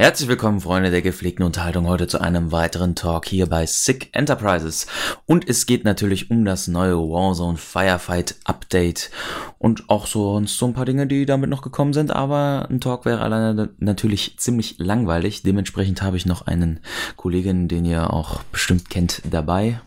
Herzlich 0.00 0.28
willkommen, 0.28 0.60
Freunde 0.60 0.92
der 0.92 1.02
gepflegten 1.02 1.44
Unterhaltung, 1.44 1.88
heute 1.88 2.06
zu 2.06 2.20
einem 2.20 2.52
weiteren 2.52 2.94
Talk 2.94 3.26
hier 3.26 3.46
bei 3.48 3.66
Sick 3.66 4.10
Enterprises. 4.12 4.86
Und 5.26 5.48
es 5.48 5.66
geht 5.66 5.84
natürlich 5.84 6.30
um 6.30 6.44
das 6.44 6.68
neue 6.68 6.94
Warzone 6.94 7.58
Firefight 7.58 8.36
Update 8.44 9.10
und 9.58 9.90
auch 9.90 10.06
sonst 10.06 10.56
so 10.56 10.66
ein 10.66 10.72
paar 10.72 10.84
Dinge, 10.84 11.08
die 11.08 11.26
damit 11.26 11.50
noch 11.50 11.62
gekommen 11.62 11.94
sind, 11.94 12.12
aber 12.12 12.68
ein 12.70 12.80
Talk 12.80 13.06
wäre 13.06 13.22
alleine 13.22 13.70
natürlich 13.78 14.38
ziemlich 14.38 14.76
langweilig. 14.78 15.42
Dementsprechend 15.42 16.00
habe 16.00 16.16
ich 16.16 16.26
noch 16.26 16.46
einen 16.46 16.78
Kollegen, 17.16 17.66
den 17.66 17.84
ihr 17.84 18.12
auch 18.12 18.44
bestimmt 18.52 18.90
kennt, 18.90 19.22
dabei. 19.28 19.80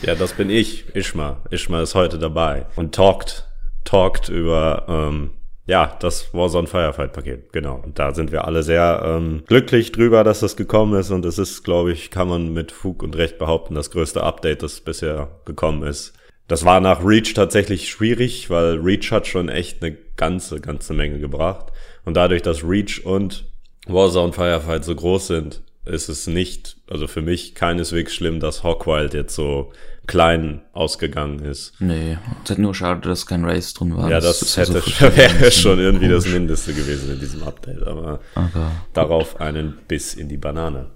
Ja, 0.00 0.14
das 0.14 0.32
bin 0.32 0.48
ich, 0.48 0.96
Ishma. 0.96 1.36
Ishma 1.50 1.82
ist 1.82 1.94
heute 1.94 2.18
dabei 2.18 2.64
und 2.76 2.94
talkt, 2.94 3.46
talkt 3.84 4.30
über 4.30 4.86
ähm, 4.88 5.32
ja, 5.70 5.96
das 6.00 6.34
Warzone 6.34 6.66
Firefight 6.66 7.12
Paket, 7.12 7.52
genau. 7.52 7.80
Und 7.84 7.96
da 8.00 8.12
sind 8.12 8.32
wir 8.32 8.44
alle 8.44 8.64
sehr 8.64 9.02
ähm, 9.04 9.44
glücklich 9.46 9.92
drüber, 9.92 10.24
dass 10.24 10.40
das 10.40 10.56
gekommen 10.56 10.98
ist. 10.98 11.12
Und 11.12 11.24
es 11.24 11.38
ist, 11.38 11.62
glaube 11.62 11.92
ich, 11.92 12.10
kann 12.10 12.28
man 12.28 12.52
mit 12.52 12.72
Fug 12.72 13.04
und 13.04 13.16
Recht 13.16 13.38
behaupten, 13.38 13.76
das 13.76 13.92
größte 13.92 14.20
Update, 14.20 14.64
das 14.64 14.80
bisher 14.80 15.28
gekommen 15.44 15.84
ist. 15.84 16.12
Das 16.48 16.64
war 16.64 16.80
nach 16.80 17.04
Reach 17.04 17.34
tatsächlich 17.34 17.88
schwierig, 17.88 18.50
weil 18.50 18.80
Reach 18.80 19.12
hat 19.12 19.28
schon 19.28 19.48
echt 19.48 19.80
eine 19.80 19.96
ganze, 20.16 20.60
ganze 20.60 20.92
Menge 20.92 21.20
gebracht. 21.20 21.66
Und 22.04 22.14
dadurch, 22.14 22.42
dass 22.42 22.64
Reach 22.64 23.06
und 23.06 23.44
Warzone 23.86 24.32
Firefight 24.32 24.84
so 24.84 24.96
groß 24.96 25.28
sind, 25.28 25.62
ist 25.84 26.08
es 26.08 26.26
nicht, 26.26 26.78
also 26.90 27.06
für 27.06 27.22
mich 27.22 27.54
keineswegs 27.54 28.12
schlimm, 28.12 28.40
dass 28.40 28.64
Hawkwild 28.64 29.14
jetzt 29.14 29.36
so 29.36 29.72
klein 30.10 30.62
ausgegangen 30.72 31.38
ist. 31.38 31.72
Nee, 31.78 32.18
es 32.42 32.50
ist 32.50 32.58
nur 32.58 32.74
schade, 32.74 33.00
dass 33.08 33.26
kein 33.26 33.44
Race 33.44 33.72
drin 33.74 33.96
war. 33.96 34.10
Ja, 34.10 34.18
das, 34.18 34.40
das 34.40 34.56
hätte 34.56 34.80
so 34.80 35.00
wäre 35.16 35.52
schon 35.52 35.78
irgendwie 35.78 36.08
komisch. 36.08 36.24
das 36.24 36.32
Mindeste 36.32 36.74
gewesen 36.74 37.12
in 37.12 37.20
diesem 37.20 37.44
Update, 37.44 37.86
aber 37.86 38.18
okay. 38.34 38.66
darauf 38.92 39.40
einen 39.40 39.78
Biss 39.86 40.14
in 40.14 40.28
die 40.28 40.36
Banane. 40.36 40.90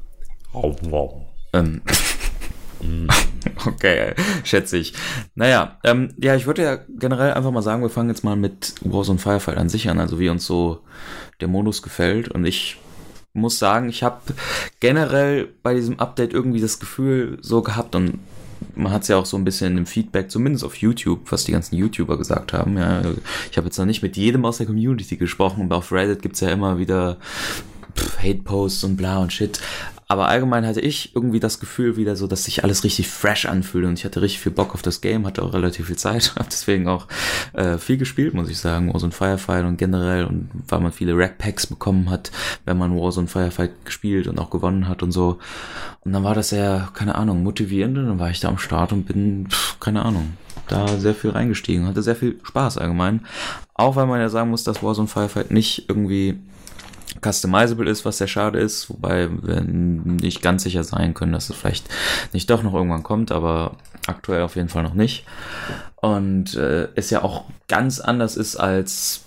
Ähm. 1.52 1.80
okay, 3.66 4.14
schätze 4.42 4.78
ich. 4.78 4.94
Naja, 5.36 5.78
ähm, 5.84 6.12
ja, 6.18 6.34
ich 6.34 6.46
würde 6.46 6.62
ja 6.64 6.78
generell 6.98 7.34
einfach 7.34 7.52
mal 7.52 7.62
sagen, 7.62 7.82
wir 7.82 7.90
fangen 7.90 8.08
jetzt 8.08 8.24
mal 8.24 8.34
mit 8.34 8.74
Warzone 8.80 9.20
Firefight 9.20 9.56
an 9.56 9.68
sich 9.68 9.88
an, 9.88 10.00
also 10.00 10.18
wie 10.18 10.28
uns 10.28 10.44
so 10.44 10.80
der 11.40 11.46
Modus 11.46 11.82
gefällt. 11.82 12.28
Und 12.28 12.44
ich 12.44 12.78
muss 13.32 13.60
sagen, 13.60 13.88
ich 13.88 14.02
habe 14.02 14.20
generell 14.80 15.48
bei 15.62 15.74
diesem 15.74 16.00
Update 16.00 16.32
irgendwie 16.32 16.60
das 16.60 16.80
Gefühl 16.80 17.38
so 17.42 17.62
gehabt 17.62 17.94
und 17.94 18.18
man 18.76 18.92
hat 18.92 19.02
es 19.02 19.08
ja 19.08 19.16
auch 19.16 19.26
so 19.26 19.36
ein 19.36 19.44
bisschen 19.44 19.78
im 19.78 19.86
Feedback, 19.86 20.30
zumindest 20.30 20.64
auf 20.64 20.76
YouTube, 20.76 21.30
was 21.30 21.44
die 21.44 21.52
ganzen 21.52 21.76
YouTuber 21.76 22.18
gesagt 22.18 22.52
haben. 22.52 22.76
Ja, 22.76 23.02
ich 23.50 23.56
habe 23.56 23.66
jetzt 23.66 23.78
noch 23.78 23.86
nicht 23.86 24.02
mit 24.02 24.16
jedem 24.16 24.44
aus 24.44 24.58
der 24.58 24.66
Community 24.66 25.16
gesprochen, 25.16 25.64
aber 25.64 25.76
auf 25.76 25.92
Reddit 25.92 26.22
gibt 26.22 26.34
es 26.34 26.40
ja 26.40 26.48
immer 26.48 26.78
wieder 26.78 27.18
Hate-Posts 28.22 28.84
und 28.84 28.96
bla 28.96 29.18
und 29.18 29.32
shit. 29.32 29.60
Aber 30.14 30.28
allgemein 30.28 30.64
hatte 30.64 30.80
ich 30.80 31.12
irgendwie 31.16 31.40
das 31.40 31.58
Gefühl 31.58 31.96
wieder 31.96 32.14
so, 32.14 32.28
dass 32.28 32.44
sich 32.44 32.62
alles 32.62 32.84
richtig 32.84 33.08
fresh 33.08 33.46
anfühlt 33.46 33.84
und 33.84 33.98
ich 33.98 34.04
hatte 34.04 34.22
richtig 34.22 34.42
viel 34.42 34.52
Bock 34.52 34.72
auf 34.72 34.80
das 34.80 35.00
Game, 35.00 35.26
hatte 35.26 35.42
auch 35.42 35.52
relativ 35.52 35.88
viel 35.88 35.96
Zeit, 35.96 36.34
habe 36.38 36.48
deswegen 36.48 36.86
auch 36.86 37.08
äh, 37.52 37.78
viel 37.78 37.96
gespielt, 37.96 38.32
muss 38.32 38.48
ich 38.48 38.58
sagen, 38.58 38.94
Warzone 38.94 39.10
Firefight 39.10 39.64
und 39.64 39.76
generell 39.76 40.26
und 40.26 40.50
weil 40.68 40.78
man 40.78 40.92
viele 40.92 41.18
Rack 41.18 41.38
Packs 41.38 41.66
bekommen 41.66 42.10
hat, 42.10 42.30
wenn 42.64 42.78
man 42.78 42.96
Warzone 42.96 43.26
Firefight 43.26 43.72
gespielt 43.84 44.28
und 44.28 44.38
auch 44.38 44.50
gewonnen 44.50 44.86
hat 44.86 45.02
und 45.02 45.10
so. 45.10 45.40
Und 46.02 46.12
dann 46.12 46.22
war 46.22 46.36
das 46.36 46.50
sehr, 46.50 46.90
keine 46.94 47.16
Ahnung, 47.16 47.42
motivierend 47.42 47.98
und 47.98 48.06
dann 48.06 48.20
war 48.20 48.30
ich 48.30 48.38
da 48.38 48.46
am 48.46 48.58
Start 48.58 48.92
und 48.92 49.06
bin, 49.06 49.48
pff, 49.50 49.80
keine 49.80 50.04
Ahnung, 50.04 50.34
da 50.68 50.86
sehr 50.96 51.16
viel 51.16 51.30
reingestiegen, 51.30 51.88
hatte 51.88 52.04
sehr 52.04 52.14
viel 52.14 52.38
Spaß 52.44 52.78
allgemein. 52.78 53.26
Auch 53.74 53.96
weil 53.96 54.06
man 54.06 54.20
ja 54.20 54.28
sagen 54.28 54.50
muss, 54.50 54.62
dass 54.62 54.80
Warzone 54.80 55.08
Firefight 55.08 55.50
nicht 55.50 55.86
irgendwie 55.88 56.38
customizable 57.22 57.88
ist, 57.88 58.04
was 58.04 58.18
sehr 58.18 58.26
schade 58.26 58.58
ist, 58.58 58.90
wobei 58.90 59.28
wir 59.30 59.60
nicht 59.60 60.42
ganz 60.42 60.62
sicher 60.62 60.84
sein 60.84 61.14
können, 61.14 61.32
dass 61.32 61.50
es 61.50 61.56
vielleicht 61.56 61.88
nicht 62.32 62.50
doch 62.50 62.62
noch 62.62 62.74
irgendwann 62.74 63.02
kommt, 63.02 63.32
aber 63.32 63.76
aktuell 64.06 64.42
auf 64.42 64.56
jeden 64.56 64.68
Fall 64.68 64.82
noch 64.82 64.94
nicht. 64.94 65.24
Und 65.96 66.54
äh, 66.54 66.88
es 66.94 67.10
ja 67.10 67.22
auch 67.22 67.44
ganz 67.68 68.00
anders 68.00 68.36
ist 68.36 68.56
als 68.56 69.24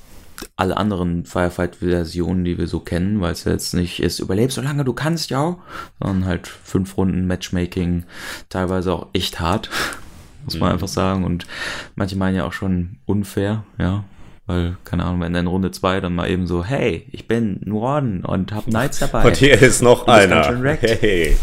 alle 0.56 0.78
anderen 0.78 1.26
Firefight-Versionen, 1.26 2.46
die 2.46 2.58
wir 2.58 2.68
so 2.68 2.80
kennen, 2.80 3.22
weil 3.22 3.32
es 3.32 3.44
jetzt 3.44 3.74
nicht 3.74 4.00
ist, 4.02 4.20
überlebst 4.20 4.56
so 4.56 4.62
lange 4.62 4.86
du 4.86 4.94
kannst, 4.94 5.32
ja, 5.32 5.58
sondern 6.00 6.26
halt 6.26 6.48
fünf 6.48 6.98
Runden 6.98 7.26
Matchmaking, 7.26 8.04
teilweise 8.50 8.94
auch 8.94 9.08
echt 9.14 9.40
hart, 9.40 9.70
muss 10.46 10.60
man 10.60 10.70
mhm. 10.70 10.74
einfach 10.74 10.88
sagen. 10.88 11.24
Und 11.24 11.48
manche 11.96 12.16
meinen 12.16 12.36
ja 12.36 12.46
auch 12.46 12.54
schon 12.54 12.98
unfair, 13.06 13.64
ja, 13.80 14.04
weil, 14.48 14.78
keine 14.86 15.04
Ahnung, 15.04 15.22
wenn 15.22 15.36
in 15.36 15.46
Runde 15.46 15.72
2 15.72 16.00
dann 16.00 16.16
mal 16.16 16.30
eben 16.30 16.48
so, 16.48 16.64
hey, 16.64 17.06
ich 17.12 17.28
bin 17.28 17.60
Norden 17.66 18.24
und 18.24 18.54
hab 18.54 18.66
Knights 18.66 19.00
dabei. 19.00 19.26
Und 19.26 19.36
hier 19.36 19.62
ist 19.62 19.82
noch 19.82 20.08
einer. 20.08 20.58
Hey. 20.82 21.36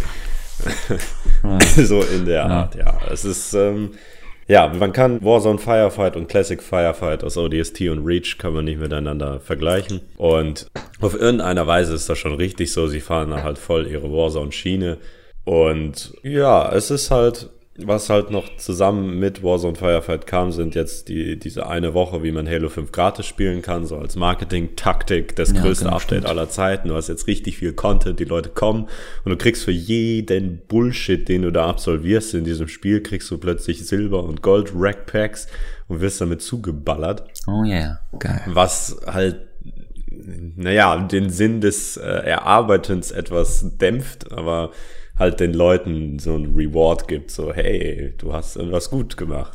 so 1.76 2.00
in 2.02 2.24
der 2.24 2.46
Art, 2.46 2.74
ja. 2.74 2.98
Es 3.10 3.26
ist, 3.26 3.52
ähm, 3.52 3.90
ja, 4.48 4.68
man 4.68 4.92
kann 4.92 5.22
Warzone 5.22 5.58
Firefight 5.58 6.16
und 6.16 6.28
Classic 6.28 6.62
Firefight 6.62 7.24
aus 7.24 7.36
ODST 7.36 7.82
und 7.82 8.06
Reach 8.06 8.38
kann 8.38 8.54
man 8.54 8.64
nicht 8.64 8.80
miteinander 8.80 9.38
vergleichen. 9.40 10.00
Und 10.16 10.66
auf 11.00 11.14
irgendeiner 11.14 11.66
Weise 11.66 11.94
ist 11.94 12.08
das 12.08 12.18
schon 12.18 12.34
richtig 12.34 12.72
so. 12.72 12.86
Sie 12.86 13.00
fahren 13.00 13.30
da 13.30 13.42
halt 13.42 13.58
voll 13.58 13.86
ihre 13.86 14.10
Warzone-Schiene. 14.10 14.96
Und 15.44 16.14
ja, 16.22 16.72
es 16.72 16.90
ist 16.90 17.10
halt 17.10 17.50
was 17.76 18.08
halt 18.08 18.30
noch 18.30 18.56
zusammen 18.56 19.18
mit 19.18 19.42
Warzone 19.42 19.74
Firefight 19.74 20.28
kam, 20.28 20.52
sind 20.52 20.76
jetzt 20.76 21.08
die, 21.08 21.36
diese 21.36 21.66
eine 21.66 21.92
Woche, 21.92 22.22
wie 22.22 22.30
man 22.30 22.48
Halo 22.48 22.68
5 22.68 22.92
gratis 22.92 23.26
spielen 23.26 23.62
kann, 23.62 23.84
so 23.84 23.96
als 23.96 24.14
Marketing-Taktik, 24.14 25.34
das 25.34 25.52
ja, 25.52 25.60
größte 25.60 25.86
genau, 25.86 25.96
Update 25.96 26.18
stimmt. 26.18 26.26
aller 26.26 26.48
Zeiten. 26.48 26.88
Du 26.88 26.94
hast 26.94 27.08
jetzt 27.08 27.26
richtig 27.26 27.58
viel 27.58 27.72
Content, 27.72 28.20
die 28.20 28.24
Leute 28.24 28.50
kommen 28.50 28.84
und 29.24 29.30
du 29.30 29.36
kriegst 29.36 29.64
für 29.64 29.72
jeden 29.72 30.62
Bullshit, 30.68 31.28
den 31.28 31.42
du 31.42 31.50
da 31.50 31.68
absolvierst 31.68 32.34
in 32.34 32.44
diesem 32.44 32.68
Spiel, 32.68 33.02
kriegst 33.02 33.28
du 33.30 33.38
plötzlich 33.38 33.84
Silber- 33.84 34.22
und 34.22 34.40
Gold-Rack-Packs 34.40 35.48
und 35.88 36.00
wirst 36.00 36.20
damit 36.20 36.42
zugeballert. 36.42 37.24
Oh 37.48 37.64
yeah, 37.64 38.00
geil. 38.20 38.42
Was 38.46 39.00
halt 39.06 39.48
naja, 40.56 40.96
den 40.96 41.28
Sinn 41.28 41.60
des 41.60 41.96
äh, 41.96 42.02
Erarbeitens 42.02 43.10
etwas 43.10 43.76
dämpft, 43.78 44.32
aber 44.32 44.70
halt 45.16 45.40
den 45.40 45.54
Leuten 45.54 46.18
so 46.18 46.36
ein 46.36 46.54
Reward 46.56 47.08
gibt, 47.08 47.30
so 47.30 47.52
hey, 47.52 48.14
du 48.18 48.32
hast 48.32 48.56
irgendwas 48.56 48.90
gut 48.90 49.16
gemacht. 49.16 49.52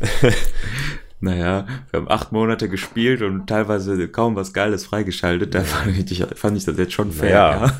naja, 1.20 1.66
wir 1.90 2.00
haben 2.00 2.10
acht 2.10 2.32
Monate 2.32 2.68
gespielt 2.68 3.22
und 3.22 3.46
teilweise 3.46 4.08
kaum 4.08 4.36
was 4.36 4.52
Geiles 4.52 4.86
freigeschaltet, 4.86 5.54
da 5.54 5.62
fand 5.62 6.10
ich, 6.10 6.24
fand 6.34 6.56
ich 6.56 6.64
das 6.64 6.78
jetzt 6.78 6.92
schon 6.92 7.12
fair. 7.12 7.30
Ja, 7.30 7.72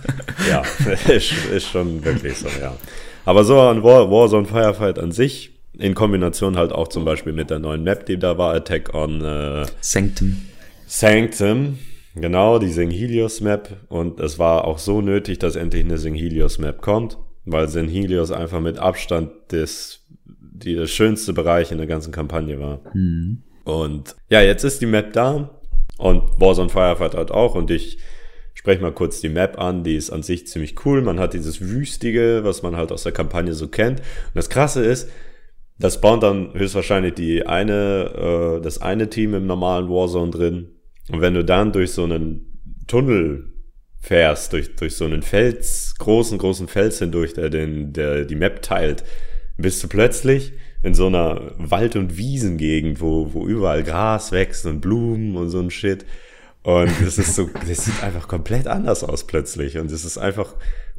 ja. 0.48 0.62
ja 1.08 1.14
ist, 1.14 1.32
ist, 1.46 1.68
schon 1.68 2.04
wirklich 2.04 2.38
so, 2.38 2.48
ja. 2.60 2.76
Aber 3.24 3.44
so 3.44 3.58
ein 3.60 3.82
War, 3.82 4.10
Warzone 4.10 4.46
Firefight 4.46 4.98
an 4.98 5.12
sich, 5.12 5.52
in 5.78 5.94
Kombination 5.94 6.56
halt 6.56 6.72
auch 6.72 6.88
zum 6.88 7.04
Beispiel 7.04 7.32
mit 7.32 7.50
der 7.50 7.58
neuen 7.58 7.82
Map, 7.82 8.06
die 8.06 8.18
da 8.18 8.38
war, 8.38 8.54
Attack 8.54 8.94
on 8.94 9.22
äh, 9.22 9.66
Sanctum. 9.80 10.42
Sanctum, 10.86 11.78
Genau, 12.14 12.58
die 12.58 12.68
Singhelios 12.68 13.40
Map. 13.40 13.76
Und 13.88 14.20
es 14.20 14.38
war 14.38 14.64
auch 14.64 14.78
so 14.78 15.00
nötig, 15.00 15.38
dass 15.38 15.56
endlich 15.56 15.84
eine 15.84 15.98
Singhelios 15.98 16.58
Map 16.58 16.80
kommt, 16.80 17.18
weil 17.44 17.68
Singhelios 17.68 18.30
einfach 18.30 18.60
mit 18.60 18.78
Abstand 18.78 19.30
des, 19.50 20.06
die, 20.24 20.74
der 20.74 20.86
schönste 20.86 21.32
Bereich 21.32 21.72
in 21.72 21.78
der 21.78 21.86
ganzen 21.86 22.12
Kampagne 22.12 22.60
war. 22.60 22.80
Mhm. 22.94 23.42
Und 23.64 24.14
ja, 24.28 24.42
jetzt 24.42 24.64
ist 24.64 24.80
die 24.80 24.86
Map 24.86 25.12
da 25.12 25.60
und 25.98 26.22
Warzone 26.38 26.68
Firefight 26.68 27.14
hat 27.14 27.30
auch 27.30 27.54
und 27.54 27.70
ich 27.70 27.98
spreche 28.52 28.82
mal 28.82 28.92
kurz 28.92 29.20
die 29.20 29.28
Map 29.28 29.58
an, 29.58 29.82
die 29.84 29.96
ist 29.96 30.10
an 30.10 30.22
sich 30.22 30.46
ziemlich 30.46 30.84
cool. 30.84 31.02
Man 31.02 31.18
hat 31.18 31.34
dieses 31.34 31.60
Wüstige, 31.60 32.40
was 32.44 32.62
man 32.62 32.76
halt 32.76 32.92
aus 32.92 33.02
der 33.02 33.12
Kampagne 33.12 33.54
so 33.54 33.68
kennt. 33.68 34.00
Und 34.00 34.34
das 34.34 34.48
Krasse 34.50 34.84
ist, 34.84 35.10
das 35.78 35.94
spawnt 35.94 36.22
dann 36.22 36.54
höchstwahrscheinlich 36.54 37.14
die 37.14 37.46
eine, 37.46 38.58
äh, 38.58 38.62
das 38.62 38.80
eine 38.80 39.10
Team 39.10 39.34
im 39.34 39.46
normalen 39.46 39.88
Warzone 39.88 40.30
drin 40.30 40.73
und 41.10 41.20
wenn 41.20 41.34
du 41.34 41.44
dann 41.44 41.72
durch 41.72 41.92
so 41.92 42.04
einen 42.04 42.60
Tunnel 42.86 43.52
fährst, 44.00 44.52
durch, 44.52 44.76
durch 44.76 44.96
so 44.96 45.04
einen 45.04 45.22
Fels, 45.22 45.94
großen, 45.98 46.38
großen 46.38 46.68
Fels 46.68 46.98
hindurch, 46.98 47.34
der, 47.34 47.50
den, 47.50 47.92
der 47.92 48.24
die 48.24 48.36
Map 48.36 48.62
teilt, 48.62 49.04
bist 49.56 49.82
du 49.82 49.88
plötzlich 49.88 50.52
in 50.82 50.94
so 50.94 51.06
einer 51.06 51.52
Wald- 51.56 51.96
und 51.96 52.18
Wiesengegend, 52.18 53.00
wo, 53.00 53.32
wo 53.32 53.46
überall 53.46 53.82
Gras 53.82 54.32
wächst 54.32 54.66
und 54.66 54.80
Blumen 54.80 55.36
und 55.36 55.48
so 55.48 55.60
ein 55.60 55.70
Shit. 55.70 56.04
Und 56.62 56.90
das 57.02 57.18
ist 57.18 57.34
so, 57.34 57.48
das 57.68 57.84
sieht 57.84 58.02
einfach 58.02 58.28
komplett 58.28 58.66
anders 58.66 59.04
aus 59.04 59.26
plötzlich. 59.26 59.78
Und 59.78 59.90
es 59.90 60.04
ist 60.04 60.18
einfach 60.18 60.54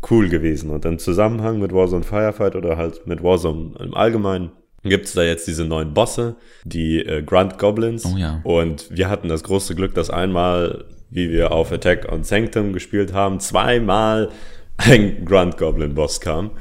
cool 0.10 0.30
gewesen. 0.30 0.72
Und 0.72 0.86
im 0.86 0.98
Zusammenhang 0.98 1.60
mit 1.60 1.72
Warzone 1.72 2.04
Firefight 2.04 2.56
oder 2.56 2.78
halt 2.78 3.06
mit 3.06 3.22
Warzone 3.22 3.76
im 3.80 3.94
Allgemeinen 3.94 4.52
gibt 4.90 5.06
es 5.06 5.14
da 5.14 5.24
jetzt 5.24 5.48
diese 5.48 5.66
neuen 5.66 5.94
Bosse, 5.94 6.36
die 6.64 7.00
äh, 7.00 7.22
Grunt 7.22 7.58
Goblins. 7.58 8.06
Oh 8.06 8.18
ja. 8.18 8.42
Und 8.44 8.88
wir 8.90 9.10
hatten 9.10 9.28
das 9.28 9.44
große 9.44 9.76
Glück, 9.76 9.94
dass 9.94 10.10
einmal, 10.10 10.86
wie 11.10 11.30
wir 11.30 11.52
auf 11.52 11.72
Attack 11.72 12.12
on 12.12 12.24
Sanctum 12.24 12.74
gespielt 12.74 13.14
haben, 13.14 13.40
zweimal 13.40 14.30
ein 14.78 15.26
Grunt 15.26 15.58
Goblin 15.58 15.94
Boss 15.94 16.22
kam. 16.22 16.52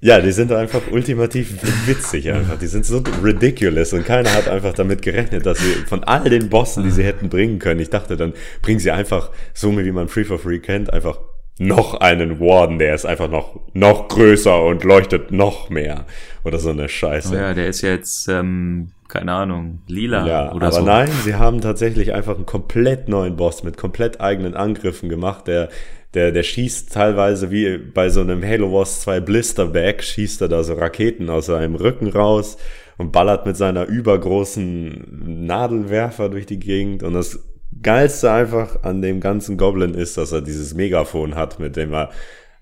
Ja, 0.00 0.20
die 0.20 0.30
sind 0.30 0.52
einfach 0.52 0.82
ultimativ 0.92 1.56
witzig 1.86 2.30
einfach. 2.30 2.56
Die 2.56 2.68
sind 2.68 2.86
so 2.86 3.02
ridiculous 3.22 3.92
und 3.92 4.04
keiner 4.06 4.32
hat 4.32 4.46
einfach 4.46 4.72
damit 4.72 5.02
gerechnet, 5.02 5.44
dass 5.44 5.58
sie 5.58 5.72
von 5.86 6.04
all 6.04 6.30
den 6.30 6.48
Bossen, 6.48 6.84
die 6.84 6.92
sie 6.92 7.02
hätten 7.02 7.28
bringen 7.28 7.58
können, 7.58 7.80
ich 7.80 7.90
dachte, 7.90 8.16
dann 8.16 8.32
bringen 8.62 8.78
sie 8.78 8.92
einfach, 8.92 9.30
so 9.54 9.76
wie 9.76 9.90
man 9.90 10.06
Free 10.06 10.24
for 10.24 10.38
Free 10.38 10.60
kennt, 10.60 10.92
einfach 10.92 11.18
noch 11.58 11.94
einen 11.94 12.40
Warden, 12.40 12.78
der 12.78 12.94
ist 12.94 13.04
einfach 13.04 13.28
noch, 13.28 13.60
noch 13.72 14.08
größer 14.08 14.62
und 14.62 14.84
leuchtet 14.84 15.32
noch 15.32 15.70
mehr. 15.70 16.06
Oder 16.44 16.58
so 16.58 16.70
eine 16.70 16.88
Scheiße. 16.88 17.34
Oh 17.34 17.36
ja, 17.36 17.54
der 17.54 17.66
ist 17.68 17.82
jetzt, 17.82 18.28
ähm, 18.28 18.90
keine 19.08 19.32
Ahnung, 19.32 19.80
lila 19.88 20.26
Ja, 20.26 20.52
oder 20.52 20.68
aber 20.68 20.76
so. 20.76 20.84
nein, 20.84 21.10
sie 21.24 21.34
haben 21.34 21.60
tatsächlich 21.60 22.12
einfach 22.14 22.36
einen 22.36 22.46
komplett 22.46 23.08
neuen 23.08 23.36
Boss 23.36 23.64
mit 23.64 23.76
komplett 23.76 24.20
eigenen 24.20 24.54
Angriffen 24.54 25.08
gemacht, 25.08 25.48
der, 25.48 25.68
der, 26.14 26.32
der 26.32 26.42
schießt 26.42 26.92
teilweise 26.92 27.50
wie 27.50 27.76
bei 27.78 28.08
so 28.08 28.20
einem 28.20 28.42
Halo 28.42 28.72
Wars 28.72 29.00
2 29.02 29.20
Blisterback, 29.20 30.02
schießt 30.02 30.40
er 30.42 30.48
da 30.48 30.62
so 30.62 30.74
Raketen 30.74 31.28
aus 31.28 31.46
seinem 31.46 31.74
Rücken 31.74 32.08
raus 32.08 32.56
und 32.96 33.12
ballert 33.12 33.46
mit 33.46 33.56
seiner 33.56 33.84
übergroßen 33.84 35.46
Nadelwerfer 35.46 36.28
durch 36.28 36.46
die 36.46 36.58
Gegend 36.58 37.02
und 37.02 37.14
das 37.14 37.40
Geilste 37.82 38.30
einfach 38.30 38.82
an 38.82 39.02
dem 39.02 39.20
ganzen 39.20 39.56
Goblin 39.56 39.94
ist, 39.94 40.16
dass 40.16 40.32
er 40.32 40.42
dieses 40.42 40.74
Megafon 40.74 41.34
hat, 41.34 41.58
mit 41.58 41.76
dem 41.76 41.92
er 41.92 42.10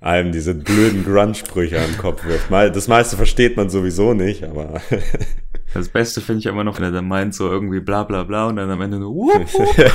einem 0.01 0.33
diese 0.33 0.55
blöden 0.55 1.05
Grunge-Sprüche 1.05 1.81
am 1.81 1.97
Kopf 1.97 2.25
wirft. 2.25 2.51
Das 2.51 2.89
meiste 2.89 3.17
versteht 3.17 3.57
man 3.57 3.71
sowieso 3.71 4.15
nicht, 4.15 4.45
aber 4.45 4.81
Das 5.75 5.89
Beste 5.89 6.21
finde 6.21 6.41
ich 6.41 6.47
immer 6.47 6.65
noch, 6.65 6.79
wenn 6.79 6.85
er 6.85 6.93
dann 6.93 7.09
meint 7.09 7.35
so 7.35 7.51
irgendwie 7.51 7.81
bla 7.81 8.05
bla 8.05 8.23
bla 8.23 8.47
und 8.47 8.57
dann 8.57 8.71
am 8.71 8.81
Ende 8.81 8.99
nur 8.99 9.15
wupp, 9.15 9.53
wupp. 9.53 9.93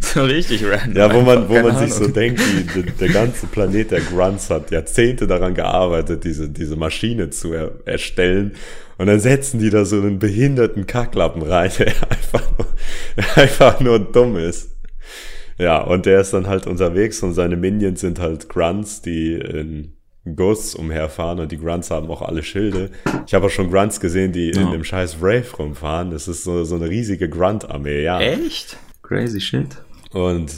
so 0.00 0.22
richtig 0.22 0.64
random. 0.64 0.96
Ja, 0.96 1.12
wo 1.12 1.22
man, 1.22 1.48
wo 1.48 1.54
man 1.60 1.76
sich 1.78 1.92
so 1.92 2.06
denkt, 2.06 2.40
die, 2.40 2.82
der, 2.82 2.92
der 2.92 3.08
ganze 3.08 3.46
Planet 3.46 3.90
der 3.90 4.00
Grunts 4.00 4.50
hat 4.50 4.70
Jahrzehnte 4.70 5.26
daran 5.26 5.54
gearbeitet, 5.54 6.24
diese, 6.24 6.48
diese 6.48 6.76
Maschine 6.76 7.30
zu 7.30 7.52
er, 7.52 7.72
erstellen. 7.86 8.52
Und 8.98 9.06
dann 9.06 9.20
setzen 9.20 9.58
die 9.58 9.70
da 9.70 9.84
so 9.84 9.96
einen 9.96 10.18
behinderten 10.18 10.86
Kacklappen 10.86 11.42
rein, 11.42 11.70
der 11.78 11.86
einfach 12.10 12.58
nur, 12.58 12.66
der 13.16 13.38
einfach 13.38 13.80
nur 13.80 13.98
dumm 13.98 14.36
ist. 14.36 14.70
Ja, 15.58 15.82
und 15.82 16.06
der 16.06 16.20
ist 16.20 16.32
dann 16.32 16.46
halt 16.46 16.66
unterwegs 16.66 17.20
und 17.22 17.34
seine 17.34 17.56
Minions 17.56 18.00
sind 18.00 18.20
halt 18.20 18.48
Grunts, 18.48 19.02
die 19.02 19.34
in 19.34 19.97
Ghosts 20.36 20.74
umherfahren 20.74 21.40
und 21.40 21.52
die 21.52 21.58
Grunts 21.58 21.90
haben 21.90 22.10
auch 22.10 22.22
alle 22.22 22.42
Schilde. 22.42 22.90
Ich 23.26 23.34
habe 23.34 23.46
auch 23.46 23.50
schon 23.50 23.70
Grunts 23.70 24.00
gesehen, 24.00 24.32
die 24.32 24.50
in 24.50 24.60
Ja. 24.62 24.70
dem 24.70 24.84
scheiß 24.84 25.20
Wraith 25.20 25.58
rumfahren. 25.58 26.10
Das 26.10 26.28
ist 26.28 26.44
so, 26.44 26.64
so 26.64 26.74
eine 26.76 26.88
riesige 26.88 27.28
Grunt-Armee, 27.28 28.02
ja. 28.02 28.20
Echt? 28.20 28.76
Crazy 29.02 29.40
shit. 29.40 29.76
Und 30.12 30.52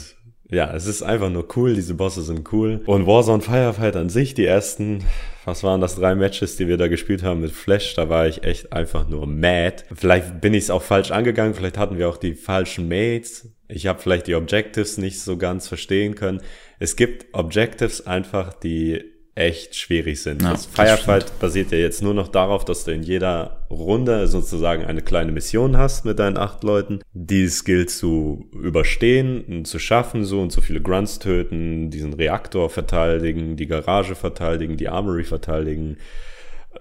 ja, 0.49 0.73
es 0.75 0.85
ist 0.85 1.01
einfach 1.01 1.29
nur 1.29 1.47
cool, 1.55 1.73
diese 1.75 1.93
Bosse 1.93 2.21
sind 2.23 2.51
cool. 2.51 2.81
Und 2.85 3.07
Warzone 3.07 3.41
Firefight 3.41 3.95
an 3.95 4.09
sich, 4.09 4.33
die 4.33 4.45
ersten, 4.45 5.03
was 5.45 5.63
waren 5.63 5.79
das, 5.79 5.95
drei 5.95 6.13
Matches, 6.15 6.57
die 6.57 6.67
wir 6.67 6.75
da 6.77 6.89
gespielt 6.89 7.23
haben 7.23 7.39
mit 7.39 7.51
Flash, 7.51 7.95
da 7.95 8.09
war 8.09 8.27
ich 8.27 8.43
echt 8.43 8.73
einfach 8.73 9.07
nur 9.07 9.27
mad. 9.27 9.83
Vielleicht 9.95 10.41
bin 10.41 10.53
ich 10.53 10.63
es 10.65 10.69
auch 10.69 10.81
falsch 10.83 11.11
angegangen, 11.11 11.53
vielleicht 11.53 11.77
hatten 11.77 11.97
wir 11.97 12.09
auch 12.09 12.17
die 12.17 12.33
falschen 12.33 12.89
Mates. 12.89 13.47
Ich 13.69 13.87
habe 13.87 14.01
vielleicht 14.01 14.27
die 14.27 14.35
Objectives 14.35 14.97
nicht 14.97 15.21
so 15.21 15.37
ganz 15.37 15.69
verstehen 15.69 16.15
können. 16.15 16.41
Es 16.79 16.97
gibt 16.97 17.33
Objectives 17.33 18.05
einfach, 18.05 18.53
die 18.53 19.01
echt 19.35 19.75
schwierig 19.75 20.21
sind. 20.21 20.41
Ja, 20.41 20.51
das 20.51 20.65
das 20.65 20.75
Firefight 20.75 21.39
basiert 21.39 21.71
ja 21.71 21.77
jetzt 21.77 22.01
nur 22.01 22.13
noch 22.13 22.27
darauf, 22.27 22.65
dass 22.65 22.83
du 22.83 22.91
in 22.91 23.03
jeder 23.03 23.65
Runde 23.69 24.27
sozusagen 24.27 24.83
eine 24.83 25.01
kleine 25.01 25.31
Mission 25.31 25.77
hast 25.77 26.03
mit 26.05 26.19
deinen 26.19 26.37
acht 26.37 26.63
Leuten. 26.63 26.99
Dieses 27.13 27.63
gilt 27.63 27.89
zu 27.89 28.49
überstehen 28.53 29.43
und 29.45 29.65
zu 29.65 29.79
schaffen, 29.79 30.25
so 30.25 30.41
und 30.41 30.51
so 30.51 30.61
viele 30.61 30.81
Grunts 30.81 31.19
töten, 31.19 31.89
diesen 31.89 32.13
Reaktor 32.13 32.69
verteidigen, 32.69 33.55
die 33.55 33.67
Garage 33.67 34.15
verteidigen, 34.15 34.75
die 34.75 34.89
Armory 34.89 35.23
verteidigen, 35.23 35.97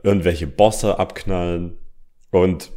irgendwelche 0.03 0.47
Bosse 0.49 0.99
abknallen. 0.99 1.77
Und 2.31 2.73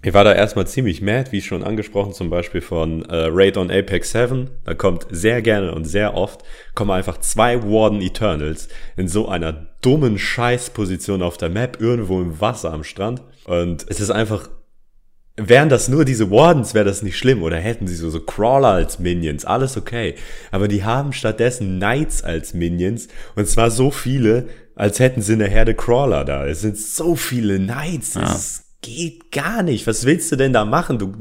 ich 0.00 0.14
war 0.14 0.22
da 0.22 0.32
erstmal 0.32 0.66
ziemlich 0.66 1.02
mad, 1.02 1.32
wie 1.32 1.42
schon 1.42 1.64
angesprochen, 1.64 2.12
zum 2.12 2.30
Beispiel 2.30 2.60
von 2.60 3.04
äh, 3.06 3.26
Raid 3.30 3.56
on 3.56 3.70
Apex 3.70 4.12
7. 4.12 4.48
Da 4.64 4.74
kommt 4.74 5.06
sehr 5.10 5.42
gerne 5.42 5.74
und 5.74 5.86
sehr 5.86 6.14
oft, 6.14 6.44
kommen 6.74 6.92
einfach 6.92 7.18
zwei 7.18 7.64
Warden 7.64 8.00
Eternals 8.00 8.68
in 8.96 9.08
so 9.08 9.28
einer 9.28 9.66
dummen 9.82 10.16
Scheißposition 10.16 11.20
auf 11.20 11.36
der 11.36 11.48
Map, 11.48 11.80
irgendwo 11.80 12.20
im 12.20 12.40
Wasser 12.40 12.72
am 12.72 12.84
Strand. 12.84 13.22
Und 13.44 13.86
es 13.88 13.98
ist 13.98 14.10
einfach, 14.10 14.48
wären 15.36 15.68
das 15.68 15.88
nur 15.88 16.04
diese 16.04 16.30
Wardens, 16.30 16.74
wäre 16.74 16.84
das 16.84 17.02
nicht 17.02 17.18
schlimm. 17.18 17.42
Oder 17.42 17.56
hätten 17.56 17.88
sie 17.88 17.96
so, 17.96 18.08
so 18.08 18.20
Crawler 18.20 18.68
als 18.68 19.00
Minions, 19.00 19.44
alles 19.44 19.76
okay. 19.76 20.14
Aber 20.52 20.68
die 20.68 20.84
haben 20.84 21.12
stattdessen 21.12 21.78
Knights 21.78 22.22
als 22.22 22.54
Minions. 22.54 23.08
Und 23.34 23.48
zwar 23.48 23.72
so 23.72 23.90
viele, 23.90 24.46
als 24.76 25.00
hätten 25.00 25.22
sie 25.22 25.32
eine 25.32 25.48
Herde 25.48 25.74
Crawler 25.74 26.24
da. 26.24 26.46
Es 26.46 26.60
sind 26.60 26.78
so 26.78 27.16
viele 27.16 27.58
Knights. 27.58 28.12
Das 28.12 28.67
geht 28.82 29.32
gar 29.32 29.62
nicht. 29.62 29.86
Was 29.86 30.04
willst 30.04 30.30
du 30.32 30.36
denn 30.36 30.52
da 30.52 30.64
machen? 30.64 30.98
Du, 30.98 31.12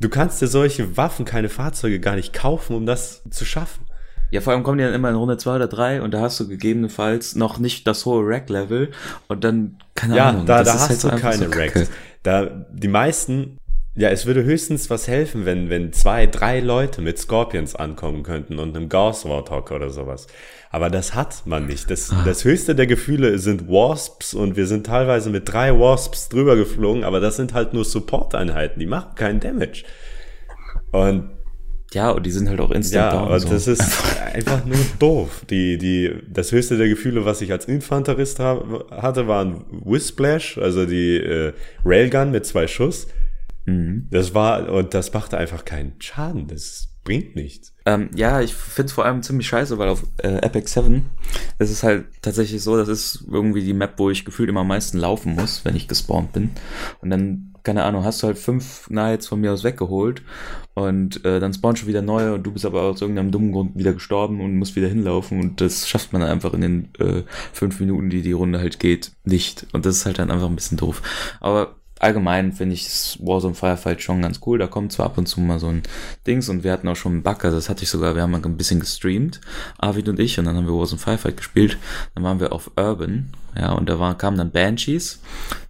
du 0.00 0.08
kannst 0.08 0.40
dir 0.42 0.46
solche 0.48 0.96
Waffen, 0.96 1.24
keine 1.24 1.48
Fahrzeuge 1.48 2.00
gar 2.00 2.16
nicht 2.16 2.32
kaufen, 2.32 2.74
um 2.76 2.86
das 2.86 3.22
zu 3.30 3.44
schaffen. 3.44 3.84
Ja, 4.30 4.40
vor 4.40 4.52
allem 4.52 4.62
kommen 4.64 4.78
die 4.78 4.84
dann 4.84 4.94
immer 4.94 5.10
in 5.10 5.16
Runde 5.16 5.36
2 5.36 5.56
oder 5.56 5.68
3 5.68 6.02
und 6.02 6.12
da 6.12 6.20
hast 6.20 6.40
du 6.40 6.48
gegebenenfalls 6.48 7.36
noch 7.36 7.58
nicht 7.58 7.86
das 7.86 8.04
hohe 8.04 8.26
Rack-Level 8.26 8.90
und 9.28 9.44
dann, 9.44 9.78
keine 9.94 10.16
Ja, 10.16 10.30
Ahnung. 10.30 10.46
da, 10.46 10.64
das 10.64 10.68
da 10.68 10.74
ist 10.74 10.80
hast 10.80 11.04
halt 11.04 11.14
du 11.14 11.20
keine 11.20 11.48
so 11.52 11.58
Racks. 11.58 11.90
Da, 12.22 12.46
die 12.72 12.88
meisten, 12.88 13.58
ja, 13.94 14.08
es 14.08 14.26
würde 14.26 14.42
höchstens 14.42 14.90
was 14.90 15.06
helfen, 15.06 15.44
wenn, 15.44 15.70
wenn 15.70 15.92
zwei, 15.92 16.26
drei 16.26 16.58
Leute 16.60 17.00
mit 17.00 17.18
Scorpions 17.18 17.76
ankommen 17.76 18.22
könnten 18.24 18.58
und 18.58 18.76
einem 18.76 18.88
Gauss 18.88 19.24
Warthog 19.24 19.70
oder 19.70 19.90
sowas. 19.90 20.26
Aber 20.74 20.90
das 20.90 21.14
hat 21.14 21.46
man 21.46 21.66
nicht. 21.66 21.88
Das, 21.88 22.10
Ah. 22.10 22.24
das 22.26 22.44
höchste 22.44 22.74
der 22.74 22.88
Gefühle 22.88 23.38
sind 23.38 23.68
Wasps 23.68 24.34
und 24.34 24.56
wir 24.56 24.66
sind 24.66 24.86
teilweise 24.86 25.30
mit 25.30 25.44
drei 25.52 25.70
Wasps 25.78 26.28
drüber 26.28 26.56
geflogen, 26.56 27.04
aber 27.04 27.20
das 27.20 27.36
sind 27.36 27.54
halt 27.54 27.72
nur 27.74 27.84
Support-Einheiten, 27.84 28.80
die 28.80 28.86
machen 28.86 29.14
keinen 29.14 29.38
Damage. 29.38 29.84
Und 30.90 31.30
Ja, 31.92 32.10
und 32.10 32.26
die 32.26 32.32
sind 32.32 32.48
halt 32.48 32.58
auch 32.60 32.72
instant 32.72 33.12
ja, 33.12 33.12
down. 33.12 33.28
und 33.30 33.38
so. 33.38 33.48
das 33.50 33.68
ist 33.68 34.02
einfach 34.34 34.64
nur 34.64 34.78
doof. 34.98 35.44
Die, 35.48 35.78
die, 35.78 36.10
das 36.28 36.50
höchste 36.50 36.76
der 36.76 36.88
Gefühle, 36.88 37.24
was 37.24 37.40
ich 37.40 37.52
als 37.52 37.66
Infanterist 37.66 38.40
hab, 38.40 38.90
hatte, 38.90 39.28
war 39.28 39.44
ein 39.44 39.64
Whizsplash, 39.84 40.58
also 40.58 40.86
die 40.86 41.18
äh, 41.18 41.52
Railgun 41.84 42.32
mit 42.32 42.46
zwei 42.46 42.66
Schuss. 42.66 43.06
Mhm. 43.66 44.08
Das 44.10 44.34
war, 44.34 44.68
und 44.72 44.92
das 44.92 45.12
machte 45.12 45.38
einfach 45.38 45.64
keinen 45.64 45.92
Schaden. 46.00 46.48
Das 46.48 46.88
bringt 47.04 47.36
nichts. 47.36 47.74
Ähm, 47.86 48.08
ja, 48.14 48.40
ich 48.40 48.54
find's 48.54 48.92
vor 48.92 49.04
allem 49.04 49.22
ziemlich 49.22 49.46
scheiße, 49.46 49.78
weil 49.78 49.88
auf 49.88 50.04
äh, 50.22 50.38
Epic 50.38 50.68
7 50.68 51.04
ist 51.58 51.70
es 51.70 51.82
halt 51.82 52.06
tatsächlich 52.22 52.62
so, 52.62 52.76
das 52.76 52.88
ist 52.88 53.24
irgendwie 53.30 53.62
die 53.62 53.74
Map, 53.74 53.94
wo 53.98 54.10
ich 54.10 54.24
gefühlt 54.24 54.48
immer 54.48 54.60
am 54.60 54.68
meisten 54.68 54.98
laufen 54.98 55.34
muss, 55.34 55.64
wenn 55.64 55.76
ich 55.76 55.86
gespawnt 55.86 56.32
bin. 56.32 56.50
Und 57.02 57.10
dann, 57.10 57.54
keine 57.62 57.84
Ahnung, 57.84 58.04
hast 58.04 58.22
du 58.22 58.26
halt 58.26 58.38
fünf 58.38 58.86
Knights 58.86 59.26
von 59.26 59.40
mir 59.40 59.52
aus 59.52 59.64
weggeholt 59.64 60.22
und 60.72 61.24
äh, 61.24 61.40
dann 61.40 61.52
spawnst 61.52 61.82
du 61.82 61.86
wieder 61.86 62.02
neue 62.02 62.34
und 62.34 62.42
du 62.42 62.52
bist 62.52 62.64
aber 62.64 62.82
aus 62.82 63.00
irgendeinem 63.00 63.30
dummen 63.30 63.52
Grund 63.52 63.76
wieder 63.76 63.92
gestorben 63.92 64.40
und 64.40 64.56
musst 64.56 64.76
wieder 64.76 64.88
hinlaufen 64.88 65.40
und 65.40 65.60
das 65.60 65.88
schafft 65.88 66.12
man 66.12 66.22
dann 66.22 66.30
einfach 66.30 66.54
in 66.54 66.60
den 66.62 66.88
äh, 66.98 67.22
fünf 67.52 67.80
Minuten, 67.80 68.08
die 68.08 68.22
die 68.22 68.32
Runde 68.32 68.58
halt 68.58 68.80
geht, 68.80 69.12
nicht. 69.24 69.66
Und 69.72 69.84
das 69.84 69.96
ist 69.96 70.06
halt 70.06 70.18
dann 70.18 70.30
einfach 70.30 70.48
ein 70.48 70.56
bisschen 70.56 70.78
doof. 70.78 71.02
Aber 71.40 71.76
allgemein 72.00 72.52
finde 72.52 72.74
ich 72.74 73.18
Warzone 73.22 73.54
Firefight 73.54 74.02
schon 74.02 74.22
ganz 74.22 74.40
cool. 74.46 74.58
Da 74.58 74.66
kommt 74.66 74.92
zwar 74.92 75.06
ab 75.06 75.18
und 75.18 75.26
zu 75.26 75.40
mal 75.40 75.58
so 75.58 75.68
ein 75.68 75.82
Dings 76.26 76.48
und 76.48 76.64
wir 76.64 76.72
hatten 76.72 76.88
auch 76.88 76.96
schon 76.96 77.12
einen 77.12 77.22
Bug, 77.22 77.44
also 77.44 77.56
das 77.56 77.68
hatte 77.68 77.82
ich 77.84 77.88
sogar, 77.90 78.14
wir 78.14 78.22
haben 78.22 78.30
mal 78.32 78.40
ein 78.44 78.56
bisschen 78.56 78.80
gestreamt, 78.80 79.40
Arvid 79.78 80.08
und 80.08 80.18
ich, 80.20 80.38
und 80.38 80.44
dann 80.46 80.56
haben 80.56 80.66
wir 80.66 80.74
Warzone 80.74 81.00
Firefight 81.00 81.36
gespielt. 81.36 81.78
Dann 82.14 82.24
waren 82.24 82.40
wir 82.40 82.52
auf 82.52 82.70
Urban, 82.76 83.30
ja, 83.56 83.72
und 83.72 83.88
da 83.88 83.98
war, 84.00 84.18
kamen 84.18 84.36
dann 84.36 84.50
Banshees, 84.50 85.20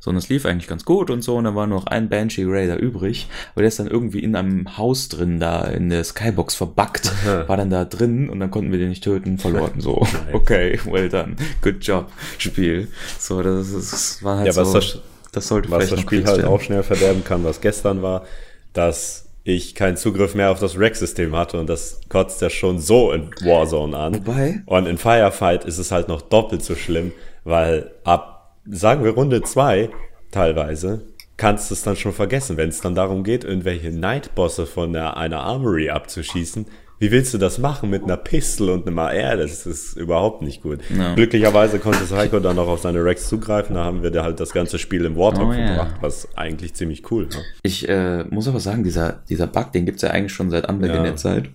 so, 0.01 0.09
und 0.11 0.17
das 0.17 0.29
lief 0.31 0.47
eigentlich 0.47 0.69
ganz 0.69 0.85
gut 0.87 1.11
und 1.11 1.23
so, 1.23 1.37
und 1.37 1.45
dann 1.45 1.55
war 1.55 1.67
nur 1.67 1.79
noch 1.81 1.87
ein 1.87 2.09
Banshee 2.09 2.45
Raider 2.47 2.79
übrig, 2.79 3.29
aber 3.53 3.63
der 3.63 3.69
ist 3.69 3.79
dann 3.79 3.87
irgendwie 3.87 4.21
in 4.21 4.35
einem 4.37 4.79
Haus 4.79 5.09
drin, 5.09 5.39
da 5.41 5.65
in 5.65 5.91
der 5.91 6.03
Skybox 6.05 6.55
verbuggt, 6.55 7.13
war 7.47 7.57
dann 7.59 7.69
da 7.71 7.85
drin 7.85 8.29
und 8.31 8.41
dann 8.41 8.51
konnten 8.51 8.73
wir 8.73 8.79
den 8.79 8.89
nicht 8.89 9.05
töten, 9.05 9.37
verloren, 9.39 9.81
so. 9.81 10.07
Okay, 10.33 10.79
well 10.87 11.09
done, 11.09 11.37
good 11.63 11.77
job, 11.85 12.11
Spiel. 12.39 12.89
So, 13.19 13.43
das, 13.43 13.69
ist, 13.71 13.93
das 13.93 14.23
war 14.23 14.39
halt 14.39 14.47
Ja, 14.47 14.53
so. 14.53 14.61
was 14.63 14.73
das- 14.73 14.99
das 15.37 15.49
sollte 15.49 15.71
Was 15.71 15.91
das 15.91 16.01
Spiel 16.01 16.25
halt 16.25 16.45
auch 16.45 16.61
schnell 16.61 16.83
verderben 16.83 17.25
kann, 17.25 17.45
was 17.45 17.61
gestern 17.61 18.03
war, 18.03 18.25
dass 18.73 19.25
ich 19.45 19.75
keinen 19.75 19.97
Zugriff 19.97 20.35
mehr 20.35 20.51
auf 20.51 20.59
das 20.59 20.79
Rack-System 20.79 21.37
hatte 21.37 21.61
und 21.61 21.69
das 21.69 22.01
kotzt 22.09 22.41
ja 22.41 22.49
schon 22.49 22.79
so 22.79 23.13
in 23.13 23.31
Warzone 23.43 23.97
an. 23.97 24.15
Wobei? 24.15 24.63
Und 24.65 24.87
in 24.87 24.97
Firefight 24.97 25.65
ist 25.65 25.79
es 25.79 25.93
halt 25.93 26.09
noch 26.09 26.23
doppelt 26.23 26.65
so 26.65 26.75
schlimm, 26.75 27.13
weil 27.45 27.91
ab, 28.05 28.57
sagen 28.67 29.05
wir 29.05 29.13
Runde 29.13 29.43
2 29.43 29.91
teilweise, 30.31 31.03
kannst 31.37 31.71
du 31.71 31.75
es 31.75 31.83
dann 31.83 31.97
schon 31.97 32.13
vergessen, 32.13 32.57
wenn 32.57 32.71
es 32.71 32.81
dann 32.81 32.95
darum 32.95 33.23
geht, 33.23 33.45
irgendwelche 33.45 33.91
Nightbosse 33.91 34.67
von 34.67 34.93
der, 34.93 35.17
einer 35.17 35.41
Armory 35.41 35.91
abzuschießen. 35.91 36.67
Wie 37.05 37.11
willst 37.11 37.35
du 37.35 37.39
das 37.39 37.59
machen 37.59 37.91
mit 37.91 38.05
einer 38.05 38.17
Pistol 38.17 38.71
und 38.71 38.87
einem 38.87 38.99
AR? 38.99 39.37
Das 39.37 39.67
ist 39.67 39.95
überhaupt 39.95 40.41
nicht 40.41 40.63
gut. 40.63 40.79
Ja. 40.97 41.15
Glücklicherweise 41.15 41.79
konnte 41.79 41.99
Heiko 42.17 42.41
dann 42.41 42.57
noch 42.57 42.67
auf 42.67 42.81
seine 42.81 43.05
Racks 43.05 43.29
zugreifen. 43.29 43.75
Da 43.77 43.85
haben 43.85 44.03
wir 44.03 44.23
halt 44.23 44.41
das 44.41 44.55
ganze 44.55 44.79
Spiel 44.79 45.05
im 45.05 45.15
Warthog 45.15 45.51
Oh, 45.51 45.53
verbracht, 45.53 45.97
was 46.01 46.27
eigentlich 46.35 46.73
ziemlich 46.73 47.11
cool 47.11 47.29
war. 47.35 47.43
Ich 47.63 47.87
äh, 47.91 48.25
muss 48.25 48.49
aber 48.49 48.59
sagen, 48.59 48.85
dieser, 48.85 49.21
dieser 49.29 49.47
Bug, 49.47 49.73
den 49.73 49.85
gibt's 49.85 50.01
ja 50.01 50.13
eigentlich 50.13 50.33
schon 50.33 50.49
seit 50.49 50.67
Anbeginn 50.67 50.97
Ja. 50.97 51.03
der 51.03 51.17
Zeit. 51.17 51.51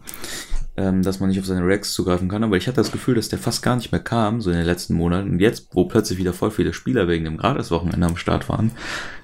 Ähm, 0.79 1.03
dass 1.03 1.19
man 1.19 1.27
nicht 1.27 1.39
auf 1.39 1.45
seine 1.45 1.65
Rex 1.65 1.91
zugreifen 1.91 2.29
kann, 2.29 2.41
aber 2.41 2.55
ich 2.55 2.67
hatte 2.67 2.77
das 2.77 2.93
Gefühl, 2.93 3.15
dass 3.15 3.27
der 3.27 3.38
fast 3.38 3.62
gar 3.62 3.75
nicht 3.75 3.91
mehr 3.91 4.00
kam, 4.00 4.39
so 4.39 4.50
in 4.50 4.55
den 4.55 4.65
letzten 4.65 4.93
Monaten. 4.93 5.31
Und 5.31 5.39
jetzt, 5.41 5.67
wo 5.71 5.83
plötzlich 5.83 6.17
wieder 6.17 6.31
voll 6.31 6.51
viele 6.51 6.71
Spieler 6.71 7.09
wegen 7.09 7.25
dem 7.25 7.36
Gratis-Wochenende 7.36 8.07
am 8.07 8.15
Start 8.15 8.48
waren, 8.48 8.71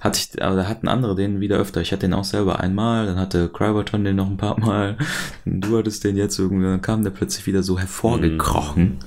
hatte 0.02 0.20
ich, 0.20 0.32
da 0.32 0.68
hatten 0.68 0.90
andere 0.90 1.16
den 1.16 1.40
wieder 1.40 1.58
öfter. 1.58 1.80
Ich 1.80 1.94
hatte 1.94 2.08
den 2.08 2.14
auch 2.14 2.26
selber 2.26 2.60
einmal, 2.60 3.06
dann 3.06 3.18
hatte 3.18 3.48
Cryberton 3.48 4.04
den 4.04 4.18
noch 4.18 4.30
ein 4.30 4.36
paar 4.36 4.60
Mal, 4.60 4.98
du 5.46 5.78
hattest 5.78 6.04
den 6.04 6.18
jetzt 6.18 6.38
irgendwie, 6.38 6.66
dann 6.66 6.82
kam 6.82 7.04
der 7.04 7.12
plötzlich 7.12 7.48
wieder 7.48 7.64
so 7.64 7.80
hervorgekrochen, 7.80 8.84
mhm. 8.84 9.00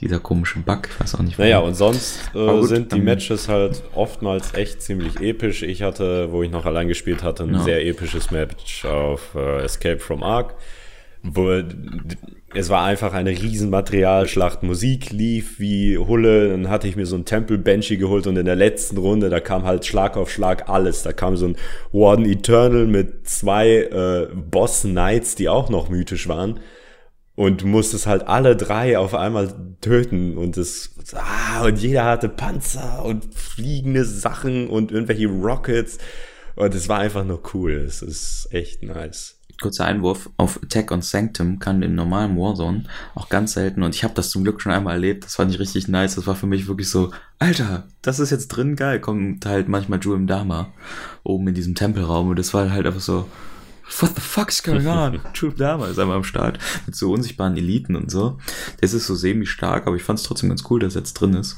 dieser 0.00 0.20
komische 0.20 0.60
Bug, 0.60 0.88
ich 0.88 1.00
weiß 1.00 1.16
auch 1.16 1.22
nicht. 1.22 1.38
Naja, 1.38 1.58
und 1.58 1.74
sonst 1.74 2.30
äh, 2.34 2.46
gut, 2.46 2.68
sind 2.68 2.92
die 2.92 3.00
Matches 3.00 3.48
halt 3.48 3.82
oftmals 3.94 4.54
echt 4.54 4.80
ziemlich 4.80 5.20
episch. 5.20 5.62
Ich 5.62 5.82
hatte, 5.82 6.32
wo 6.32 6.42
ich 6.42 6.50
noch 6.50 6.64
allein 6.64 6.88
gespielt 6.88 7.22
hatte, 7.22 7.42
ein 7.42 7.52
ja. 7.52 7.62
sehr 7.62 7.86
episches 7.86 8.30
Match 8.30 8.86
auf 8.86 9.34
äh, 9.34 9.64
Escape 9.64 9.98
from 9.98 10.22
Ark 10.22 10.54
wo 11.22 11.62
es 12.52 12.68
war 12.68 12.84
einfach 12.84 13.12
eine 13.12 13.30
riesen 13.30 13.70
Materialschlacht. 13.70 14.62
Musik 14.62 15.10
lief 15.10 15.60
wie 15.60 15.98
Hulle. 15.98 16.50
Dann 16.50 16.68
hatte 16.68 16.88
ich 16.88 16.96
mir 16.96 17.06
so 17.06 17.14
ein 17.14 17.24
Temple 17.24 17.58
Benchy 17.58 17.96
geholt 17.96 18.26
und 18.26 18.36
in 18.36 18.46
der 18.46 18.56
letzten 18.56 18.96
Runde, 18.96 19.30
da 19.30 19.38
kam 19.38 19.64
halt 19.64 19.86
Schlag 19.86 20.16
auf 20.16 20.30
Schlag 20.30 20.68
alles. 20.68 21.02
Da 21.02 21.12
kam 21.12 21.36
so 21.36 21.46
ein 21.46 21.56
Warden 21.92 22.24
Eternal 22.24 22.86
mit 22.86 23.28
zwei 23.28 23.68
äh, 23.68 24.28
Boss 24.34 24.82
Knights, 24.82 25.36
die 25.36 25.48
auch 25.48 25.68
noch 25.70 25.90
mythisch 25.90 26.26
waren. 26.26 26.58
Und 27.36 27.62
du 27.62 27.66
musstest 27.68 28.06
halt 28.06 28.26
alle 28.26 28.56
drei 28.56 28.98
auf 28.98 29.14
einmal 29.14 29.54
töten 29.80 30.36
und 30.36 30.56
das, 30.56 30.90
ah, 31.14 31.64
und 31.64 31.78
jeder 31.78 32.04
hatte 32.04 32.28
Panzer 32.28 33.04
und 33.04 33.32
fliegende 33.32 34.04
Sachen 34.04 34.68
und 34.68 34.92
irgendwelche 34.92 35.28
Rockets. 35.28 35.98
Und 36.56 36.74
es 36.74 36.88
war 36.88 36.98
einfach 36.98 37.24
nur 37.24 37.40
cool. 37.54 37.72
Es 37.72 38.02
ist 38.02 38.48
echt 38.50 38.82
nice 38.82 39.39
kurzer 39.60 39.84
Einwurf, 39.84 40.30
auf 40.36 40.60
Attack 40.62 40.90
on 40.90 41.02
Sanctum 41.02 41.58
kann 41.58 41.82
im 41.82 41.94
normalen 41.94 42.36
Warzone 42.36 42.84
auch 43.14 43.28
ganz 43.28 43.52
selten, 43.52 43.82
und 43.82 43.94
ich 43.94 44.04
habe 44.04 44.14
das 44.14 44.30
zum 44.30 44.42
Glück 44.42 44.60
schon 44.60 44.72
einmal 44.72 44.94
erlebt, 44.94 45.24
das 45.24 45.36
fand 45.36 45.52
ich 45.52 45.60
richtig 45.60 45.88
nice, 45.88 46.16
das 46.16 46.26
war 46.26 46.34
für 46.34 46.46
mich 46.46 46.66
wirklich 46.66 46.90
so, 46.90 47.12
Alter, 47.38 47.88
das 48.02 48.18
ist 48.18 48.30
jetzt 48.30 48.48
drin, 48.48 48.76
geil, 48.76 49.00
kommt 49.00 49.46
halt 49.46 49.68
manchmal 49.68 50.00
Juim 50.00 50.26
Dama 50.26 50.72
oben 51.22 51.48
in 51.48 51.54
diesem 51.54 51.74
Tempelraum 51.74 52.28
und 52.28 52.38
das 52.38 52.52
war 52.54 52.70
halt 52.70 52.86
einfach 52.86 53.00
so, 53.00 53.26
what 53.98 54.14
the 54.14 54.20
fuck 54.20 54.48
is 54.48 54.62
going 54.62 54.86
on? 54.86 55.20
Juim 55.34 55.56
Dama 55.56 55.86
ist 55.88 55.98
einmal 55.98 56.16
am 56.16 56.24
Start, 56.24 56.58
mit 56.86 56.94
so 56.94 57.12
unsichtbaren 57.12 57.56
Eliten 57.56 57.96
und 57.96 58.10
so. 58.10 58.38
Das 58.80 58.94
ist 58.94 59.06
so 59.06 59.14
semi-stark, 59.14 59.86
aber 59.86 59.96
ich 59.96 60.02
fand 60.02 60.18
es 60.18 60.24
trotzdem 60.24 60.48
ganz 60.48 60.64
cool, 60.70 60.80
dass 60.80 60.94
er 60.94 61.00
jetzt 61.00 61.14
drin 61.14 61.34
ist. 61.34 61.56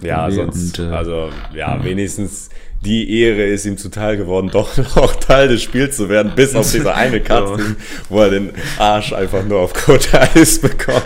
Ja, 0.00 0.30
sonst, 0.30 0.78
und, 0.78 0.86
äh, 0.86 0.90
also, 0.90 1.30
ja, 1.54 1.82
wenigstens 1.84 2.50
die 2.84 3.20
Ehre 3.20 3.44
ist 3.44 3.64
ihm 3.64 3.78
zuteil 3.78 4.16
geworden, 4.16 4.50
doch 4.52 4.76
noch 4.96 5.16
Teil 5.16 5.48
des 5.48 5.62
Spiels 5.62 5.96
zu 5.96 6.08
werden, 6.08 6.32
bis 6.34 6.54
auf 6.54 6.70
diese 6.70 6.94
eine 6.94 7.20
Cutscene, 7.24 7.76
wo 8.08 8.20
er 8.20 8.30
den 8.30 8.50
Arsch 8.78 9.12
einfach 9.12 9.44
nur 9.44 9.60
auf 9.60 9.72
Code 9.72 10.04
Ice 10.34 10.60
bekommt. 10.60 11.02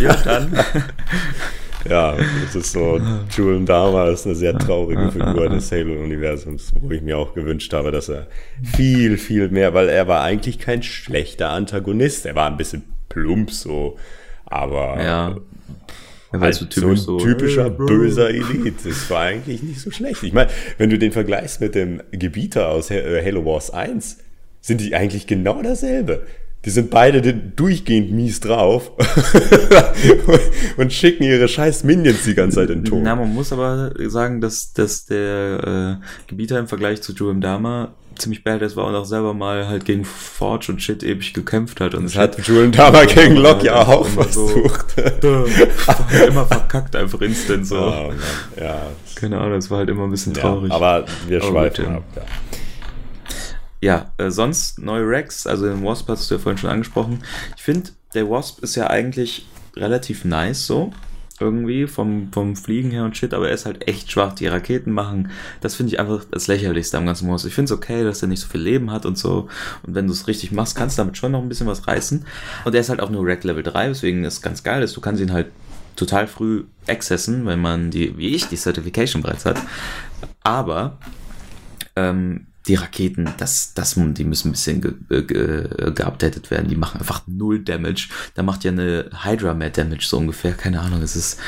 Ja, 0.00 0.14
dann. 0.14 0.58
ja, 1.88 2.16
das 2.44 2.56
ist 2.56 2.72
so, 2.72 3.00
Julian 3.30 3.66
Dama 3.66 4.08
ist 4.08 4.26
eine 4.26 4.34
sehr 4.34 4.58
traurige 4.58 5.12
Figur 5.12 5.48
des 5.48 5.70
Halo-Universums, 5.70 6.72
wo 6.80 6.90
ich 6.90 7.02
mir 7.02 7.18
auch 7.18 7.34
gewünscht 7.34 7.72
habe, 7.72 7.92
dass 7.92 8.08
er 8.08 8.26
viel, 8.76 9.16
viel 9.16 9.48
mehr, 9.48 9.74
weil 9.74 9.88
er 9.88 10.08
war 10.08 10.22
eigentlich 10.22 10.58
kein 10.58 10.82
schlechter 10.82 11.50
Antagonist, 11.50 12.26
er 12.26 12.34
war 12.34 12.48
ein 12.48 12.56
bisschen 12.56 12.82
plump 13.08 13.52
so, 13.52 13.96
aber 14.46 15.02
ja. 15.02 15.36
Ja, 16.32 16.40
halt 16.40 16.54
so, 16.54 16.64
typisch 16.64 17.00
so 17.00 17.18
ein 17.18 17.24
typischer 17.24 17.74
so, 17.76 17.86
böser 17.86 18.30
Elite. 18.30 18.88
Das 18.88 19.08
war 19.10 19.22
eigentlich 19.22 19.62
nicht 19.62 19.80
so 19.80 19.90
schlecht. 19.90 20.22
Ich 20.22 20.32
meine, 20.32 20.50
wenn 20.78 20.90
du 20.90 20.98
den 20.98 21.12
vergleichst 21.12 21.60
mit 21.60 21.74
dem 21.74 22.02
Gebieter 22.10 22.68
aus 22.68 22.90
äh, 22.90 23.22
Halo 23.24 23.44
Wars 23.44 23.70
1, 23.70 24.18
sind 24.60 24.80
die 24.80 24.94
eigentlich 24.94 25.26
genau 25.26 25.62
dasselbe. 25.62 26.26
Die 26.64 26.70
sind 26.70 26.90
beide 26.90 27.22
durchgehend 27.32 28.10
mies 28.10 28.40
drauf 28.40 28.90
und 30.76 30.92
schicken 30.92 31.22
ihre 31.22 31.46
scheiß 31.46 31.84
Minions 31.84 32.24
die 32.24 32.34
ganze 32.34 32.56
Zeit 32.56 32.70
in 32.70 32.80
den 32.80 32.84
Ton. 32.86 33.02
Na, 33.04 33.14
man 33.14 33.32
muss 33.32 33.52
aber 33.52 33.92
sagen, 34.08 34.40
dass, 34.40 34.72
dass 34.72 35.06
der 35.06 36.00
äh, 36.02 36.26
Gebieter 36.26 36.58
im 36.58 36.66
Vergleich 36.66 37.02
zu 37.02 37.12
Joem 37.12 37.40
Dama 37.40 37.94
ziemlich 38.18 38.44
badass 38.44 38.76
war 38.76 38.86
und 38.86 38.94
auch 38.94 39.04
selber 39.04 39.34
mal 39.34 39.68
halt 39.68 39.84
gegen 39.84 40.04
Forge 40.04 40.72
und 40.72 40.82
Shit 40.82 41.02
ewig 41.02 41.32
gekämpft 41.34 41.80
hat. 41.80 41.94
Und 41.94 42.04
das 42.04 42.16
hat 42.16 42.38
Julian 42.46 42.72
Dama 42.72 43.04
gegen 43.04 43.36
Locke 43.36 43.66
ja 43.66 43.86
auch 43.86 44.06
versucht. 44.06 44.86
So, 45.22 45.44
immer 46.26 46.46
verkackt 46.46 46.94
einfach 46.94 47.20
instant 47.20 47.66
so. 47.66 47.78
Oh, 47.78 48.12
ja. 48.58 48.86
Keine 49.14 49.38
Ahnung, 49.38 49.58
es 49.58 49.70
war 49.70 49.78
halt 49.78 49.88
immer 49.88 50.04
ein 50.04 50.10
bisschen 50.10 50.34
traurig. 50.34 50.70
Ja, 50.70 50.76
aber 50.76 51.04
wir 51.26 51.42
schweifen 51.42 51.86
ab, 51.86 52.04
ja. 52.14 52.22
Ja, 53.86 54.10
äh, 54.18 54.32
sonst 54.32 54.80
neue 54.80 55.06
Rex, 55.06 55.46
also 55.46 55.68
den 55.68 55.84
Wasp 55.84 56.08
hast 56.08 56.28
du 56.28 56.34
ja 56.34 56.40
vorhin 56.40 56.58
schon 56.58 56.70
angesprochen. 56.70 57.22
Ich 57.56 57.62
finde, 57.62 57.90
der 58.14 58.28
Wasp 58.28 58.60
ist 58.64 58.74
ja 58.74 58.88
eigentlich 58.88 59.46
relativ 59.76 60.24
nice 60.24 60.66
so 60.66 60.92
irgendwie 61.38 61.86
vom, 61.86 62.32
vom 62.32 62.56
Fliegen 62.56 62.90
her 62.90 63.04
und 63.04 63.16
shit, 63.16 63.32
aber 63.32 63.46
er 63.46 63.54
ist 63.54 63.64
halt 63.64 63.86
echt 63.86 64.10
schwach. 64.10 64.32
Die 64.32 64.48
Raketen 64.48 64.90
machen, 64.90 65.30
das 65.60 65.76
finde 65.76 65.92
ich 65.92 66.00
einfach 66.00 66.24
das 66.28 66.48
lächerlichste 66.48 66.98
am 66.98 67.06
ganzen 67.06 67.28
Modus. 67.28 67.44
Ich 67.44 67.54
finde 67.54 67.72
es 67.72 67.78
okay, 67.78 68.02
dass 68.02 68.22
er 68.22 68.28
nicht 68.28 68.40
so 68.40 68.48
viel 68.48 68.60
Leben 68.60 68.90
hat 68.90 69.06
und 69.06 69.18
so. 69.18 69.48
Und 69.86 69.94
wenn 69.94 70.08
du 70.08 70.12
es 70.12 70.26
richtig 70.26 70.50
machst, 70.50 70.74
kannst 70.74 70.98
du 70.98 71.02
damit 71.02 71.16
schon 71.16 71.30
noch 71.30 71.40
ein 71.40 71.48
bisschen 71.48 71.68
was 71.68 71.86
reißen. 71.86 72.24
Und 72.64 72.74
er 72.74 72.80
ist 72.80 72.88
halt 72.88 72.98
auch 72.98 73.10
nur 73.10 73.24
Rack 73.24 73.44
Level 73.44 73.62
3, 73.62 73.90
weswegen 73.90 74.24
es 74.24 74.42
ganz 74.42 74.64
geil 74.64 74.82
ist. 74.82 74.96
Du 74.96 75.00
kannst 75.00 75.22
ihn 75.22 75.32
halt 75.32 75.46
total 75.94 76.26
früh 76.26 76.64
accessen, 76.88 77.46
wenn 77.46 77.60
man 77.60 77.92
die, 77.92 78.18
wie 78.18 78.34
ich, 78.34 78.48
die 78.48 78.56
Certification 78.56 79.22
bereits 79.22 79.44
hat. 79.44 79.62
Aber 80.42 80.98
ähm, 81.94 82.45
die 82.68 82.74
Raketen, 82.74 83.32
das, 83.38 83.74
das, 83.74 83.94
die 83.96 84.24
müssen 84.24 84.48
ein 84.48 84.52
bisschen 84.52 84.80
ge, 84.80 85.22
ge, 85.22 85.92
geupdatet 85.92 86.50
werden. 86.50 86.68
Die 86.68 86.76
machen 86.76 87.00
einfach 87.00 87.22
null 87.26 87.60
Damage. 87.60 88.08
Da 88.34 88.42
macht 88.42 88.64
ja 88.64 88.72
eine 88.72 89.10
Hydra 89.24 89.54
mehr 89.54 89.70
Damage, 89.70 90.06
so 90.06 90.18
ungefähr. 90.18 90.52
Keine 90.52 90.80
Ahnung, 90.80 91.02
es 91.02 91.16
ist. 91.16 91.38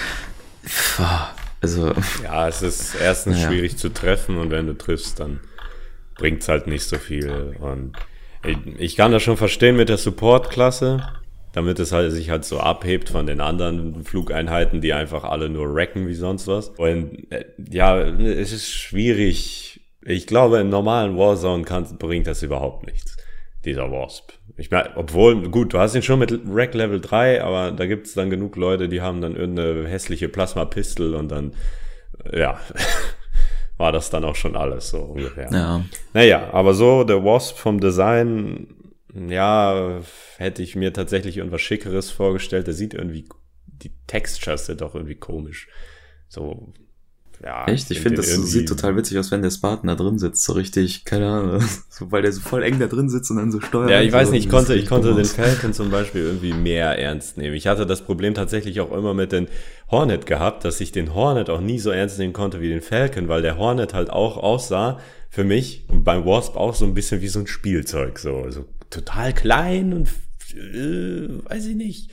Also. 1.60 1.92
Ja, 2.22 2.46
es 2.46 2.62
ist 2.62 2.94
erstens 2.94 3.36
naja. 3.36 3.48
schwierig 3.48 3.76
zu 3.78 3.88
treffen 3.88 4.38
und 4.38 4.52
wenn 4.52 4.68
du 4.68 4.78
triffst, 4.78 5.18
dann 5.18 5.40
bringt 6.14 6.42
es 6.42 6.48
halt 6.48 6.68
nicht 6.68 6.84
so 6.84 6.98
viel. 6.98 7.56
Und 7.58 7.96
ich 8.78 8.94
kann 8.94 9.10
das 9.10 9.24
schon 9.24 9.36
verstehen 9.36 9.76
mit 9.76 9.88
der 9.88 9.96
Support-Klasse, 9.96 11.02
damit 11.52 11.80
es 11.80 11.90
halt 11.90 12.12
sich 12.12 12.30
halt 12.30 12.44
so 12.44 12.60
abhebt 12.60 13.08
von 13.08 13.26
den 13.26 13.40
anderen 13.40 14.04
Flugeinheiten, 14.04 14.80
die 14.80 14.92
einfach 14.92 15.24
alle 15.24 15.48
nur 15.48 15.74
wrecken 15.74 16.06
wie 16.06 16.14
sonst 16.14 16.46
was. 16.46 16.68
Und 16.68 17.32
äh, 17.32 17.46
ja, 17.68 17.98
es 17.98 18.52
ist 18.52 18.70
schwierig 18.70 19.67
ich 20.02 20.26
glaube, 20.26 20.58
im 20.58 20.68
normalen 20.68 21.16
Warzone 21.16 21.64
kann, 21.64 21.98
bringt 21.98 22.26
das 22.26 22.42
überhaupt 22.42 22.86
nichts, 22.86 23.16
dieser 23.64 23.90
Wasp. 23.90 24.32
Ich 24.56 24.70
meine, 24.70 24.96
obwohl, 24.96 25.48
gut, 25.50 25.74
du 25.74 25.78
hast 25.78 25.94
ihn 25.94 26.02
schon 26.02 26.18
mit 26.18 26.32
Rack 26.48 26.74
Level 26.74 27.00
3, 27.00 27.42
aber 27.42 27.72
da 27.72 27.86
gibt 27.86 28.06
es 28.06 28.14
dann 28.14 28.30
genug 28.30 28.56
Leute, 28.56 28.88
die 28.88 29.00
haben 29.00 29.20
dann 29.20 29.36
irgendeine 29.36 29.86
hässliche 29.86 30.28
Plasma-Pistol 30.28 31.14
und 31.14 31.28
dann, 31.28 31.54
ja, 32.32 32.60
war 33.76 33.92
das 33.92 34.10
dann 34.10 34.24
auch 34.24 34.34
schon 34.34 34.56
alles 34.56 34.90
so 34.90 34.98
ungefähr. 34.98 35.48
Ja. 35.52 35.84
Naja, 36.12 36.50
aber 36.52 36.74
so 36.74 37.04
der 37.04 37.24
Wasp 37.24 37.56
vom 37.56 37.80
Design, 37.80 38.74
ja, 39.14 40.00
hätte 40.36 40.62
ich 40.62 40.76
mir 40.76 40.92
tatsächlich 40.92 41.36
irgendwas 41.38 41.62
Schickeres 41.62 42.10
vorgestellt. 42.10 42.66
Der 42.66 42.74
sieht 42.74 42.94
irgendwie, 42.94 43.28
die 43.66 43.92
Textures 44.06 44.66
sind 44.66 44.80
doch 44.80 44.94
irgendwie 44.94 45.14
komisch. 45.14 45.68
So 46.28 46.72
ja, 47.42 47.66
Echt? 47.66 47.90
Ich 47.92 48.00
finde, 48.00 48.16
das 48.16 48.26
sieht 48.26 48.68
total 48.68 48.96
witzig 48.96 49.16
aus, 49.18 49.30
wenn 49.30 49.42
der 49.42 49.50
Spartan 49.50 49.86
da 49.86 49.94
drin 49.94 50.18
sitzt, 50.18 50.42
so 50.42 50.54
richtig, 50.54 51.04
keine 51.04 51.28
Ahnung, 51.28 51.62
so, 51.88 52.10
weil 52.10 52.22
der 52.22 52.32
so 52.32 52.40
voll 52.40 52.64
eng 52.64 52.80
da 52.80 52.88
drin 52.88 53.08
sitzt 53.08 53.30
und 53.30 53.36
dann 53.36 53.52
so 53.52 53.60
steuert. 53.60 53.90
Ja, 53.90 54.00
ich 54.00 54.12
weiß 54.12 54.28
so, 54.28 54.34
nicht, 54.34 54.46
ich 54.46 54.50
konnte, 54.50 54.74
ich 54.74 54.86
konnte 54.86 55.14
den 55.14 55.24
Falcon 55.24 55.72
zum 55.72 55.90
Beispiel 55.90 56.22
irgendwie 56.22 56.52
mehr 56.52 56.98
ernst 56.98 57.36
nehmen. 57.36 57.54
Ich 57.54 57.68
hatte 57.68 57.86
das 57.86 58.02
Problem 58.02 58.34
tatsächlich 58.34 58.80
auch 58.80 58.90
immer 58.90 59.14
mit 59.14 59.30
den 59.30 59.46
Hornet 59.88 60.26
gehabt, 60.26 60.64
dass 60.64 60.80
ich 60.80 60.90
den 60.90 61.14
Hornet 61.14 61.48
auch 61.48 61.60
nie 61.60 61.78
so 61.78 61.90
ernst 61.90 62.18
nehmen 62.18 62.32
konnte 62.32 62.60
wie 62.60 62.68
den 62.68 62.82
Falcon, 62.82 63.28
weil 63.28 63.42
der 63.42 63.56
Hornet 63.56 63.94
halt 63.94 64.10
auch 64.10 64.36
aussah, 64.36 64.98
für 65.30 65.44
mich, 65.44 65.84
und 65.88 66.04
beim 66.04 66.24
Wasp 66.24 66.56
auch 66.56 66.74
so 66.74 66.86
ein 66.86 66.94
bisschen 66.94 67.20
wie 67.20 67.28
so 67.28 67.38
ein 67.38 67.46
Spielzeug, 67.46 68.18
so, 68.18 68.50
so 68.50 68.64
total 68.90 69.32
klein 69.32 69.92
und, 69.92 70.08
äh, 70.56 71.48
weiß 71.48 71.66
ich 71.66 71.76
nicht. 71.76 72.10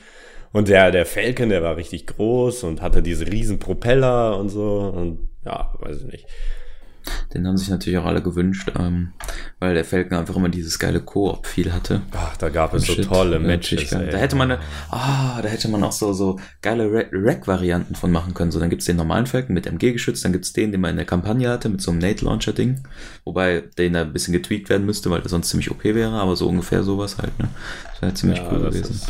Und 0.56 0.68
der, 0.68 0.90
der 0.90 1.04
Falcon, 1.04 1.50
der 1.50 1.62
war 1.62 1.76
richtig 1.76 2.06
groß 2.06 2.64
und 2.64 2.80
hatte 2.80 3.02
diese 3.02 3.26
riesen 3.26 3.58
Propeller 3.58 4.38
und 4.38 4.48
so. 4.48 4.90
Und 4.96 5.28
ja, 5.44 5.74
weiß 5.80 5.98
ich 5.98 6.06
nicht. 6.06 6.26
Den 7.34 7.46
haben 7.46 7.58
sich 7.58 7.68
natürlich 7.68 7.98
auch 7.98 8.06
alle 8.06 8.22
gewünscht, 8.22 8.72
ähm, 8.78 9.12
weil 9.60 9.74
der 9.74 9.84
Falcon 9.84 10.16
einfach 10.16 10.34
immer 10.34 10.48
dieses 10.48 10.78
geile 10.78 11.00
Koop-Feel 11.00 11.74
hatte. 11.74 12.00
Ach, 12.12 12.38
da 12.38 12.48
gab 12.48 12.72
es 12.72 12.86
so 12.86 12.94
tolle 12.94 13.38
Matches. 13.38 13.90
Da 13.90 13.98
hätte 13.98 14.34
man, 14.34 14.52
ah, 14.90 15.42
da 15.42 15.46
hätte 15.46 15.68
man 15.68 15.84
auch 15.84 15.92
so, 15.92 16.14
so 16.14 16.40
geile 16.62 16.90
Rack-Varianten 17.12 17.94
von 17.94 18.10
machen 18.10 18.32
können. 18.32 18.50
So, 18.50 18.58
dann 18.58 18.70
gibt's 18.70 18.86
den 18.86 18.96
normalen 18.96 19.26
Falcon 19.26 19.52
mit 19.52 19.66
MG-Geschütz, 19.66 20.22
dann 20.22 20.32
gibt's 20.32 20.54
den, 20.54 20.72
den 20.72 20.80
man 20.80 20.92
in 20.92 20.96
der 20.96 21.04
Kampagne 21.04 21.50
hatte, 21.50 21.68
mit 21.68 21.82
so 21.82 21.90
einem 21.90 22.00
Nate-Launcher-Ding. 22.00 22.82
Wobei 23.26 23.64
den 23.76 23.92
da 23.92 24.00
ein 24.00 24.14
bisschen 24.14 24.32
getweakt 24.32 24.70
werden 24.70 24.86
müsste, 24.86 25.10
weil 25.10 25.20
der 25.20 25.28
sonst 25.28 25.50
ziemlich 25.50 25.70
OP 25.70 25.84
wäre, 25.84 26.14
aber 26.14 26.34
so 26.34 26.48
ungefähr 26.48 26.82
sowas 26.82 27.18
halt, 27.18 27.38
ne? 27.38 27.50
Das 27.92 28.00
wäre 28.00 28.14
ziemlich 28.14 28.38
ja, 28.38 28.48
cool 28.50 28.60
gewesen. 28.60 28.94
Ist, 28.94 29.08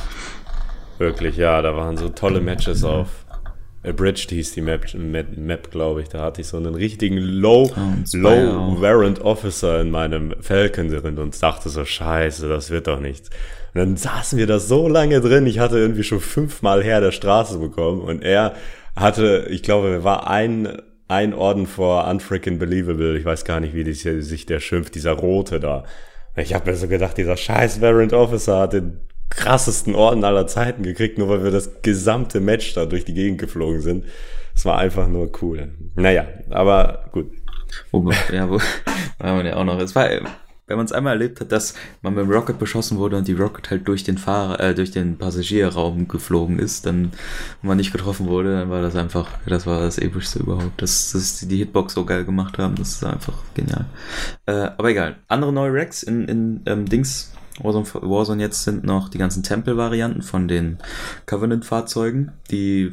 Wirklich, 0.99 1.37
ja, 1.37 1.61
da 1.63 1.77
waren 1.77 1.97
so 1.97 2.09
tolle 2.09 2.41
Matches 2.41 2.85
auf 2.85 3.27
Abridged 3.87 4.31
hieß 4.31 4.53
die 4.53 4.63
Map, 4.63 4.93
Map, 4.95 5.37
Map 5.37 5.71
glaube 5.71 6.03
ich. 6.03 6.09
Da 6.09 6.23
hatte 6.23 6.41
ich 6.41 6.49
so 6.49 6.57
einen 6.57 6.75
richtigen 6.75 7.19
Low, 7.19 7.71
Low 8.13 8.81
Warrant 8.81 9.21
Officer 9.21 9.81
in 9.81 9.91
meinem 9.91 10.35
Falcon 10.41 10.89
drin 10.89 11.19
und 11.19 11.41
dachte 11.41 11.69
so, 11.69 11.85
scheiße, 11.85 12.49
das 12.49 12.71
wird 12.71 12.89
doch 12.89 13.01
nichts. 13.01 13.31
Und 13.75 13.81
dann 13.81 13.97
saßen 13.97 14.39
wir 14.39 14.47
da 14.47 14.59
so 14.59 14.89
lange 14.89 15.21
drin. 15.21 15.47
Ich 15.47 15.61
hatte 15.61 15.79
irgendwie 15.79 16.03
schon 16.03 16.21
fünfmal 16.21 16.83
her 16.83 17.01
der 17.01 17.13
Straße 17.13 17.59
bekommen 17.59 18.01
und 18.01 18.23
er 18.23 18.55
hatte, 18.97 19.47
ich 19.51 19.63
glaube, 19.63 19.91
er 19.91 20.05
war 20.05 20.29
ein, 20.29 20.83
ein 21.07 21.33
Orden 21.33 21.67
vor 21.67 22.09
Unfreaking 22.09 22.59
Believable. 22.59 23.17
Ich 23.17 23.25
weiß 23.25 23.45
gar 23.45 23.61
nicht, 23.61 23.75
wie 23.75 23.85
die, 23.85 23.93
sich 23.93 24.47
der 24.47 24.59
schimpft, 24.59 24.97
dieser 24.97 25.13
Rote 25.13 25.61
da. 25.61 25.85
Ich 26.35 26.55
habe 26.55 26.71
mir 26.71 26.77
so 26.77 26.89
gedacht, 26.89 27.17
dieser 27.17 27.37
scheiß 27.37 27.81
Warrant 27.81 28.13
Officer 28.13 28.59
hat 28.61 28.73
den 28.73 29.01
krassesten 29.31 29.95
Orden 29.95 30.25
aller 30.25 30.47
Zeiten 30.47 30.83
gekriegt, 30.83 31.19
nur 31.19 31.29
weil 31.29 31.45
wir 31.45 31.51
das 31.51 31.83
gesamte 31.83 32.41
Match 32.41 32.75
da 32.75 32.87
durch 32.87 33.05
die 33.05 33.15
Gegend 33.15 33.39
geflogen 33.39 33.81
sind. 33.81 34.05
Es 34.55 34.65
war 34.65 34.79
einfach 34.79 35.09
nur 35.09 35.31
cool. 35.43 35.69
Naja, 35.95 36.27
aber 36.51 37.11
gut. 37.13 37.31
Wo, 37.91 38.11
ja, 38.33 38.49
wo, 38.49 38.59
war 39.19 39.35
man 39.35 39.47
ja 39.47 39.57
auch 39.57 39.65
noch. 39.65 39.79
Es 39.79 39.95
war, 39.95 40.09
wenn 40.67 40.77
man 40.77 40.87
es 40.87 40.93
einmal 40.93 41.13
erlebt 41.13 41.41
hat, 41.41 41.53
dass 41.53 41.75
man 42.03 42.15
mit 42.15 42.25
dem 42.25 42.31
Rocket 42.31 42.59
beschossen 42.59 42.99
wurde 42.99 43.17
und 43.17 43.29
die 43.29 43.35
Rocket 43.35 43.71
halt 43.71 43.87
durch 43.87 44.03
den 44.03 44.19
Fahrer, 44.19 44.59
äh, 44.61 44.75
durch 44.75 44.91
den 44.91 45.17
Passagierraum 45.17 46.09
geflogen 46.09 46.59
ist, 46.59 46.87
dann 46.87 47.13
und 47.63 47.69
man 47.69 47.77
nicht 47.77 47.93
getroffen 47.93 48.27
wurde, 48.27 48.61
dann 48.61 48.71
war 48.71 48.83
das 48.83 48.97
einfach, 48.97 49.29
das 49.47 49.67
war 49.67 49.81
das 49.81 49.99
epischste 49.99 50.41
überhaupt. 50.41 50.81
Dass, 50.83 51.13
dass 51.13 51.41
die 51.41 51.59
Hitbox 51.59 51.95
so 51.95 52.05
geil 52.05 52.25
gemacht 52.25 52.59
haben, 52.59 52.75
das 52.77 52.93
ist 52.93 53.05
einfach 53.05 53.39
genial. 53.55 53.87
Äh, 54.47 54.71
aber 54.77 54.91
egal. 54.91 55.17
Andere 55.29 55.53
neue 55.53 55.73
Racks 55.73 56.03
in, 56.03 56.27
in 56.27 56.63
ähm, 56.67 56.87
Dings, 56.87 57.33
Warzone, 57.63 57.87
Warzone 58.03 58.43
jetzt 58.43 58.65
sind 58.65 58.85
noch 58.85 59.09
die 59.09 59.19
ganzen 59.19 59.43
Tempel-Varianten 59.43 60.23
von 60.23 60.49
den 60.49 60.79
Covenant-Fahrzeugen, 61.27 62.33
die 62.51 62.93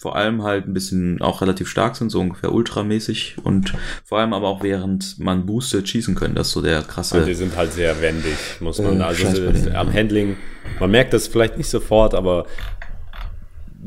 vor 0.00 0.16
allem 0.16 0.42
halt 0.42 0.66
ein 0.66 0.72
bisschen 0.72 1.20
auch 1.20 1.42
relativ 1.42 1.68
stark 1.68 1.94
sind, 1.94 2.08
so 2.08 2.20
ungefähr 2.20 2.52
ultramäßig 2.52 3.36
und 3.44 3.74
vor 4.02 4.18
allem 4.18 4.32
aber 4.32 4.48
auch 4.48 4.62
während 4.62 5.18
man 5.18 5.44
boostet 5.44 5.90
schießen 5.90 6.14
können, 6.14 6.34
das 6.34 6.48
ist 6.48 6.54
so 6.54 6.62
der 6.62 6.80
krasse. 6.82 7.16
Also 7.16 7.26
die 7.26 7.34
sind 7.34 7.54
halt 7.54 7.74
sehr 7.74 8.00
wendig, 8.00 8.34
muss 8.60 8.80
man, 8.80 9.00
äh, 9.00 9.04
also 9.04 9.26
ist, 9.26 9.68
am 9.68 9.92
Handling, 9.92 10.36
man 10.78 10.90
merkt 10.90 11.12
das 11.12 11.28
vielleicht 11.28 11.58
nicht 11.58 11.68
sofort, 11.68 12.14
aber 12.14 12.46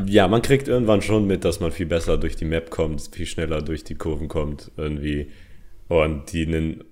ja, 0.05 0.27
man 0.27 0.43
kriegt 0.43 0.67
irgendwann 0.67 1.01
schon 1.01 1.25
mit, 1.25 1.45
dass 1.45 1.59
man 1.59 1.71
viel 1.71 1.87
besser 1.87 2.17
durch 2.17 2.35
die 2.35 2.45
Map 2.45 2.69
kommt, 2.69 3.09
viel 3.11 3.25
schneller 3.25 3.63
durch 3.63 3.83
die 3.83 3.95
Kurven 3.95 4.27
kommt 4.27 4.69
irgendwie 4.77 5.31
und 5.87 6.31
die 6.31 6.45
einen 6.45 6.83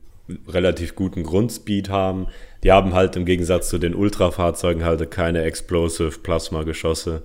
relativ 0.48 0.96
guten 0.96 1.24
Grundspeed 1.24 1.90
haben. 1.90 2.28
Die 2.64 2.72
haben 2.72 2.94
halt 2.94 3.16
im 3.16 3.26
Gegensatz 3.26 3.70
zu 3.70 3.78
den 3.78 3.96
Ultrafahrzeugen 3.96 4.84
halt 4.84 5.10
keine 5.10 5.44
Explosive 5.44 6.20
Plasma-Geschosse, 6.20 7.24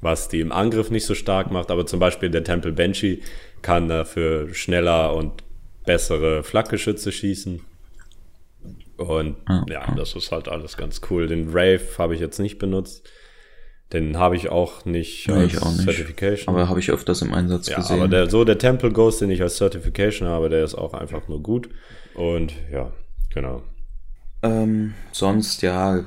was 0.00 0.28
die 0.28 0.40
im 0.40 0.52
Angriff 0.52 0.90
nicht 0.90 1.06
so 1.06 1.14
stark 1.14 1.50
macht. 1.50 1.70
Aber 1.70 1.86
zum 1.86 2.00
Beispiel 2.00 2.30
der 2.30 2.44
Temple 2.44 2.72
Banshee 2.72 3.20
kann 3.62 3.88
dafür 3.88 4.52
schneller 4.54 5.14
und 5.14 5.44
bessere 5.84 6.42
Flakgeschütze 6.42 7.12
schießen. 7.12 7.60
Und 8.96 9.36
ah, 9.46 9.64
ja, 9.68 9.94
das 9.94 10.14
ist 10.14 10.32
halt 10.32 10.48
alles 10.48 10.76
ganz 10.76 11.00
cool. 11.10 11.26
Den 11.28 11.50
Rave 11.50 11.86
habe 11.98 12.14
ich 12.14 12.20
jetzt 12.20 12.38
nicht 12.38 12.58
benutzt. 12.58 13.08
Den 13.92 14.18
habe 14.18 14.34
ich 14.34 14.48
auch 14.48 14.84
nicht 14.84 15.28
nee, 15.28 15.34
als 15.34 15.52
ich 15.52 15.62
auch 15.62 15.70
nicht. 15.70 15.84
Certification. 15.84 16.52
Aber 16.52 16.68
habe 16.68 16.80
ich 16.80 16.90
öfters 16.90 17.22
im 17.22 17.32
Einsatz 17.32 17.68
ja, 17.68 17.76
gesehen. 17.76 18.00
Aber 18.00 18.08
der, 18.08 18.28
so 18.28 18.44
der 18.44 18.58
Temple 18.58 18.90
Ghost, 18.90 19.20
den 19.20 19.30
ich 19.30 19.42
als 19.42 19.58
Certification 19.58 20.28
habe, 20.28 20.48
der 20.48 20.64
ist 20.64 20.74
auch 20.74 20.92
einfach 20.92 21.28
nur 21.28 21.40
gut. 21.40 21.68
Und 22.14 22.52
ja, 22.72 22.92
genau. 23.32 23.62
Ähm, 24.42 24.94
sonst, 25.12 25.62
ja, 25.62 26.00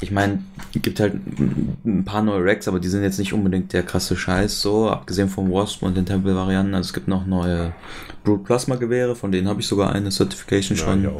ich 0.00 0.10
meine, 0.10 0.42
es 0.74 0.82
gibt 0.82 1.00
halt 1.00 1.14
ein 1.14 2.04
paar 2.04 2.20
neue 2.22 2.44
Racks, 2.44 2.68
aber 2.68 2.78
die 2.80 2.88
sind 2.88 3.02
jetzt 3.02 3.18
nicht 3.18 3.32
unbedingt 3.32 3.72
der 3.72 3.82
krasse 3.82 4.16
Scheiß, 4.16 4.60
so, 4.60 4.88
abgesehen 4.88 5.28
vom 5.28 5.50
Wasp 5.52 5.82
und 5.82 5.96
den 5.96 6.06
Temple-Varianten. 6.06 6.74
Also 6.74 6.88
es 6.88 6.94
gibt 6.94 7.08
noch 7.08 7.26
neue 7.26 7.72
Brute 8.24 8.44
Plasma-Gewehre, 8.44 9.14
von 9.14 9.32
denen 9.32 9.48
habe 9.48 9.60
ich 9.60 9.66
sogar 9.66 9.92
eine 9.92 10.10
Certification 10.10 10.78
ja, 10.78 10.84
schon. 10.84 11.10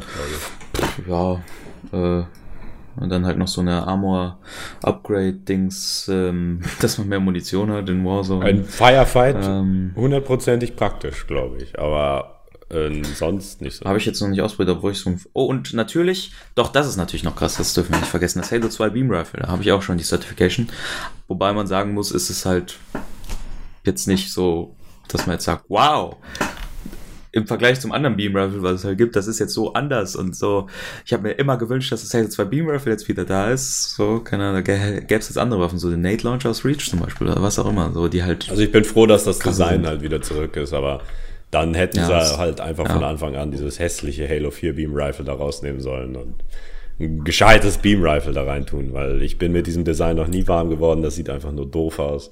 Ja, 1.07 1.41
äh, 1.91 2.23
und 2.97 3.09
dann 3.09 3.25
halt 3.25 3.37
noch 3.37 3.47
so 3.47 3.61
eine 3.61 3.87
Armor-Upgrade-Dings, 3.87 6.09
ähm, 6.11 6.61
dass 6.81 6.97
man 6.97 7.07
mehr 7.07 7.19
Munition 7.19 7.71
hat 7.71 7.87
in 7.89 8.03
Warzone. 8.05 8.45
Ein 8.45 8.65
Firefight, 8.65 9.37
ähm, 9.41 9.93
hundertprozentig 9.95 10.75
praktisch, 10.75 11.27
glaube 11.27 11.59
ich. 11.61 11.79
Aber 11.79 12.40
äh, 12.71 13.03
sonst 13.03 13.61
nicht 13.61 13.77
so. 13.77 13.85
Habe 13.85 13.97
ich 13.97 14.05
jetzt 14.05 14.21
noch 14.21 14.29
nicht 14.29 14.41
ausprobiert, 14.41 14.77
obwohl 14.77 14.91
ich 14.91 14.99
so. 14.99 15.13
Oh, 15.33 15.45
und 15.45 15.73
natürlich, 15.73 16.31
doch, 16.55 16.71
das 16.71 16.87
ist 16.87 16.97
natürlich 16.97 17.23
noch 17.23 17.35
krass, 17.35 17.57
das 17.57 17.73
dürfen 17.73 17.93
wir 17.93 17.99
nicht 17.99 18.09
vergessen. 18.09 18.39
Das 18.39 18.51
Halo 18.51 18.69
2 18.69 18.89
Beam 18.89 19.11
Rifle, 19.11 19.41
da 19.41 19.47
habe 19.49 19.63
ich 19.63 19.71
auch 19.71 19.81
schon 19.81 19.97
die 19.97 20.03
Certification. 20.03 20.69
Wobei 21.27 21.53
man 21.53 21.67
sagen 21.67 21.93
muss, 21.93 22.11
ist 22.11 22.29
es 22.29 22.45
halt 22.45 22.77
jetzt 23.85 24.07
nicht 24.07 24.31
so, 24.31 24.75
dass 25.07 25.27
man 25.27 25.35
jetzt 25.35 25.45
sagt, 25.45 25.65
wow, 25.67 26.17
im 27.33 27.47
Vergleich 27.47 27.79
zum 27.79 27.91
anderen 27.91 28.17
Beam 28.17 28.35
Rifle, 28.35 28.61
was 28.61 28.79
es 28.79 28.83
halt 28.83 28.97
gibt, 28.97 29.15
das 29.15 29.27
ist 29.27 29.39
jetzt 29.39 29.53
so 29.53 29.73
anders 29.73 30.15
und 30.15 30.35
so. 30.35 30.67
Ich 31.05 31.13
habe 31.13 31.23
mir 31.23 31.31
immer 31.33 31.57
gewünscht, 31.57 31.91
dass 31.91 32.01
das 32.01 32.13
Halo 32.13 32.27
2 32.27 32.45
Beam 32.45 32.67
Rifle 32.67 32.91
jetzt 32.91 33.07
wieder 33.07 33.23
da 33.23 33.49
ist. 33.49 33.95
So, 33.95 34.19
keine 34.19 34.49
Ahnung, 34.49 34.63
da 34.63 34.73
gäbe 34.99 35.15
es 35.15 35.29
jetzt 35.29 35.37
andere 35.37 35.61
Waffen, 35.61 35.79
so 35.79 35.89
den 35.89 36.01
Nate 36.01 36.25
Launcher 36.25 36.49
aus 36.49 36.65
Reach 36.65 36.89
zum 36.89 36.99
Beispiel 36.99 37.27
oder 37.27 37.41
was 37.41 37.57
auch 37.57 37.69
immer, 37.69 37.91
so 37.93 38.07
die 38.07 38.23
halt. 38.23 38.49
Also 38.49 38.61
ich 38.61 38.71
bin 38.71 38.83
froh, 38.83 39.05
dass 39.05 39.23
das 39.23 39.39
Design 39.39 39.81
sind. 39.81 39.87
halt 39.87 40.01
wieder 40.01 40.21
zurück 40.21 40.57
ist, 40.57 40.73
aber 40.73 41.01
dann 41.51 41.73
hätten 41.73 41.97
ja, 41.97 42.23
sie 42.23 42.37
halt 42.37 42.61
einfach 42.61 42.87
ja. 42.87 42.93
von 42.93 43.03
Anfang 43.03 43.35
an 43.35 43.51
dieses 43.51 43.77
hässliche 43.77 44.27
Halo 44.27 44.51
4 44.51 44.75
Beam 44.75 44.93
Rifle 44.95 45.25
da 45.25 45.33
rausnehmen 45.33 45.81
sollen 45.81 46.15
und 46.15 46.35
ein 46.99 47.23
gescheites 47.23 47.77
Beam 47.77 48.03
Rifle 48.03 48.31
da 48.31 48.43
reintun, 48.43 48.93
weil 48.93 49.21
ich 49.21 49.37
bin 49.37 49.51
mit 49.51 49.67
diesem 49.67 49.83
Design 49.83 50.15
noch 50.15 50.27
nie 50.27 50.47
warm 50.47 50.69
geworden. 50.69 51.01
Das 51.01 51.15
sieht 51.15 51.29
einfach 51.29 51.51
nur 51.51 51.69
doof 51.69 51.99
aus, 51.99 52.31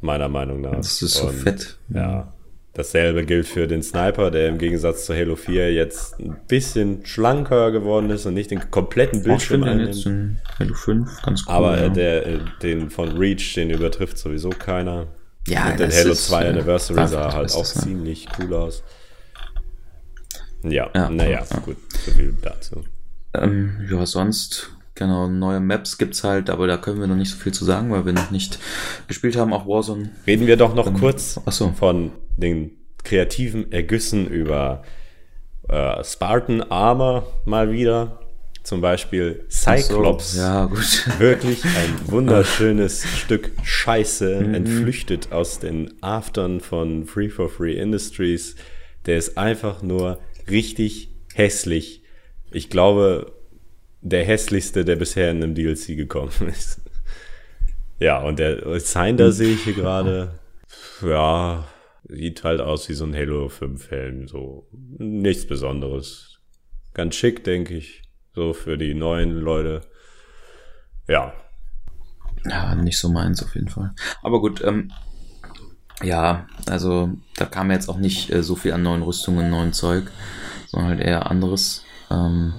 meiner 0.00 0.28
Meinung 0.28 0.62
nach. 0.62 0.76
Das 0.76 1.02
ist 1.02 1.14
so 1.14 1.26
und, 1.26 1.34
fett. 1.34 1.78
Ja. 1.92 2.32
Dasselbe 2.74 3.24
gilt 3.24 3.48
für 3.48 3.66
den 3.66 3.82
Sniper, 3.82 4.30
der 4.30 4.48
im 4.48 4.56
Gegensatz 4.56 5.04
zu 5.04 5.14
Halo 5.14 5.34
4 5.34 5.72
jetzt 5.72 6.20
ein 6.20 6.36
bisschen 6.46 7.04
schlanker 7.04 7.72
geworden 7.72 8.08
ist 8.08 8.24
und 8.24 8.34
nicht 8.34 8.52
den 8.52 8.70
kompletten 8.70 9.24
Bildschirm 9.24 9.64
einnimmt. 9.64 9.88
jetzt 9.96 10.06
in 10.06 10.38
Halo 10.58 10.74
5 10.74 11.22
ganz 11.22 11.44
cool. 11.46 11.54
Aber 11.54 11.78
ja. 11.78 11.88
der, 11.88 12.38
den 12.62 12.88
von 12.90 13.18
Reach, 13.18 13.54
den 13.54 13.70
übertrifft 13.70 14.16
sowieso 14.16 14.50
keiner. 14.50 15.08
Ja, 15.46 15.70
und 15.70 15.80
den 15.80 15.90
Halo 15.90 16.10
ist, 16.10 16.26
2 16.26 16.48
Anniversary 16.48 17.08
sah 17.08 17.32
halt 17.32 17.52
auch 17.52 17.58
das, 17.60 17.74
ziemlich 17.74 18.28
cool 18.38 18.54
aus. 18.54 18.82
Ja, 20.62 20.90
ja 20.94 21.08
naja, 21.08 21.44
ja. 21.50 21.58
gut, 21.60 21.76
so 22.04 22.10
viel 22.10 22.36
dazu. 22.42 22.84
Ähm, 23.34 23.86
ja, 23.90 24.04
sonst, 24.04 24.70
genau, 24.94 25.28
neue 25.28 25.60
Maps 25.60 25.98
gibt's 25.98 26.24
halt, 26.24 26.50
aber 26.50 26.66
da 26.66 26.76
können 26.76 27.00
wir 27.00 27.06
noch 27.06 27.16
nicht 27.16 27.30
so 27.30 27.36
viel 27.36 27.52
zu 27.52 27.64
sagen, 27.64 27.90
weil 27.90 28.04
wir 28.04 28.12
noch 28.12 28.30
nicht 28.30 28.58
gespielt 29.06 29.36
haben, 29.36 29.52
auch 29.52 29.66
Warzone. 29.66 30.10
Reden 30.26 30.46
wir 30.46 30.56
doch 30.56 30.74
noch 30.74 30.88
ähm, 30.88 30.94
kurz 30.94 31.40
achso. 31.44 31.72
von 31.72 32.12
den 32.36 32.72
kreativen 33.04 33.70
Ergüssen 33.72 34.26
über 34.26 34.82
äh, 35.68 36.02
Spartan 36.04 36.62
Armor 36.62 37.26
mal 37.44 37.70
wieder. 37.70 38.20
Zum 38.68 38.82
Beispiel 38.82 39.46
Cyclops. 39.48 40.32
So, 40.32 40.42
ja, 40.42 40.66
gut. 40.66 41.08
Wirklich 41.18 41.64
ein 41.64 42.10
wunderschönes 42.10 43.02
Stück 43.16 43.50
Scheiße, 43.62 44.42
mhm. 44.42 44.52
entflüchtet 44.52 45.32
aus 45.32 45.58
den 45.58 45.94
Aftern 46.02 46.60
von 46.60 47.06
Free 47.06 47.30
for 47.30 47.48
Free 47.48 47.80
Industries. 47.80 48.56
Der 49.06 49.16
ist 49.16 49.38
einfach 49.38 49.80
nur 49.80 50.20
richtig 50.50 51.08
hässlich. 51.32 52.02
Ich 52.50 52.68
glaube, 52.68 53.32
der 54.02 54.26
hässlichste, 54.26 54.84
der 54.84 54.96
bisher 54.96 55.30
in 55.30 55.42
einem 55.42 55.54
DLC 55.54 55.96
gekommen 55.96 56.32
ist. 56.50 56.82
Ja, 57.98 58.22
und 58.22 58.38
der 58.38 58.78
Sinder 58.80 59.32
sehe 59.32 59.54
ich 59.54 59.64
hier 59.64 59.72
gerade. 59.76 60.40
Ja, 61.00 61.66
sieht 62.06 62.44
halt 62.44 62.60
aus 62.60 62.86
wie 62.90 62.94
so 62.94 63.06
ein 63.06 63.14
Halo 63.14 63.48
5 63.48 63.90
Helm. 63.90 64.28
So 64.28 64.68
nichts 64.98 65.46
Besonderes. 65.46 66.38
Ganz 66.92 67.14
schick, 67.14 67.44
denke 67.44 67.74
ich. 67.74 68.02
So 68.34 68.52
für 68.52 68.78
die 68.78 68.94
neuen 68.94 69.32
Leute. 69.32 69.82
Ja. 71.06 71.32
Ja, 72.44 72.74
nicht 72.74 72.98
so 72.98 73.08
meins 73.08 73.42
auf 73.42 73.54
jeden 73.54 73.68
Fall. 73.68 73.94
Aber 74.22 74.40
gut, 74.40 74.62
ähm, 74.64 74.92
ja, 76.02 76.46
also 76.68 77.10
da 77.36 77.46
kam 77.46 77.70
jetzt 77.70 77.88
auch 77.88 77.98
nicht 77.98 78.30
äh, 78.30 78.42
so 78.42 78.54
viel 78.54 78.72
an 78.72 78.82
neuen 78.82 79.02
Rüstungen, 79.02 79.50
neuen 79.50 79.72
Zeug, 79.72 80.04
sondern 80.66 80.90
halt 80.90 81.00
eher 81.00 81.30
anderes. 81.30 81.84
Ähm, 82.10 82.54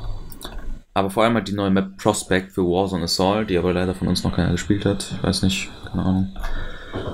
aber 0.94 1.10
vor 1.10 1.24
allem 1.24 1.36
halt 1.36 1.48
die 1.48 1.54
neue 1.54 1.70
Map 1.70 1.98
Prospect 1.98 2.52
für 2.52 2.64
Warzone 2.64 3.04
Assault, 3.04 3.50
die 3.50 3.58
aber 3.58 3.72
leider 3.72 3.96
von 3.96 4.08
uns 4.08 4.24
noch 4.24 4.36
keiner 4.36 4.52
gespielt 4.52 4.86
hat. 4.86 5.14
Ich 5.16 5.24
weiß 5.24 5.44
nicht, 5.44 5.70
keine 5.86 6.04
Ahnung. 6.04 6.38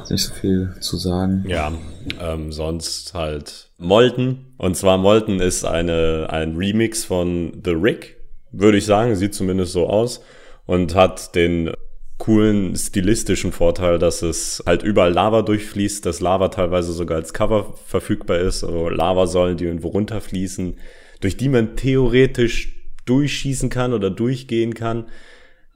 Ist 0.01 0.11
nicht 0.11 0.23
so 0.23 0.33
viel 0.33 0.75
zu 0.79 0.97
sagen. 0.97 1.43
Ja, 1.47 1.71
ähm, 2.19 2.51
sonst 2.51 3.13
halt 3.13 3.69
Molten. 3.77 4.53
Und 4.57 4.75
zwar 4.77 4.97
Molten 4.97 5.39
ist 5.39 5.65
eine, 5.65 6.27
ein 6.29 6.55
Remix 6.55 7.03
von 7.03 7.61
The 7.63 7.71
Rick 7.71 8.14
würde 8.59 8.77
ich 8.77 8.85
sagen. 8.85 9.15
Sieht 9.15 9.33
zumindest 9.33 9.73
so 9.73 9.87
aus 9.87 10.21
und 10.65 10.95
hat 10.95 11.35
den 11.35 11.71
coolen 12.17 12.75
stilistischen 12.75 13.51
Vorteil, 13.51 13.99
dass 13.99 14.21
es 14.21 14.63
halt 14.65 14.83
überall 14.83 15.11
Lava 15.11 15.41
durchfließt, 15.41 16.05
dass 16.05 16.21
Lava 16.21 16.47
teilweise 16.47 16.93
sogar 16.93 17.17
als 17.17 17.33
Cover 17.33 17.73
verfügbar 17.85 18.39
ist, 18.39 18.63
also 18.63 18.89
Lavasäulen, 18.89 19.57
die 19.57 19.65
irgendwo 19.65 19.89
runterfließen, 19.89 20.77
durch 21.19 21.37
die 21.37 21.49
man 21.49 21.75
theoretisch 21.75 22.73
durchschießen 23.05 23.69
kann 23.69 23.93
oder 23.93 24.09
durchgehen 24.09 24.73
kann. 24.73 25.05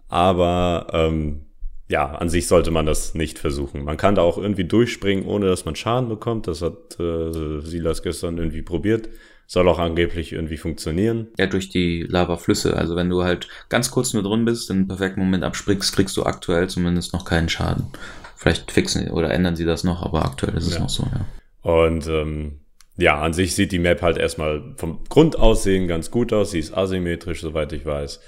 Aber 0.08 0.88
ähm, 0.94 1.46
ja, 1.89 2.06
an 2.15 2.30
sich 2.30 2.48
sollte 2.48 2.72
man 2.72 2.86
das 2.86 3.15
nicht 3.15 3.38
versuchen. 3.39 3.84
Man 3.84 3.98
kann 3.98 4.15
da 4.15 4.22
auch 4.22 4.38
irgendwie 4.38 4.63
durchspringen, 4.63 5.26
ohne 5.26 5.48
dass 5.48 5.65
man 5.65 5.76
Schaden 5.76 6.08
bekommt. 6.08 6.48
Das 6.48 6.62
hat 6.62 7.00
äh, 7.00 7.62
Silas 7.62 8.02
gestern 8.02 8.38
irgendwie 8.38 8.62
probiert. 8.62 9.10
Soll 9.51 9.67
auch 9.67 9.79
angeblich 9.79 10.31
irgendwie 10.31 10.57
funktionieren. 10.57 11.29
Ja, 11.39 11.47
durch 11.47 11.69
die 11.69 12.03
Lavaflüsse. 12.03 12.77
Also 12.77 12.95
wenn 12.95 13.09
du 13.09 13.23
halt 13.23 13.47
ganz 13.67 13.89
kurz 13.89 14.13
nur 14.13 14.21
drin 14.21 14.45
bist, 14.45 14.69
im 14.69 14.88
perfekten 14.88 15.21
Moment 15.21 15.43
abspringst, 15.43 15.95
kriegst 15.95 16.15
du 16.17 16.23
aktuell 16.23 16.69
zumindest 16.69 17.13
noch 17.13 17.25
keinen 17.25 17.49
Schaden. 17.49 17.88
Vielleicht 18.35 18.69
fixen 18.71 19.09
oder 19.09 19.31
ändern 19.31 19.55
sie 19.55 19.65
das 19.65 19.83
noch, 19.83 20.03
aber 20.03 20.23
aktuell 20.23 20.55
ist 20.55 20.67
es 20.67 20.75
ja. 20.75 20.81
noch 20.81 20.89
so, 20.89 21.01
ja. 21.12 21.25
Und 21.63 22.05
ähm, 22.05 22.59
ja, 22.95 23.19
an 23.19 23.33
sich 23.33 23.55
sieht 23.55 23.71
die 23.71 23.79
Map 23.79 24.03
halt 24.03 24.17
erstmal 24.17 24.75
vom 24.77 25.03
Grundaussehen 25.09 25.88
ganz 25.88 26.12
gut 26.12 26.31
aus. 26.31 26.51
Sie 26.51 26.59
ist 26.59 26.77
asymmetrisch, 26.77 27.41
soweit 27.41 27.73
ich 27.73 27.88
weiß. 27.88 28.21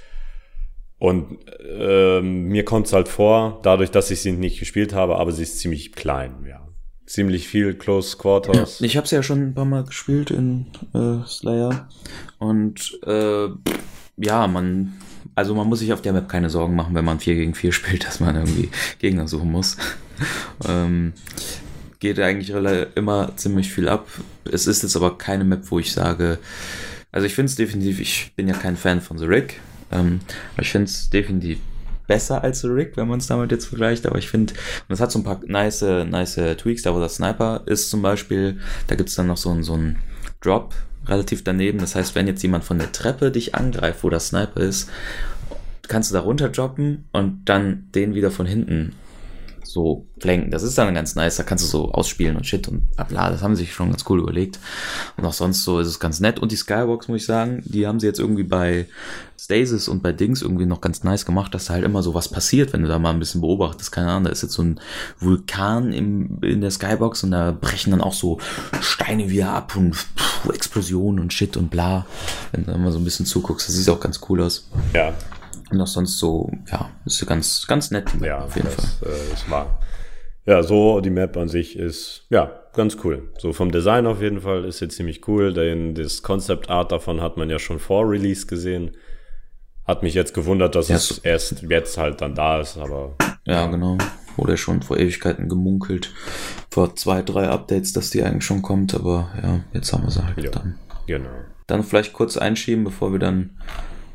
Und 0.97 1.37
ähm, 1.69 2.45
mir 2.45 2.65
kommt 2.65 2.87
es 2.87 2.93
halt 2.93 3.07
vor, 3.07 3.59
dadurch, 3.61 3.91
dass 3.91 4.09
ich 4.09 4.23
sie 4.23 4.31
nicht 4.31 4.57
gespielt 4.57 4.93
habe, 4.93 5.17
aber 5.17 5.31
sie 5.31 5.43
ist 5.43 5.59
ziemlich 5.59 5.93
klein, 5.93 6.45
ja. 6.49 6.67
Ziemlich 7.05 7.47
viel 7.47 7.73
Close 7.73 8.17
Quarters. 8.17 8.79
Ja, 8.79 8.85
ich 8.85 8.97
habe 8.97 9.07
sie 9.07 9.15
ja 9.15 9.23
schon 9.23 9.41
ein 9.41 9.53
paar 9.53 9.65
Mal 9.65 9.83
gespielt 9.83 10.31
in 10.31 10.67
äh, 10.93 11.25
Slayer. 11.27 11.89
Und 12.37 12.99
äh, 13.05 13.49
ja, 14.17 14.47
man, 14.47 14.93
also 15.35 15.55
man 15.55 15.67
muss 15.67 15.79
sich 15.79 15.91
auf 15.93 16.01
der 16.01 16.13
Map 16.13 16.29
keine 16.29 16.49
Sorgen 16.49 16.75
machen, 16.75 16.95
wenn 16.95 17.05
man 17.05 17.19
4 17.19 17.35
gegen 17.35 17.53
4 17.53 17.71
spielt, 17.73 18.05
dass 18.05 18.19
man 18.19 18.35
irgendwie 18.35 18.69
Gegner 18.99 19.27
suchen 19.27 19.51
muss. 19.51 19.77
ähm, 20.67 21.13
geht 21.99 22.19
eigentlich 22.19 22.49
immer 22.95 23.35
ziemlich 23.35 23.71
viel 23.71 23.87
ab. 23.87 24.07
Es 24.51 24.67
ist 24.67 24.83
jetzt 24.83 24.95
aber 24.95 25.17
keine 25.17 25.43
Map, 25.43 25.69
wo 25.69 25.79
ich 25.79 25.91
sage, 25.91 26.39
also 27.11 27.27
ich 27.27 27.35
finde 27.35 27.49
es 27.49 27.55
definitiv, 27.55 27.99
ich 27.99 28.33
bin 28.35 28.47
ja 28.47 28.55
kein 28.55 28.77
Fan 28.77 29.01
von 29.01 29.17
The 29.17 29.25
Rig, 29.25 29.59
ähm, 29.91 30.21
ich 30.59 30.71
finde 30.71 30.85
es 30.85 31.09
definitiv 31.09 31.59
besser 32.11 32.43
als 32.43 32.65
Rig, 32.65 32.97
wenn 32.97 33.07
man 33.07 33.19
es 33.19 33.27
damit 33.27 33.53
jetzt 33.53 33.67
vergleicht, 33.67 34.05
aber 34.05 34.17
ich 34.17 34.27
finde, 34.27 34.53
es 34.89 34.99
hat 34.99 35.13
so 35.13 35.19
ein 35.19 35.23
paar 35.23 35.39
nice, 35.45 35.81
nice 35.81 36.35
Tweaks, 36.57 36.81
da 36.81 36.93
wo 36.93 36.99
der 36.99 37.07
Sniper 37.07 37.61
ist 37.67 37.89
zum 37.89 38.01
Beispiel, 38.01 38.59
da 38.87 38.95
gibt 38.95 39.07
es 39.07 39.15
dann 39.15 39.27
noch 39.27 39.37
so, 39.37 39.49
ein 39.49 39.63
so 39.63 39.77
ein 39.77 39.95
Drop 40.41 40.73
relativ 41.07 41.45
daneben, 41.45 41.79
das 41.79 41.95
heißt, 41.95 42.13
wenn 42.13 42.27
jetzt 42.27 42.43
jemand 42.43 42.65
von 42.65 42.79
der 42.79 42.91
Treppe 42.91 43.31
dich 43.31 43.55
angreift, 43.55 44.03
wo 44.03 44.09
der 44.09 44.19
Sniper 44.19 44.59
ist, 44.59 44.89
kannst 45.87 46.11
du 46.11 46.15
da 46.15 46.19
runter 46.19 46.49
droppen 46.49 47.05
und 47.13 47.45
dann 47.45 47.87
den 47.95 48.13
wieder 48.13 48.29
von 48.29 48.45
hinten 48.45 48.91
so 49.71 50.05
flanken. 50.19 50.51
Das 50.51 50.63
ist 50.63 50.77
dann 50.77 50.93
ganz 50.93 51.15
nice. 51.15 51.37
Da 51.37 51.43
kannst 51.43 51.63
du 51.63 51.67
so 51.69 51.91
ausspielen 51.91 52.35
und 52.35 52.45
shit 52.45 52.67
und 52.67 52.87
bla. 53.07 53.29
Das 53.29 53.41
haben 53.41 53.55
sie 53.55 53.63
sich 53.63 53.73
schon 53.73 53.89
ganz 53.89 54.05
cool 54.09 54.19
überlegt. 54.19 54.59
Und 55.17 55.25
auch 55.25 55.33
sonst 55.33 55.63
so 55.63 55.79
ist 55.79 55.87
es 55.87 55.99
ganz 55.99 56.19
nett. 56.19 56.39
Und 56.39 56.51
die 56.51 56.55
Skybox, 56.57 57.07
muss 57.07 57.21
ich 57.21 57.25
sagen, 57.25 57.63
die 57.65 57.87
haben 57.87 57.99
sie 57.99 58.07
jetzt 58.07 58.19
irgendwie 58.19 58.43
bei 58.43 58.87
Stasis 59.39 59.87
und 59.87 60.03
bei 60.03 60.11
Dings 60.11 60.43
irgendwie 60.43 60.67
noch 60.67 60.81
ganz 60.81 61.03
nice 61.03 61.25
gemacht, 61.25 61.53
dass 61.55 61.65
da 61.65 61.73
halt 61.73 61.83
immer 61.83 62.03
so 62.03 62.13
was 62.13 62.29
passiert, 62.29 62.73
wenn 62.73 62.83
du 62.83 62.87
da 62.87 62.99
mal 62.99 63.09
ein 63.09 63.19
bisschen 63.19 63.41
beobachtest. 63.41 63.91
Keine 63.91 64.09
Ahnung, 64.11 64.25
da 64.25 64.29
ist 64.29 64.43
jetzt 64.43 64.53
so 64.53 64.61
ein 64.61 64.79
Vulkan 65.19 65.93
im, 65.93 66.37
in 66.43 66.61
der 66.61 66.69
Skybox 66.69 67.23
und 67.23 67.31
da 67.31 67.51
brechen 67.51 67.89
dann 67.89 68.01
auch 68.01 68.13
so 68.13 68.39
Steine 68.81 69.31
wieder 69.31 69.51
ab 69.53 69.75
und 69.75 69.95
Explosionen 70.53 71.19
und 71.19 71.33
shit 71.33 71.57
und 71.57 71.71
bla. 71.71 72.05
Wenn 72.51 72.65
du 72.65 72.71
da 72.71 72.77
mal 72.77 72.91
so 72.91 72.99
ein 72.99 73.03
bisschen 73.03 73.25
zuguckst, 73.25 73.67
das 73.67 73.75
sieht 73.75 73.89
auch 73.89 73.99
ganz 73.99 74.21
cool 74.29 74.41
aus. 74.41 74.67
Ja, 74.93 75.13
und 75.71 75.81
auch 75.81 75.87
sonst 75.87 76.17
so, 76.19 76.51
ja, 76.71 76.89
ist 77.05 77.25
ganz, 77.25 77.65
ganz 77.67 77.91
nett. 77.91 78.09
Ja, 78.21 78.45
auf 78.45 78.55
jeden 78.55 78.67
das, 78.67 78.95
Fall. 78.95 79.09
Äh, 79.09 79.33
ist 79.33 79.49
wahr. 79.49 79.79
Ja, 80.45 80.63
so 80.63 81.01
die 81.01 81.11
Map 81.11 81.37
an 81.37 81.49
sich 81.49 81.77
ist, 81.77 82.25
ja, 82.29 82.51
ganz 82.73 82.97
cool. 83.03 83.31
So 83.37 83.53
vom 83.53 83.71
Design 83.71 84.07
auf 84.07 84.21
jeden 84.21 84.41
Fall 84.41 84.65
ist 84.65 84.79
sie 84.79 84.87
ziemlich 84.87 85.27
cool. 85.27 85.53
Denn 85.53 85.93
das 85.93 86.23
Concept 86.23 86.69
Art 86.69 86.91
davon 86.91 87.21
hat 87.21 87.37
man 87.37 87.49
ja 87.49 87.59
schon 87.59 87.79
vor 87.79 88.09
Release 88.09 88.47
gesehen. 88.47 88.91
Hat 89.85 90.03
mich 90.03 90.13
jetzt 90.13 90.33
gewundert, 90.33 90.75
dass 90.75 90.87
ja, 90.87 90.95
es 90.95 91.19
erst 91.19 91.63
jetzt 91.63 91.97
halt 91.97 92.21
dann 92.21 92.35
da 92.35 92.59
ist, 92.59 92.77
aber. 92.77 93.15
Ja, 93.45 93.67
genau. 93.67 93.97
Wurde 94.37 94.57
schon 94.57 94.81
vor 94.81 94.97
Ewigkeiten 94.97 95.49
gemunkelt. 95.49 96.11
Vor 96.69 96.95
zwei, 96.95 97.21
drei 97.21 97.49
Updates, 97.49 97.93
dass 97.93 98.09
die 98.09 98.23
eigentlich 98.23 98.45
schon 98.45 98.61
kommt, 98.61 98.95
aber 98.95 99.29
ja, 99.41 99.59
jetzt 99.73 99.91
haben 99.91 100.03
wir 100.03 100.11
sie 100.11 100.25
halt 100.25 100.41
ja, 100.41 100.51
dann. 100.51 100.79
Genau. 101.05 101.29
Dann 101.67 101.83
vielleicht 101.83 102.13
kurz 102.13 102.37
einschieben, 102.37 102.83
bevor 102.83 103.11
wir 103.11 103.19
dann 103.19 103.57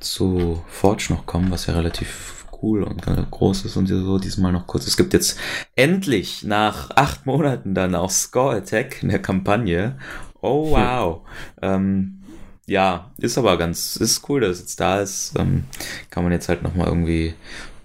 zu 0.01 0.63
Forge 0.69 1.09
noch 1.11 1.27
kommen, 1.27 1.51
was 1.51 1.67
ja 1.67 1.75
relativ 1.75 2.45
cool 2.63 2.83
und 2.83 3.03
groß 3.31 3.65
ist 3.65 3.77
und 3.77 3.87
so 3.87 4.19
diesmal 4.19 4.53
noch 4.53 4.67
kurz. 4.67 4.87
Es 4.87 4.97
gibt 4.97 5.13
jetzt 5.13 5.39
endlich 5.75 6.43
nach 6.43 6.91
acht 6.97 7.27
Monaten 7.27 7.75
dann 7.75 7.95
auch 7.95 8.11
Score 8.11 8.57
Attack 8.57 9.03
in 9.03 9.09
der 9.11 9.21
Kampagne. 9.21 9.99
Oh 10.41 10.71
wow. 10.71 11.21
ähm, 11.63 12.23
ja, 12.67 13.13
ist 13.19 13.39
aber 13.39 13.57
ganz, 13.59 13.97
ist 13.97 14.29
cool, 14.29 14.41
dass 14.41 14.57
es 14.57 14.61
jetzt 14.61 14.81
da 14.81 15.01
ist. 15.01 15.35
Ähm, 15.39 15.65
kann 16.11 16.25
man 16.25 16.33
jetzt 16.33 16.49
halt 16.49 16.63
nochmal 16.63 16.89
irgendwie 16.89 17.35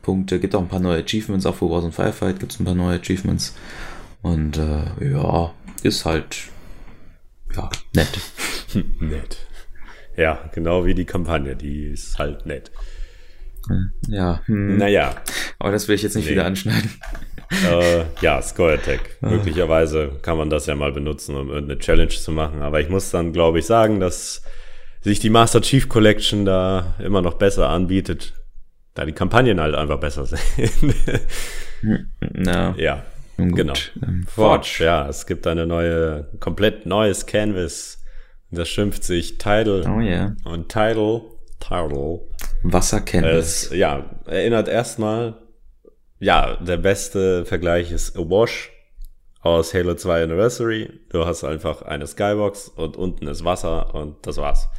Punkte, 0.01 0.39
gibt 0.39 0.55
auch 0.55 0.61
ein 0.61 0.69
paar 0.69 0.79
neue 0.79 1.03
Achievements, 1.03 1.45
auch 1.45 1.55
für 1.55 1.69
Wars 1.69 1.85
and 1.85 1.93
Firefight 1.93 2.39
gibt 2.39 2.53
es 2.53 2.59
ein 2.59 2.65
paar 2.65 2.75
neue 2.75 2.99
Achievements. 2.99 3.53
Und 4.21 4.57
äh, 4.57 5.11
ja, 5.11 5.53
ist 5.83 6.05
halt 6.05 6.49
ja, 7.55 7.69
nett. 7.93 8.19
nett. 8.99 9.37
Ja, 10.17 10.49
genau 10.53 10.85
wie 10.85 10.93
die 10.93 11.05
Kampagne, 11.05 11.55
die 11.55 11.85
ist 11.85 12.19
halt 12.19 12.45
nett. 12.45 12.71
Ja. 14.07 14.41
Hm. 14.45 14.77
Naja. 14.77 15.15
Aber 15.59 15.71
das 15.71 15.87
will 15.87 15.95
ich 15.95 16.01
jetzt 16.01 16.15
nicht 16.15 16.25
nee. 16.25 16.31
wieder 16.31 16.45
anschneiden. 16.45 16.89
Äh, 17.69 18.05
ja, 18.21 18.41
Score 18.41 18.73
Attack. 18.73 19.17
Ah. 19.21 19.29
Möglicherweise 19.29 20.11
kann 20.21 20.37
man 20.37 20.49
das 20.49 20.67
ja 20.67 20.75
mal 20.75 20.91
benutzen, 20.91 21.35
um 21.35 21.49
irgendeine 21.49 21.79
Challenge 21.79 22.09
zu 22.09 22.31
machen. 22.31 22.61
Aber 22.61 22.79
ich 22.79 22.89
muss 22.89 23.11
dann, 23.11 23.33
glaube 23.33 23.59
ich, 23.59 23.65
sagen, 23.65 23.99
dass 23.99 24.41
sich 25.01 25.19
die 25.19 25.29
Master 25.29 25.61
Chief 25.61 25.89
Collection 25.89 26.45
da 26.45 26.95
immer 26.99 27.21
noch 27.21 27.33
besser 27.33 27.69
anbietet, 27.69 28.33
da 28.93 29.05
die 29.05 29.11
Kampagnen 29.11 29.59
halt 29.59 29.75
einfach 29.75 29.99
besser 29.99 30.25
sind. 30.25 30.41
Na. 32.21 32.75
Ja, 32.77 33.03
Gut. 33.37 33.55
genau. 33.55 33.73
Ähm, 34.01 34.25
Forge, 34.27 34.83
ja, 34.83 35.09
es 35.09 35.25
gibt 35.25 35.47
eine 35.47 35.65
neue, 35.65 36.29
komplett 36.39 36.85
neues 36.85 37.25
Canvas 37.25 38.00
das 38.51 38.69
schimpft 38.69 39.03
sich 39.03 39.37
Tidal. 39.37 39.83
Oh 39.87 39.99
yeah. 39.99 40.35
Und 40.43 40.69
Tidal, 40.69 41.21
Tidal. 41.59 42.19
Wasserkenntnis. 42.63 43.71
Ja, 43.73 44.21
erinnert 44.25 44.67
erstmal, 44.67 45.37
ja, 46.19 46.57
der 46.57 46.77
beste 46.77 47.45
Vergleich 47.45 47.91
ist 47.91 48.15
Awash 48.15 48.71
aus 49.41 49.73
Halo 49.73 49.95
2 49.95 50.23
Anniversary. 50.23 50.89
Du 51.09 51.25
hast 51.25 51.43
einfach 51.43 51.81
eine 51.81 52.05
Skybox 52.05 52.67
und 52.69 52.97
unten 52.97 53.27
ist 53.27 53.43
Wasser 53.43 53.95
und 53.95 54.25
das 54.27 54.37
war's. 54.37 54.69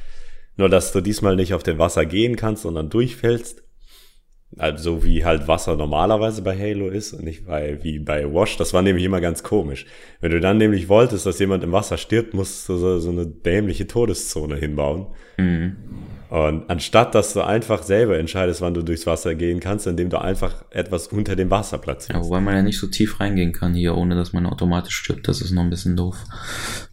Nur, 0.57 0.69
dass 0.69 0.93
du 0.93 1.01
diesmal 1.01 1.35
nicht 1.35 1.55
auf 1.55 1.63
dem 1.63 1.79
Wasser 1.79 2.07
gehen 2.07 2.37
kannst, 2.37 2.63
sondern 2.63 2.91
durchfällst. 2.91 3.62
Also 4.59 5.03
wie 5.05 5.25
halt 5.25 5.49
Wasser 5.49 5.77
normalerweise 5.77 6.43
bei 6.43 6.57
Halo 6.59 6.88
ist 6.88 7.15
und 7.15 7.25
nicht 7.25 7.47
bei, 7.47 7.79
wie 7.83 7.99
bei 7.99 8.33
Wash. 8.33 8.57
Das 8.59 8.75
war 8.75 8.83
nämlich 8.83 9.05
immer 9.05 9.21
ganz 9.21 9.43
komisch. 9.43 9.87
Wenn 10.21 10.33
du 10.33 10.41
dann 10.41 10.59
nämlich 10.59 10.88
wolltest, 10.88 11.25
dass 11.25 11.38
jemand 11.38 11.65
im 11.65 11.73
Wasser 11.73 11.97
stirbt, 11.97 12.35
musst 12.35 12.69
du 12.69 12.77
so, 12.77 12.99
so 12.99 13.11
eine 13.11 13.27
dämliche 13.27 13.87
Todeszone 13.87 14.57
hinbauen. 14.57 15.07
Mhm. 15.38 15.77
Und 16.33 16.71
anstatt, 16.71 17.14
dass 17.14 17.35
du 17.35 17.42
einfach 17.42 17.83
selber 17.83 18.18
entscheidest, 18.18 18.62
wann 18.62 18.73
du 18.73 18.81
durchs 18.81 19.07
Wasser 19.07 19.35
gehen 19.35 19.61
kannst, 19.61 19.87
indem 19.87 20.09
du 20.09 20.18
einfach 20.18 20.64
etwas 20.71 21.09
unter 21.09 21.37
dem 21.37 21.51
Wasser 21.51 21.77
platzierst. 21.77 22.14
Ja, 22.14 22.25
wobei 22.25 22.40
man 22.40 22.55
ja 22.55 22.62
nicht 22.62 22.81
so 22.81 22.87
tief 22.87 23.21
reingehen 23.21 23.53
kann 23.53 23.75
hier, 23.75 23.95
ohne 23.99 24.14
dass 24.14 24.33
man 24.33 24.47
automatisch 24.47 24.97
stirbt. 24.97 25.29
Das 25.29 25.42
ist 25.42 25.51
noch 25.51 25.62
ein 25.62 25.68
bisschen 25.68 25.95
doof. 25.95 26.16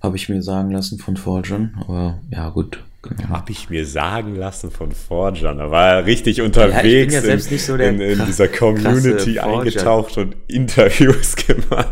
Habe 0.02 0.18
ich 0.18 0.28
mir 0.28 0.42
sagen 0.42 0.72
lassen 0.72 1.00
von 1.00 1.16
Fortune. 1.16 1.72
Aber 1.80 2.20
ja, 2.30 2.50
gut. 2.50 2.84
Genau. 3.02 3.30
Habe 3.30 3.54
ich 3.54 3.70
mir 3.70 3.86
sagen 3.86 4.36
lassen 4.36 4.72
von 4.72 4.92
Forjan. 4.92 5.58
Da 5.58 5.72
war 5.72 5.88
er 5.88 6.06
richtig 6.06 6.42
unterwegs 6.42 7.14
ja, 7.14 7.22
ja 7.22 7.34
in, 7.36 7.40
so 7.40 7.76
in, 7.76 8.02
in 8.02 8.26
dieser 8.26 8.50
Community 8.50 9.40
eingetaucht 9.40 10.18
und 10.18 10.36
Interviews 10.48 11.38
gemacht. 11.38 11.88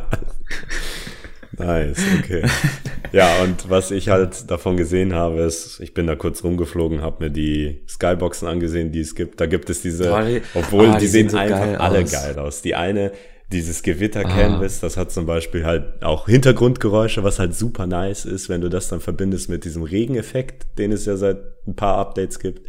Nice, 1.57 1.99
okay. 2.19 2.43
ja, 3.11 3.41
und 3.43 3.69
was 3.69 3.91
ich 3.91 4.09
halt 4.09 4.49
davon 4.49 4.77
gesehen 4.77 5.13
habe, 5.13 5.41
ist, 5.41 5.79
ich 5.79 5.93
bin 5.93 6.07
da 6.07 6.15
kurz 6.15 6.43
rumgeflogen, 6.43 7.01
habe 7.01 7.25
mir 7.25 7.31
die 7.31 7.81
Skyboxen 7.87 8.47
angesehen, 8.47 8.91
die 8.91 9.01
es 9.01 9.15
gibt. 9.15 9.39
Da 9.39 9.45
gibt 9.45 9.69
es 9.69 9.81
diese, 9.81 10.13
obwohl 10.53 10.89
oh, 10.89 10.93
die, 10.93 10.99
die, 10.99 11.07
sehen, 11.07 11.29
so 11.29 11.37
einfach 11.37 11.79
alle 11.79 12.03
aus. 12.03 12.11
geil 12.11 12.39
aus. 12.39 12.61
Die 12.61 12.75
eine 12.75 13.11
dieses 13.51 13.81
Gewitter-Canvas, 13.81 14.79
ah. 14.79 14.87
das 14.87 14.97
hat 14.97 15.11
zum 15.11 15.25
Beispiel 15.25 15.65
halt 15.65 16.03
auch 16.03 16.27
Hintergrundgeräusche, 16.27 17.23
was 17.23 17.39
halt 17.39 17.55
super 17.55 17.87
nice 17.87 18.25
ist, 18.25 18.49
wenn 18.49 18.61
du 18.61 18.69
das 18.69 18.89
dann 18.89 18.99
verbindest 18.99 19.49
mit 19.49 19.63
diesem 19.63 19.83
Regeneffekt, 19.83 20.77
den 20.77 20.91
es 20.91 21.05
ja 21.05 21.15
seit 21.15 21.37
ein 21.65 21.75
paar 21.75 21.97
Updates 21.97 22.39
gibt, 22.39 22.67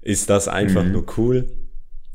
ist 0.00 0.30
das 0.30 0.48
einfach 0.48 0.84
mhm. 0.84 0.92
nur 0.92 1.06
cool. 1.18 1.46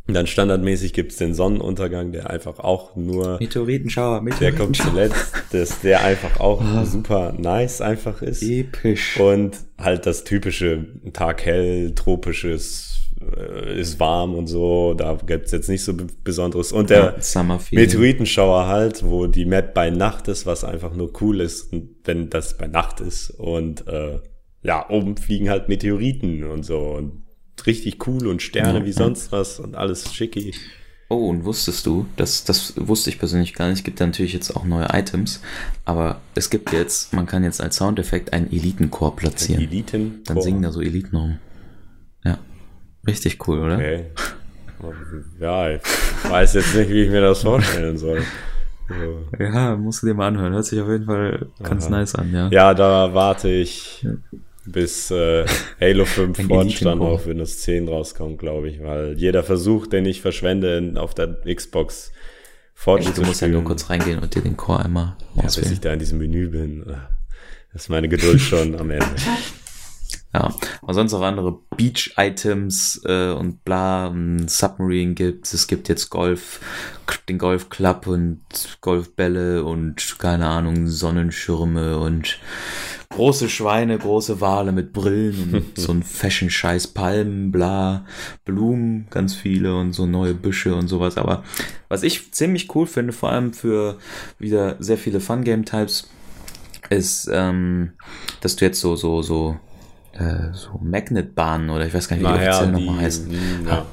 Und 0.09 0.15
dann 0.15 0.25
standardmäßig 0.25 0.93
gibt's 0.93 1.17
den 1.17 1.35
Sonnenuntergang, 1.35 2.11
der 2.11 2.31
einfach 2.31 2.57
auch 2.57 2.95
nur. 2.95 3.37
Meteoritenschauer, 3.39 4.21
Meteoritenschauer. 4.21 4.49
Der 4.49 4.59
kommt 4.59 4.75
zuletzt, 4.75 5.33
dass 5.51 5.81
der 5.81 6.03
einfach 6.03 6.39
auch 6.39 6.63
ah. 6.63 6.83
super 6.83 7.35
nice 7.37 7.79
einfach 7.79 8.23
ist. 8.23 8.41
Episch. 8.41 9.19
Und 9.19 9.59
halt 9.77 10.07
das 10.07 10.23
typische 10.23 10.87
Tag 11.13 11.45
hell, 11.45 11.93
tropisches 11.93 12.97
äh, 13.21 13.79
ist 13.79 13.99
warm 13.99 14.33
und 14.33 14.47
so, 14.47 14.95
da 14.95 15.15
gibt's 15.23 15.51
jetzt 15.51 15.69
nicht 15.69 15.83
so 15.83 15.93
Besonderes. 16.23 16.71
Und 16.71 16.89
der 16.89 17.17
ja, 17.19 17.59
Meteoritenschauer 17.69 18.65
halt, 18.65 19.05
wo 19.05 19.27
die 19.27 19.45
Map 19.45 19.75
bei 19.75 19.91
Nacht 19.91 20.27
ist, 20.27 20.47
was 20.47 20.63
einfach 20.63 20.95
nur 20.95 21.13
cool 21.21 21.39
ist, 21.39 21.71
wenn 22.03 22.31
das 22.31 22.57
bei 22.57 22.65
Nacht 22.65 22.99
ist. 22.99 23.29
Und 23.29 23.87
äh, 23.87 24.21
ja, 24.63 24.89
oben 24.89 25.17
fliegen 25.17 25.51
halt 25.51 25.69
Meteoriten 25.69 26.45
und 26.45 26.63
so. 26.63 26.79
Und 26.79 27.28
richtig 27.67 28.07
cool 28.07 28.27
und 28.27 28.41
Sterne 28.41 28.79
ja, 28.79 28.85
wie 28.85 28.91
sonst 28.91 29.31
was 29.31 29.59
und 29.59 29.75
alles 29.75 30.13
schicki. 30.13 30.53
Oh, 31.11 31.27
und 31.27 31.43
wusstest 31.43 31.87
du, 31.87 32.05
das, 32.17 32.43
das 32.43 32.73
wusste 32.77 33.09
ich 33.09 33.17
persönlich 33.17 33.55
gar 33.55 33.67
nicht, 33.67 33.79
es 33.79 33.83
gibt 33.83 33.99
ja 33.99 34.05
natürlich 34.05 34.33
jetzt 34.33 34.55
auch 34.55 34.63
neue 34.63 34.89
Items, 34.93 35.41
aber 35.83 36.21
es 36.35 36.51
gibt 36.51 36.71
jetzt, 36.71 37.13
man 37.13 37.25
kann 37.25 37.43
jetzt 37.43 37.61
als 37.61 37.77
Soundeffekt 37.77 38.31
einen 38.31 38.51
Elitenchor 38.51 39.15
platzieren. 39.15 39.63
Eliten. 39.63 40.21
Dann 40.25 40.39
singen 40.39 40.61
da 40.61 40.71
so 40.71 40.81
Eliten 40.81 41.15
rum. 41.15 41.39
Ja. 42.23 42.37
Richtig 43.07 43.47
cool, 43.47 43.59
oder? 43.59 43.75
Okay. 43.75 44.05
Ja, 45.39 45.71
ich 45.71 45.81
weiß 46.29 46.53
jetzt 46.53 46.75
nicht, 46.75 46.89
wie 46.89 47.03
ich 47.03 47.09
mir 47.09 47.21
das 47.21 47.41
vorstellen 47.41 47.97
soll. 47.97 48.21
So. 48.87 49.43
Ja, 49.43 49.75
musst 49.75 50.01
du 50.01 50.07
dir 50.07 50.13
mal 50.13 50.27
anhören. 50.27 50.53
Hört 50.53 50.65
sich 50.65 50.79
auf 50.79 50.89
jeden 50.89 51.05
Fall 51.05 51.47
ganz 51.61 51.85
Aha. 51.85 51.91
nice 51.91 52.15
an, 52.15 52.31
ja. 52.31 52.49
Ja, 52.49 52.73
da 52.73 53.13
warte 53.13 53.49
ich 53.49 54.05
bis 54.65 55.11
äh, 55.11 55.45
Halo 55.79 56.05
5 56.05 56.47
Fortstand 56.47 57.01
auf 57.01 57.25
Windows 57.25 57.59
10 57.59 57.87
rauskommt, 57.87 58.39
glaube 58.39 58.69
ich, 58.69 58.83
weil 58.83 59.17
jeder 59.17 59.43
Versuch, 59.43 59.87
den 59.87 60.05
ich 60.05 60.21
verschwende 60.21 60.93
auf 60.97 61.13
der 61.13 61.37
Xbox 61.45 62.11
Fortschritt 62.73 63.17
ja, 63.17 63.23
Du 63.23 63.27
musst 63.27 63.41
ja 63.41 63.47
nur 63.49 63.63
kurz 63.63 63.89
reingehen 63.89 64.19
und 64.19 64.33
dir 64.35 64.41
den 64.41 64.55
Core 64.55 64.85
einmal 64.85 65.17
ja, 65.35 65.43
bis 65.43 65.69
ich 65.69 65.81
da 65.81 65.91
in 65.91 65.99
diesem 65.99 66.17
Menü 66.17 66.49
bin. 66.49 66.87
Äh, 66.87 67.75
ist 67.75 67.89
meine 67.89 68.09
Geduld 68.09 68.39
schon 68.39 68.79
am 68.79 68.89
Ende. 68.89 69.05
Ja, 70.31 70.53
aber 70.83 70.93
sonst 70.93 71.15
auch 71.15 71.23
andere 71.23 71.57
Beach-Items 71.75 73.01
äh, 73.03 73.31
und 73.31 73.63
bla, 73.63 74.09
ein 74.09 74.47
Submarine 74.47 75.15
gibt 75.15 75.51
es, 75.51 75.65
gibt 75.65 75.89
jetzt 75.89 76.11
Golf, 76.11 76.59
den 77.27 77.39
Golf 77.39 77.69
Club 77.69 78.05
und 78.05 78.39
Golfbälle 78.81 79.63
und 79.63 80.19
keine 80.19 80.47
Ahnung, 80.47 80.85
Sonnenschirme 80.85 81.97
und 81.97 82.37
große 83.09 83.49
Schweine, 83.49 83.97
große 83.97 84.39
Wale 84.39 84.71
mit 84.71 84.93
Brillen 84.93 85.53
und 85.53 85.65
so 85.79 85.91
ein 85.91 86.03
Fashion-Scheiß, 86.03 86.87
Palmen, 86.87 87.51
bla, 87.51 88.05
Blumen, 88.45 89.07
ganz 89.09 89.33
viele 89.33 89.75
und 89.75 89.93
so 89.93 90.05
neue 90.05 90.35
Büsche 90.35 90.75
und 90.75 90.87
sowas. 90.87 91.17
Aber 91.17 91.43
was 91.87 92.03
ich 92.03 92.31
ziemlich 92.31 92.73
cool 92.75 92.85
finde, 92.85 93.13
vor 93.13 93.31
allem 93.31 93.53
für 93.53 93.97
wieder 94.37 94.75
sehr 94.79 94.97
viele 94.97 95.19
Fun-Game-Types, 95.19 96.09
ist, 96.89 97.29
ähm, 97.31 97.91
dass 98.41 98.55
du 98.55 98.65
jetzt 98.65 98.79
so, 98.79 98.95
so, 98.95 99.21
so, 99.21 99.57
äh, 100.13 100.53
so 100.53 100.79
Magnetbahnen 100.81 101.69
oder 101.69 101.85
ich 101.85 101.93
weiß 101.93 102.07
gar 102.07 102.17
nicht, 102.17 102.25
wie 102.25 102.31
die 102.31 102.47
offiziell 102.47 102.71
nochmal 102.71 103.01
heißen, 103.03 103.31
ja. 103.67 103.85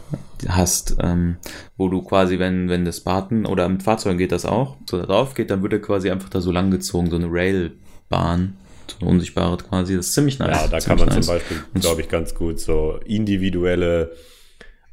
hast, 0.49 0.97
ähm, 1.01 1.37
wo 1.77 1.89
du 1.89 2.03
quasi, 2.03 2.39
wenn, 2.39 2.69
wenn 2.69 2.85
das 2.85 2.99
Spartan 2.99 3.45
oder 3.45 3.69
mit 3.69 3.83
Fahrzeugen 3.83 4.19
geht 4.19 4.33
das 4.33 4.47
auch, 4.47 4.77
so 4.89 4.99
da 4.99 5.07
drauf 5.07 5.35
geht, 5.35 5.51
dann 5.51 5.63
wird 5.63 5.75
er 5.75 5.81
quasi 5.81 6.11
einfach 6.11 6.29
da 6.29 6.41
so 6.41 6.53
lang 6.53 6.71
gezogen, 6.71 7.11
so 7.11 7.17
eine 7.17 7.29
Railbahn 7.29 8.57
unsichtbare 9.01 9.57
quasi. 9.59 9.97
Das 9.97 10.07
ist 10.07 10.15
ziemlich 10.15 10.39
nice. 10.39 10.63
Ja, 10.63 10.69
da 10.69 10.79
kann 10.81 10.99
man 10.99 11.09
nice. 11.09 11.27
zum 11.27 11.35
Beispiel, 11.35 11.63
glaube 11.75 12.01
ich, 12.01 12.09
ganz 12.09 12.35
gut 12.35 12.61
so 12.61 12.99
individuelle 13.05 14.13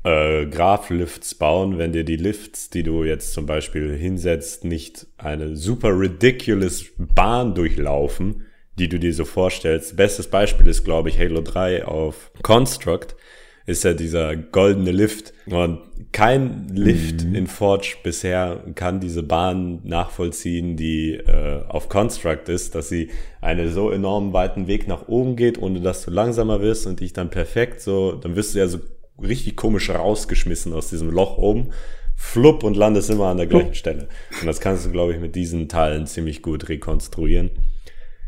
äh, 0.03 0.45
Graph-Lifts 0.45 1.35
bauen, 1.35 1.77
wenn 1.77 1.93
dir 1.93 2.03
die 2.03 2.17
Lifts, 2.17 2.69
die 2.69 2.83
du 2.83 3.03
jetzt 3.03 3.33
zum 3.33 3.45
Beispiel 3.45 3.95
hinsetzt, 3.95 4.65
nicht 4.65 5.07
eine 5.17 5.55
super 5.55 5.97
ridiculous 5.97 6.85
Bahn 6.97 7.55
durchlaufen, 7.55 8.45
die 8.77 8.89
du 8.89 8.99
dir 8.99 9.13
so 9.13 9.25
vorstellst. 9.25 9.95
Bestes 9.95 10.27
Beispiel 10.27 10.67
ist, 10.67 10.83
glaube 10.83 11.09
ich, 11.09 11.19
Halo 11.19 11.41
3 11.41 11.85
auf 11.85 12.31
Construct 12.41 13.15
ist 13.65 13.83
ja 13.83 13.93
dieser 13.93 14.35
goldene 14.35 14.91
Lift. 14.91 15.33
Und 15.45 15.79
kein 16.11 16.67
Lift 16.69 17.25
mhm. 17.25 17.35
in 17.35 17.47
Forge 17.47 17.95
bisher 18.03 18.61
kann 18.75 18.99
diese 18.99 19.23
Bahn 19.23 19.79
nachvollziehen, 19.83 20.75
die 20.75 21.13
äh, 21.13 21.61
auf 21.67 21.89
Construct 21.89 22.49
ist, 22.49 22.75
dass 22.75 22.89
sie 22.89 23.09
einen 23.41 23.71
so 23.71 23.89
enorm 23.89 24.33
weiten 24.33 24.67
Weg 24.67 24.87
nach 24.87 25.07
oben 25.07 25.35
geht, 25.35 25.61
ohne 25.61 25.79
dass 25.81 26.03
du 26.03 26.11
langsamer 26.11 26.61
wirst 26.61 26.87
und 26.87 26.99
dich 26.99 27.13
dann 27.13 27.29
perfekt 27.29 27.81
so, 27.81 28.13
dann 28.13 28.35
wirst 28.35 28.53
du 28.53 28.59
ja 28.59 28.67
so 28.67 28.79
richtig 29.21 29.55
komisch 29.55 29.89
rausgeschmissen 29.89 30.73
aus 30.73 30.89
diesem 30.89 31.09
Loch 31.09 31.37
oben, 31.37 31.69
flupp 32.15 32.63
und 32.63 32.75
landest 32.75 33.09
immer 33.09 33.27
an 33.27 33.37
der 33.37 33.47
gleichen 33.47 33.75
Stelle. 33.75 34.07
Und 34.39 34.47
das 34.47 34.59
kannst 34.59 34.85
du, 34.85 34.91
glaube 34.91 35.13
ich, 35.13 35.19
mit 35.19 35.35
diesen 35.35 35.69
Teilen 35.69 36.05
ziemlich 36.07 36.41
gut 36.41 36.69
rekonstruieren. 36.69 37.51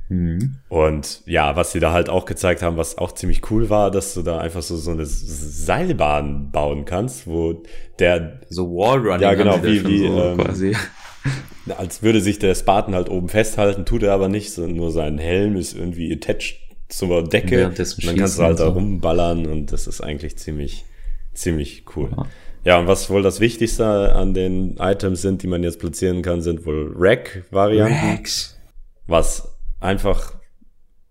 Mhm. 0.09 0.57
Und 0.69 1.21
ja, 1.25 1.55
was 1.55 1.71
sie 1.71 1.79
da 1.79 1.91
halt 1.91 2.09
auch 2.09 2.25
gezeigt 2.25 2.61
haben, 2.61 2.77
was 2.77 2.97
auch 2.97 3.13
ziemlich 3.13 3.49
cool 3.49 3.69
war, 3.69 3.89
dass 3.91 4.13
du 4.13 4.21
da 4.21 4.37
einfach 4.37 4.61
so, 4.61 4.77
so 4.77 4.91
eine 4.91 5.05
Seilbahn 5.05 6.51
bauen 6.51 6.85
kannst, 6.85 7.27
wo 7.27 7.63
der. 7.99 8.41
So 8.49 8.69
Wallrunning. 8.69 9.21
Ja, 9.21 9.33
genau, 9.33 9.63
wie, 9.63 9.85
wie 9.85 10.07
so 10.07 10.23
ähm, 10.23 10.37
quasi. 10.37 10.75
Als 11.77 12.03
würde 12.03 12.21
sich 12.21 12.37
der 12.37 12.53
Spartan 12.53 12.93
halt 12.93 13.09
oben 13.09 13.29
festhalten, 13.29 13.85
tut 13.85 14.03
er 14.03 14.13
aber 14.13 14.29
nicht, 14.29 14.51
sondern 14.51 14.75
nur 14.75 14.91
sein 14.91 15.17
Helm 15.17 15.55
ist 15.55 15.73
irgendwie 15.73 16.13
attached 16.13 16.59
zur 16.89 17.23
Decke. 17.23 17.67
Und 17.67 18.05
dann 18.05 18.15
kannst 18.15 18.37
du 18.37 18.43
halt 18.43 18.59
da 18.59 18.67
rumballern 18.67 19.47
und 19.47 19.71
das 19.71 19.87
ist 19.87 20.01
eigentlich 20.01 20.37
ziemlich, 20.37 20.85
ziemlich 21.33 21.83
cool. 21.95 22.09
Ja. 22.15 22.27
Ja, 22.65 22.79
und 22.79 22.87
was 22.87 23.11
wohl 23.11 23.21
das 23.21 23.39
Wichtigste 23.39 24.15
an 24.15 24.33
den 24.33 24.77
Items 24.77 25.21
sind, 25.21 25.43
die 25.43 25.47
man 25.47 25.61
jetzt 25.61 25.79
platzieren 25.79 26.23
kann, 26.23 26.41
sind 26.41 26.65
wohl 26.65 26.93
Rack-Varianten. 26.97 28.09
Racks. 28.09 28.57
Was 29.05 29.54
einfach, 29.86 30.34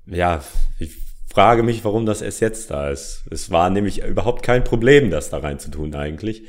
ja, 0.06 0.42
ich 0.78 0.96
frage 1.32 1.62
mich, 1.62 1.84
warum 1.84 2.06
das 2.06 2.22
erst 2.22 2.40
jetzt 2.40 2.70
da 2.70 2.90
ist. 2.90 3.24
Es 3.30 3.50
war 3.50 3.70
nämlich 3.70 4.04
überhaupt 4.04 4.42
kein 4.42 4.64
Problem, 4.64 5.10
das 5.10 5.30
da 5.30 5.38
rein 5.38 5.58
zu 5.58 5.70
tun 5.70 5.94
eigentlich. 5.94 6.44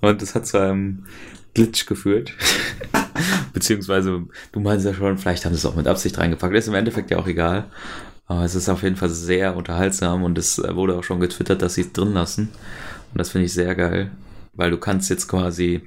Und 0.00 0.22
es 0.22 0.34
hat 0.34 0.46
zu 0.46 0.58
einem 0.58 1.06
Glitch 1.54 1.86
geführt. 1.86 2.32
Beziehungsweise, 3.52 4.24
du 4.52 4.60
meinst 4.60 4.84
ja 4.84 4.94
schon, 4.94 5.18
vielleicht 5.18 5.44
haben 5.44 5.52
sie 5.52 5.58
es 5.58 5.66
auch 5.66 5.76
mit 5.76 5.86
Absicht 5.86 6.18
reingepackt. 6.18 6.54
Ist 6.54 6.68
im 6.68 6.74
Endeffekt 6.74 7.10
ja 7.10 7.18
auch 7.18 7.26
egal. 7.26 7.66
Aber 8.26 8.44
es 8.44 8.54
ist 8.54 8.68
auf 8.68 8.82
jeden 8.82 8.96
Fall 8.96 9.10
sehr 9.10 9.54
unterhaltsam 9.54 10.24
und 10.24 10.38
es 10.38 10.58
wurde 10.58 10.96
auch 10.96 11.04
schon 11.04 11.20
getwittert, 11.20 11.60
dass 11.60 11.74
sie 11.74 11.82
es 11.82 11.92
drin 11.92 12.14
lassen. 12.14 12.48
Und 13.12 13.18
das 13.18 13.30
finde 13.30 13.46
ich 13.46 13.52
sehr 13.52 13.74
geil, 13.74 14.10
weil 14.54 14.70
du 14.70 14.78
kannst 14.78 15.10
jetzt 15.10 15.28
quasi 15.28 15.82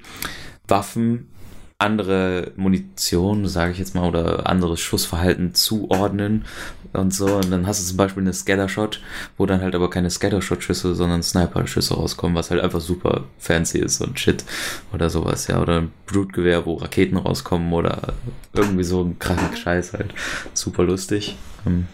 Waffen 0.68 1.30
andere 1.80 2.54
Munition, 2.56 3.48
sage 3.48 3.72
ich 3.72 3.78
jetzt 3.78 3.94
mal, 3.94 4.08
oder 4.08 4.48
anderes 4.48 4.80
Schussverhalten 4.80 5.54
zuordnen 5.54 6.46
und 6.94 7.14
so. 7.14 7.36
Und 7.36 7.52
dann 7.52 7.68
hast 7.68 7.82
du 7.82 7.88
zum 7.88 7.98
Beispiel 7.98 8.24
eine 8.24 8.34
Scattershot, 8.34 9.00
wo 9.38 9.46
dann 9.46 9.62
halt 9.62 9.76
aber 9.76 9.90
keine 9.90 10.10
Scattershot-Schüsse, 10.10 10.96
sondern 10.96 11.22
Sniper-Schüsse 11.22 11.94
rauskommen, 11.94 12.36
was 12.36 12.50
halt 12.50 12.62
einfach 12.62 12.82
super 12.82 13.26
fancy 13.38 13.78
ist 13.78 14.02
und 14.02 14.20
shit 14.20 14.44
oder 14.92 15.12
sowas, 15.12 15.48
ja. 15.48 15.62
Oder 15.62 15.82
ein 15.82 15.92
Blutgewehr, 16.08 16.66
wo 16.66 16.76
Raketen 16.76 17.18
rauskommen 17.18 17.72
oder 17.72 18.14
irgendwie 18.54 18.84
so 18.84 19.04
ein 19.04 19.20
kranker 19.20 19.56
Scheiß 19.56 19.94
halt. 19.94 20.14
Super 20.54 20.84
lustig. 20.84 21.38
Ähm, 21.68 21.86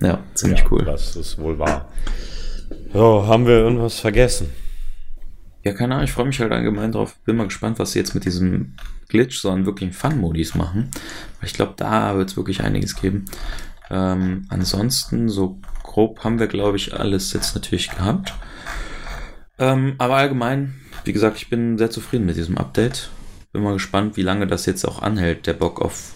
ja, 0.00 0.20
ziemlich 0.32 0.60
ja, 0.60 0.66
cool. 0.70 0.84
Das 0.84 1.14
ist 1.16 1.38
wohl 1.38 1.58
wahr. 1.58 1.90
So, 2.94 3.26
haben 3.26 3.46
wir 3.46 3.58
irgendwas 3.58 4.00
vergessen? 4.00 4.48
Ja, 5.62 5.72
keine 5.74 5.94
Ahnung, 5.94 6.04
ich 6.04 6.12
freue 6.12 6.26
mich 6.26 6.40
halt 6.40 6.52
allgemein 6.52 6.92
drauf. 6.92 7.16
Bin 7.24 7.36
mal 7.36 7.44
gespannt, 7.44 7.78
was 7.78 7.92
sie 7.92 7.98
jetzt 7.98 8.14
mit 8.14 8.24
diesem 8.24 8.76
Glitch, 9.08 9.40
sondern 9.40 9.66
wirklich 9.66 9.94
Fun-Modis 9.94 10.54
machen. 10.54 10.90
Ich 11.42 11.52
glaube, 11.52 11.74
da 11.76 12.16
wird 12.16 12.30
es 12.30 12.36
wirklich 12.36 12.62
einiges 12.62 12.96
geben. 12.96 13.26
Ähm, 13.90 14.46
ansonsten, 14.48 15.28
so 15.28 15.60
grob 15.82 16.24
haben 16.24 16.38
wir, 16.38 16.46
glaube 16.46 16.76
ich, 16.76 16.94
alles 16.98 17.32
jetzt 17.32 17.54
natürlich 17.54 17.90
gehabt. 17.90 18.32
Ähm, 19.58 19.96
aber 19.98 20.16
allgemein, 20.16 20.80
wie 21.04 21.12
gesagt, 21.12 21.36
ich 21.36 21.50
bin 21.50 21.76
sehr 21.76 21.90
zufrieden 21.90 22.24
mit 22.24 22.36
diesem 22.36 22.56
Update. 22.56 23.10
Bin 23.52 23.62
mal 23.62 23.74
gespannt, 23.74 24.16
wie 24.16 24.22
lange 24.22 24.46
das 24.46 24.64
jetzt 24.64 24.86
auch 24.86 25.02
anhält, 25.02 25.46
der 25.46 25.54
Bock 25.54 25.82
auf 25.82 26.14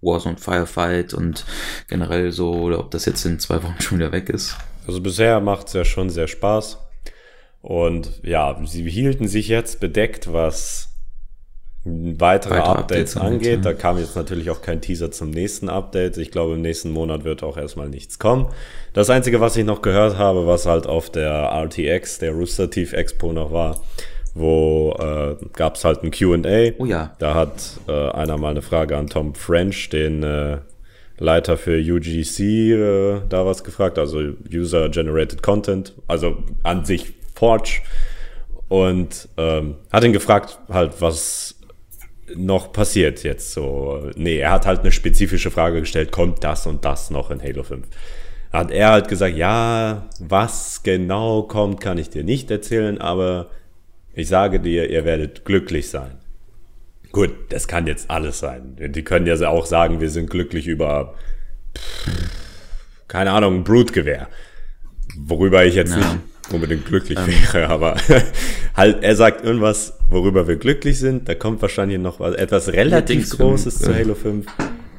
Warzone 0.00 0.36
Firefight 0.36 1.14
und 1.14 1.44
generell 1.88 2.30
so, 2.30 2.52
oder 2.52 2.78
ob 2.78 2.90
das 2.92 3.06
jetzt 3.06 3.24
in 3.24 3.40
zwei 3.40 3.62
Wochen 3.62 3.76
schon 3.80 3.98
wieder 3.98 4.12
weg 4.12 4.28
ist. 4.28 4.56
Also 4.86 5.00
bisher 5.00 5.40
macht 5.40 5.66
es 5.66 5.72
ja 5.72 5.84
schon 5.84 6.10
sehr 6.10 6.28
Spaß. 6.28 6.78
Und 7.66 8.20
ja, 8.22 8.56
sie 8.64 8.88
hielten 8.88 9.26
sich 9.26 9.48
jetzt 9.48 9.80
bedeckt, 9.80 10.32
was 10.32 10.88
weitere, 11.82 12.52
weitere 12.52 12.60
Updates, 12.60 13.16
Updates 13.16 13.16
angeht. 13.16 13.64
Da 13.64 13.74
kam 13.74 13.98
jetzt 13.98 14.14
natürlich 14.14 14.50
auch 14.50 14.62
kein 14.62 14.80
Teaser 14.80 15.10
zum 15.10 15.30
nächsten 15.30 15.68
Update. 15.68 16.16
Ich 16.16 16.30
glaube, 16.30 16.54
im 16.54 16.62
nächsten 16.62 16.92
Monat 16.92 17.24
wird 17.24 17.42
auch 17.42 17.56
erstmal 17.56 17.88
nichts 17.88 18.20
kommen. 18.20 18.46
Das 18.92 19.10
Einzige, 19.10 19.40
was 19.40 19.56
ich 19.56 19.64
noch 19.64 19.82
gehört 19.82 20.16
habe, 20.16 20.46
was 20.46 20.66
halt 20.66 20.86
auf 20.86 21.10
der 21.10 21.50
RTX, 21.50 22.20
der 22.20 22.34
Rooster 22.34 22.70
Teeth 22.70 22.92
Expo 22.92 23.32
noch 23.32 23.50
war, 23.50 23.80
wo 24.32 24.94
äh, 25.00 25.34
gab 25.54 25.74
es 25.74 25.84
halt 25.84 26.04
ein 26.04 26.12
QA. 26.12 26.70
Oh 26.78 26.84
ja. 26.84 27.16
Da 27.18 27.34
hat 27.34 27.80
äh, 27.88 28.10
einer 28.10 28.38
mal 28.38 28.50
eine 28.50 28.62
Frage 28.62 28.96
an 28.96 29.08
Tom 29.08 29.34
French, 29.34 29.88
den 29.88 30.22
äh, 30.22 30.58
Leiter 31.18 31.56
für 31.56 31.80
UGC, 31.80 32.40
äh, 32.40 33.20
da 33.28 33.44
was 33.44 33.64
gefragt, 33.64 33.98
also 33.98 34.20
User 34.54 34.88
Generated 34.88 35.42
Content, 35.42 35.94
also 36.06 36.36
an 36.62 36.84
sich 36.84 37.16
Forge 37.36 37.82
und 38.68 39.28
ähm, 39.36 39.76
hat 39.92 40.04
ihn 40.04 40.12
gefragt, 40.12 40.58
halt, 40.68 41.00
was 41.00 41.54
noch 42.34 42.72
passiert 42.72 43.22
jetzt 43.22 43.52
so. 43.52 44.10
Nee, 44.16 44.38
er 44.38 44.50
hat 44.50 44.66
halt 44.66 44.80
eine 44.80 44.90
spezifische 44.90 45.50
Frage 45.50 45.80
gestellt, 45.80 46.10
kommt 46.10 46.42
das 46.42 46.66
und 46.66 46.84
das 46.84 47.10
noch 47.10 47.30
in 47.30 47.40
Halo 47.40 47.62
5? 47.62 47.86
Hat 48.52 48.70
er 48.70 48.90
halt 48.90 49.08
gesagt, 49.08 49.36
ja, 49.36 50.08
was 50.18 50.82
genau 50.82 51.42
kommt, 51.42 51.80
kann 51.80 51.98
ich 51.98 52.10
dir 52.10 52.24
nicht 52.24 52.50
erzählen, 52.50 53.00
aber 53.00 53.50
ich 54.14 54.28
sage 54.28 54.58
dir, 54.58 54.90
ihr 54.90 55.04
werdet 55.04 55.44
glücklich 55.44 55.90
sein. 55.90 56.18
Gut, 57.12 57.32
das 57.50 57.68
kann 57.68 57.86
jetzt 57.86 58.10
alles 58.10 58.40
sein. 58.40 58.76
Die 58.78 59.04
können 59.04 59.26
ja 59.26 59.48
auch 59.48 59.66
sagen, 59.66 60.00
wir 60.00 60.10
sind 60.10 60.30
glücklich 60.30 60.66
über, 60.66 61.14
pff, 61.76 62.10
keine 63.08 63.30
Ahnung, 63.30 63.56
ein 63.56 63.64
Brutgewehr. 63.64 64.28
Worüber 65.18 65.64
ich 65.64 65.74
jetzt 65.74 65.92
ja. 65.92 65.98
nicht 65.98 66.18
unbedingt 66.52 66.86
glücklich 66.86 67.18
ähm. 67.18 67.26
wäre, 67.26 67.68
aber 67.68 67.96
halt, 68.74 69.02
er 69.02 69.16
sagt 69.16 69.44
irgendwas, 69.44 69.98
worüber 70.08 70.48
wir 70.48 70.56
glücklich 70.56 70.98
sind. 70.98 71.28
Da 71.28 71.34
kommt 71.34 71.62
wahrscheinlich 71.62 71.98
noch 71.98 72.20
was, 72.20 72.34
etwas 72.34 72.68
relativ 72.72 73.30
Großes 73.30 73.78
zu 73.78 73.94
Halo 73.94 74.14
5. 74.14 74.46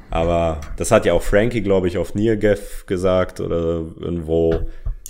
Aber 0.10 0.62
das 0.78 0.92
hat 0.92 1.06
ja 1.06 1.14
auch 1.14 1.22
Frankie, 1.22 1.62
glaube 1.62 1.88
ich, 1.88 1.98
auf 1.98 2.16
Neargaf 2.16 2.86
gesagt 2.86 3.40
oder 3.40 3.84
irgendwo. 4.00 4.54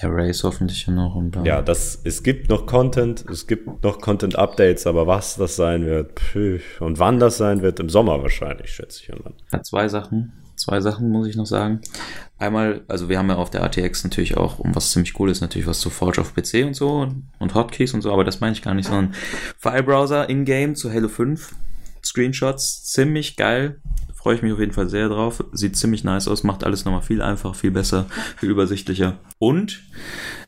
Ja, 0.02 0.10
Race 0.10 0.44
hoffentlich 0.44 0.88
noch. 0.88 1.16
Und 1.16 1.38
ja, 1.44 1.62
das, 1.62 2.02
es 2.04 2.22
gibt 2.22 2.50
noch 2.50 2.66
Content, 2.66 3.26
es 3.32 3.48
gibt 3.48 3.84
noch 3.84 4.00
Content-Updates, 4.00 4.86
aber 4.86 5.08
was 5.08 5.38
das 5.38 5.56
sein 5.56 5.86
wird 5.86 6.20
pf, 6.20 6.82
und 6.82 7.00
wann 7.00 7.20
das 7.20 7.38
sein 7.38 7.62
wird, 7.62 7.80
im 7.80 7.90
Sommer 7.90 8.22
wahrscheinlich, 8.22 8.72
schätze 8.72 9.02
ich. 9.02 9.10
Irgendwann. 9.10 9.34
Ja, 9.52 9.64
zwei 9.64 9.88
Sachen. 9.88 10.34
Zwei 10.58 10.82
Sachen 10.82 11.10
muss 11.10 11.28
ich 11.28 11.36
noch 11.36 11.46
sagen. 11.46 11.82
Einmal, 12.38 12.84
also 12.88 13.10
wir 13.10 13.18
haben 13.18 13.30
ja 13.30 13.36
auf 13.36 13.50
der 13.50 13.64
ATX 13.64 14.04
natürlich 14.04 14.38
auch, 14.38 14.60
um 14.60 14.76
was 14.76 14.92
ziemlich 14.92 15.20
cool 15.20 15.30
ist, 15.30 15.42
natürlich 15.42 15.68
was 15.68 15.80
zu 15.80 15.90
Forge 15.90 16.22
auf 16.22 16.34
PC 16.34 16.66
und 16.66 16.76
so 16.76 17.00
und, 17.00 17.30
und 17.40 17.56
Hotkeys 17.56 17.94
und 17.94 18.02
so, 18.02 18.12
aber 18.12 18.24
das 18.24 18.42
meine 18.42 18.54
ich 18.54 18.62
gar 18.62 18.74
nicht, 18.74 18.88
sondern 18.88 19.14
Filebrowser 19.58 20.30
in-game 20.30 20.76
zu 20.76 20.92
Halo 20.92 21.08
5. 21.08 21.56
Screenshots, 22.04 22.84
ziemlich 22.86 23.38
geil 23.38 23.80
freue 24.28 24.36
ich 24.36 24.42
mich 24.42 24.52
auf 24.52 24.60
jeden 24.60 24.74
Fall 24.74 24.90
sehr 24.90 25.08
drauf. 25.08 25.42
Sieht 25.54 25.78
ziemlich 25.78 26.04
nice 26.04 26.28
aus, 26.28 26.44
macht 26.44 26.66
alles 26.66 26.84
nochmal 26.84 27.02
viel 27.02 27.22
einfacher, 27.22 27.54
viel 27.54 27.72
besser, 27.72 28.08
viel 28.36 28.50
übersichtlicher. 28.50 29.20
Und, 29.40 29.84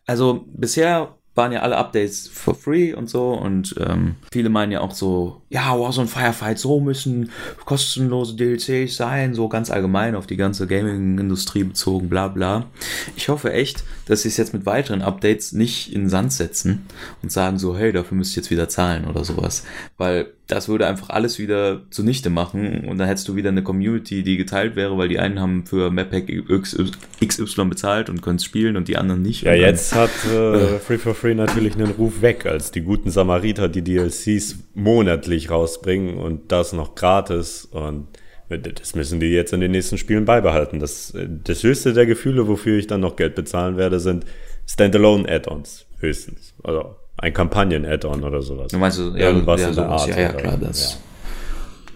also 0.06 0.46
bisher 0.48 1.19
waren 1.40 1.54
ja 1.54 1.62
alle 1.62 1.78
Updates 1.78 2.28
for 2.28 2.54
free 2.54 2.94
und 2.94 3.10
so 3.10 3.32
und 3.32 3.74
ähm, 3.80 4.16
viele 4.30 4.50
meinen 4.50 4.74
ja 4.74 4.82
auch 4.82 4.94
so, 4.94 5.42
ja, 5.48 5.80
Warzone 5.80 6.10
Firefight, 6.10 6.60
so 6.60 6.82
müssen 6.82 7.32
kostenlose 7.64 8.36
DLCs 8.36 8.98
sein, 8.98 9.34
so 9.34 9.48
ganz 9.48 9.72
allgemein 9.72 10.16
auf 10.16 10.28
die 10.28 10.36
ganze 10.36 10.68
Gaming-Industrie 10.68 11.64
bezogen, 11.64 12.10
bla 12.10 12.28
bla. 12.28 12.66
Ich 13.16 13.30
hoffe 13.30 13.54
echt, 13.54 13.86
dass 14.06 14.24
sie 14.24 14.28
es 14.28 14.36
jetzt 14.36 14.54
mit 14.54 14.66
weiteren 14.66 15.02
Updates 15.02 15.54
nicht 15.54 15.94
in 15.94 16.02
den 16.02 16.10
Sand 16.10 16.34
setzen 16.34 16.86
und 17.24 17.32
sagen 17.32 17.58
so, 17.58 17.78
hey, 17.78 17.94
dafür 17.94 18.18
müsst 18.18 18.36
ihr 18.36 18.42
jetzt 18.42 18.52
wieder 18.52 18.68
zahlen 18.68 19.06
oder 19.06 19.24
sowas, 19.24 19.64
weil 19.98 20.34
das 20.50 20.68
würde 20.68 20.88
einfach 20.88 21.10
alles 21.10 21.38
wieder 21.38 21.84
zunichte 21.92 22.32
machen 22.32 22.86
und 22.86 22.98
dann 22.98 23.08
hättest 23.08 23.28
du 23.28 23.36
wieder 23.36 23.50
eine 23.50 23.62
Community, 23.62 24.24
die 24.24 24.36
geteilt 24.36 24.76
wäre, 24.76 24.98
weil 24.98 25.08
die 25.08 25.20
einen 25.20 25.40
haben 25.40 25.68
für 25.68 25.92
Mappack 25.92 26.26
XY 26.50 27.66
bezahlt 27.66 28.10
und 28.10 28.24
können 28.24 28.38
es 28.38 28.46
spielen 28.46 28.76
und 28.76 28.88
die 28.88 28.98
anderen 28.98 29.22
nicht. 29.22 29.44
Ja, 29.44 29.54
jetzt 29.54 29.94
hat 29.94 30.10
äh, 30.26 30.80
Free 30.80 30.98
for 30.98 31.14
Free 31.14 31.36
natürlich 31.36 31.76
einen 31.76 31.92
Ruf 31.92 32.24
weg, 32.24 32.48
als 32.48 32.72
die 32.72 32.82
guten 32.82 33.12
Samariter 33.12 33.70
die 33.70 33.84
DLCs 33.84 34.56
monatlich 34.74 35.52
rausbringen 35.52 36.18
und 36.18 36.52
das 36.52 36.74
noch 36.74 36.96
gratis 36.96 37.66
und 37.66 38.08
das 38.50 38.96
müssen 38.96 39.20
die 39.20 39.28
jetzt 39.28 39.54
in 39.54 39.62
den 39.62 39.70
nächsten 39.70 40.00
Spielen 40.00 40.26
beibehalten. 40.26 40.80
Das, 40.80 41.14
das 41.44 41.62
höchste 41.62 41.94
der 41.94 42.08
Gefühle, 42.08 42.48
wofür 42.48 42.80
ich 42.80 42.88
dann 42.88 43.02
noch 43.02 43.16
Geld 43.16 43.36
bezahlen 43.36 43.78
werde, 43.78 44.00
sind 44.00 44.26
Standalone-Add-ons 44.66 45.86
höchstens. 46.00 46.56
Also 46.64 46.96
ein 47.20 47.34
Kampagnen-Add-on 47.34 48.24
oder 48.24 48.42
sowas. 48.42 48.72
Du 48.72 48.78
meinst 48.78 48.98
ja, 49.00 49.06
irgendwas 49.16 49.62
ja, 49.62 49.70
in 49.70 49.76
der 49.76 49.84
sowas, 49.86 50.02
Art. 50.02 50.10
Ja, 50.10 50.20
ja, 50.20 50.30
klar, 50.34 50.58
das. 50.58 50.94
Ja. 50.94 50.98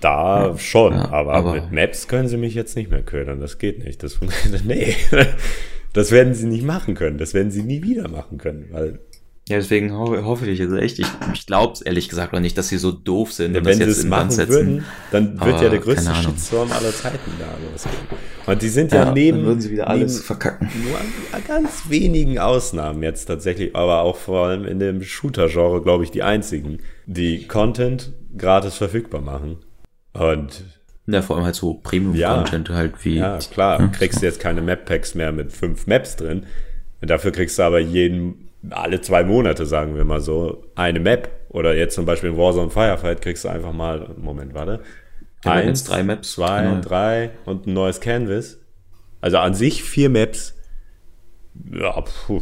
Da 0.02 0.48
Ja, 0.48 0.58
schon, 0.58 0.94
aber, 0.94 1.34
aber- 1.34 1.54
mit 1.54 1.72
Maps 1.72 2.08
können 2.08 2.28
sie 2.28 2.38
mich 2.38 2.54
jetzt 2.56 2.76
nicht 2.76 2.92
mehr 2.92 3.04
ködern. 3.04 3.40
Das 3.40 3.58
geht 3.58 3.84
nicht. 3.84 4.04
Das, 4.04 4.20
nee, 4.66 4.96
das 5.94 6.12
werden 6.12 6.34
sie 6.34 6.48
nicht 6.48 6.66
machen 6.66 6.94
können. 6.96 7.18
Das 7.18 7.34
werden 7.34 7.52
sie 7.52 7.64
nie 7.64 7.84
wieder 7.84 8.10
machen 8.10 8.38
können, 8.38 8.68
weil 8.72 9.00
Ja, 9.50 9.58
deswegen 9.58 9.92
hoffe, 9.92 10.24
hoffe 10.24 10.50
ich 10.50 10.58
jetzt 10.60 10.72
echt. 10.74 11.00
Ich, 11.00 11.08
ich 11.34 11.46
glaube 11.46 11.74
es 11.74 11.82
ehrlich 11.82 12.08
gesagt 12.08 12.34
auch 12.34 12.40
nicht, 12.40 12.58
dass 12.58 12.70
sie 12.70 12.78
so 12.78 12.94
doof 12.94 13.34
sind 13.34 13.58
und 13.58 13.66
wenn 13.66 13.66
das 13.66 13.76
sie 13.78 13.84
jetzt 13.84 13.98
es 13.98 14.04
in 14.06 14.10
machen 14.10 14.32
Sand 14.32 14.50
setzen. 14.50 14.68
würden, 14.68 14.86
dann 15.12 15.40
wird 15.42 15.62
ja 15.62 15.70
der 15.70 15.80
größte. 15.80 16.16
Shitstorm 16.16 16.72
aller 16.72 16.92
Zeiten 16.94 17.18
da 17.38 17.46
losgehen. 17.70 17.96
Und 18.46 18.62
die 18.62 18.70
sind 18.70 18.94
ja, 18.94 19.04
Ja, 19.06 19.12
neben, 19.12 19.40
dann 19.40 19.48
würden 19.48 19.60
sie 19.62 19.72
wieder 19.72 19.88
alles 19.90 20.22
verkacken. 20.24 20.70
nur 20.88 20.98
an 20.98 21.44
ganz 21.46 21.90
wenigen 21.90 22.40
Ausnahmen 22.40 23.04
jetzt 23.04 23.26
tatsächlich, 23.26 23.76
aber 23.76 24.02
auch 24.04 24.16
vor 24.16 24.48
allem 24.48 24.64
in 24.66 24.80
dem 24.80 25.04
Shooter-Genre, 25.04 25.82
glaube 25.82 26.06
ich, 26.06 26.12
die 26.12 26.24
einzigen, 26.24 26.80
die 27.06 27.46
Content 27.46 28.14
gratis 28.38 28.76
verfügbar 28.76 29.20
machen. 29.22 29.58
Und 30.14 30.64
Ja, 31.06 31.22
vor 31.22 31.36
allem 31.36 31.44
halt 31.46 31.56
so 31.56 31.74
Premium-Content 31.74 32.70
halt 32.70 32.94
wie. 33.04 33.18
ja, 33.18 33.40
klar, 33.40 33.92
kriegst 33.92 34.22
du 34.22 34.26
jetzt 34.26 34.40
keine 34.40 34.62
Map-Packs 34.62 35.16
mehr 35.16 35.34
mit 35.34 35.52
fünf 35.52 35.86
Maps 35.86 36.16
drin. 36.16 36.46
Dafür 37.02 37.32
kriegst 37.32 37.60
du 37.60 37.64
aber 37.64 37.80
jeden, 37.80 38.43
alle 38.70 39.02
zwei 39.02 39.24
Monate, 39.24 39.66
sagen 39.66 39.96
wir 39.96 40.06
mal 40.06 40.22
so, 40.22 40.64
eine 40.76 41.00
Map. 41.00 41.30
Oder 41.50 41.76
jetzt 41.76 41.96
zum 41.96 42.06
Beispiel 42.06 42.32
in 42.32 42.38
Warzone 42.38 42.70
Firefight 42.70 43.22
kriegst 43.22 43.44
du 43.44 43.50
einfach 43.50 43.74
mal, 43.74 44.16
Moment, 44.18 44.54
warte. 44.54 44.82
Eins, 45.44 45.84
drei 45.84 46.04
Maps, 46.04 46.34
zwei, 46.34 46.64
genau. 46.64 46.82
drei 46.82 47.32
und 47.46 47.68
ein 47.68 47.74
neues 47.74 48.00
Canvas. 48.00 48.60
Also 49.22 49.38
an 49.38 49.54
sich 49.54 49.84
vier 49.84 50.10
Maps. 50.10 50.56
Ja, 51.72 52.02
puh. 52.02 52.42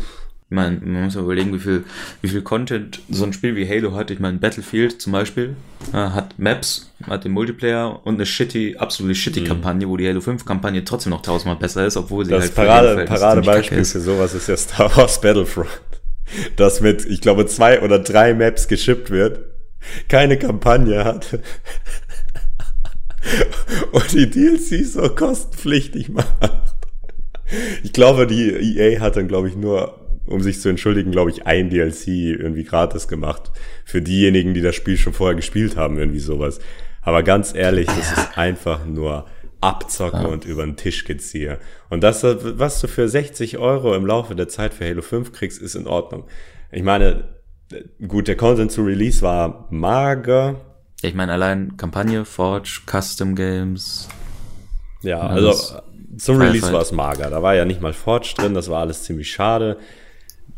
Meine, 0.54 0.80
man 0.82 1.04
muss 1.06 1.16
überlegen, 1.16 1.54
wie 1.54 1.60
viel, 1.60 1.86
wie 2.22 2.28
viel 2.28 2.42
Content 2.42 3.00
so 3.10 3.24
ein 3.24 3.32
Spiel 3.32 3.56
wie 3.56 3.68
Halo 3.68 3.94
hat. 3.96 4.12
Ich 4.12 4.20
meine, 4.20 4.38
Battlefield 4.38 5.02
zum 5.02 5.14
Beispiel 5.14 5.56
äh, 5.94 5.96
hat 5.96 6.38
Maps, 6.38 6.92
hat 7.08 7.24
den 7.24 7.32
Multiplayer 7.32 8.06
und 8.06 8.16
eine 8.16 8.26
shitty, 8.26 8.76
absolute 8.78 9.16
shitty 9.16 9.46
Kampagne, 9.46 9.88
wo 9.88 9.96
die 9.96 10.06
Halo 10.06 10.20
5 10.20 10.44
Kampagne 10.44 10.84
trotzdem 10.84 11.12
noch 11.12 11.22
tausendmal 11.22 11.56
besser 11.56 11.86
ist, 11.86 11.96
obwohl 11.96 12.26
sie 12.26 12.32
Das 12.32 12.44
halt 12.44 12.56
Parade, 12.56 13.06
Paradebeispiel 13.06 13.86
für 13.86 14.02
sowas 14.02 14.34
ist 14.34 14.50
ja 14.50 14.58
Star 14.58 14.96
Wars 14.98 15.22
Battlefront. 15.22 15.70
Das 16.56 16.82
mit, 16.82 17.06
ich 17.06 17.22
glaube, 17.22 17.46
zwei 17.46 17.82
oder 17.82 18.00
drei 18.00 18.34
Maps 18.34 18.68
geschippt 18.68 19.10
wird, 19.10 19.40
keine 20.08 20.38
Kampagne 20.38 21.04
hat 21.04 21.40
und 23.92 24.12
die 24.14 24.30
DLCs 24.30 24.94
so 24.94 25.10
kostenpflichtig 25.10 26.10
macht. 26.10 26.76
Ich 27.84 27.94
glaube, 27.94 28.28
die 28.28 28.50
EA 28.50 29.00
hat 29.02 29.18
dann, 29.18 29.28
glaube 29.28 29.50
ich, 29.50 29.56
nur, 29.56 30.00
um 30.26 30.42
sich 30.42 30.62
zu 30.62 30.70
entschuldigen, 30.70 31.12
glaube 31.12 31.32
ich, 31.32 31.46
ein 31.46 31.70
DLC 31.70 32.08
irgendwie 32.08 32.64
gratis 32.64 33.08
gemacht. 33.08 33.52
Für 33.86 34.02
diejenigen, 34.02 34.54
die 34.54 34.62
das 34.62 34.76
Spiel 34.76 34.98
schon 34.98 35.14
vorher 35.14 35.36
gespielt 35.36 35.76
haben, 35.76 35.98
irgendwie 35.98 36.20
sowas. 36.20 36.60
Aber 37.02 37.24
ganz 37.24 37.54
ehrlich, 37.54 37.88
das 37.88 38.12
ist 38.14 38.30
einfach 38.38 38.86
nur 38.86 39.26
Abzocken 39.62 40.26
und 40.26 40.46
über 40.46 40.64
den 40.66 40.76
Tisch 40.76 41.06
geziehe. 41.06 41.60
Und 41.90 42.02
das, 42.04 42.24
was 42.24 42.82
du 42.82 42.88
für 42.88 43.08
60 43.08 43.60
Euro 43.60 43.96
im 43.96 44.06
Laufe 44.06 44.36
der 44.36 44.48
Zeit 44.48 44.74
für 44.74 44.86
Halo 44.86 45.02
5 45.02 45.32
kriegst, 45.32 45.62
ist 45.62 45.76
in 45.76 45.88
Ordnung. 45.88 46.26
Ich 46.72 46.84
meine, 46.84 47.26
gut, 48.08 48.28
der 48.28 48.36
Content 48.36 48.72
zu 48.72 48.82
Release 48.82 49.22
war 49.22 49.68
mager. 49.70 50.56
Ich 51.02 51.14
meine, 51.14 51.34
allein 51.34 51.78
Kampagne, 51.78 52.26
Forge, 52.26 52.82
Custom 52.86 53.36
Games. 53.36 54.10
Ja, 55.02 55.20
also 55.20 55.80
zum 56.18 56.38
Release 56.38 56.72
war 56.72 56.82
es 56.82 56.92
mager. 56.92 57.30
Da 57.30 57.42
war 57.42 57.56
ja 57.56 57.66
nicht 57.66 57.82
mal 57.82 57.94
Forge 57.94 58.34
drin, 58.38 58.54
das 58.54 58.70
war 58.70 58.82
alles 58.82 59.04
ziemlich 59.04 59.32
schade. 59.32 59.78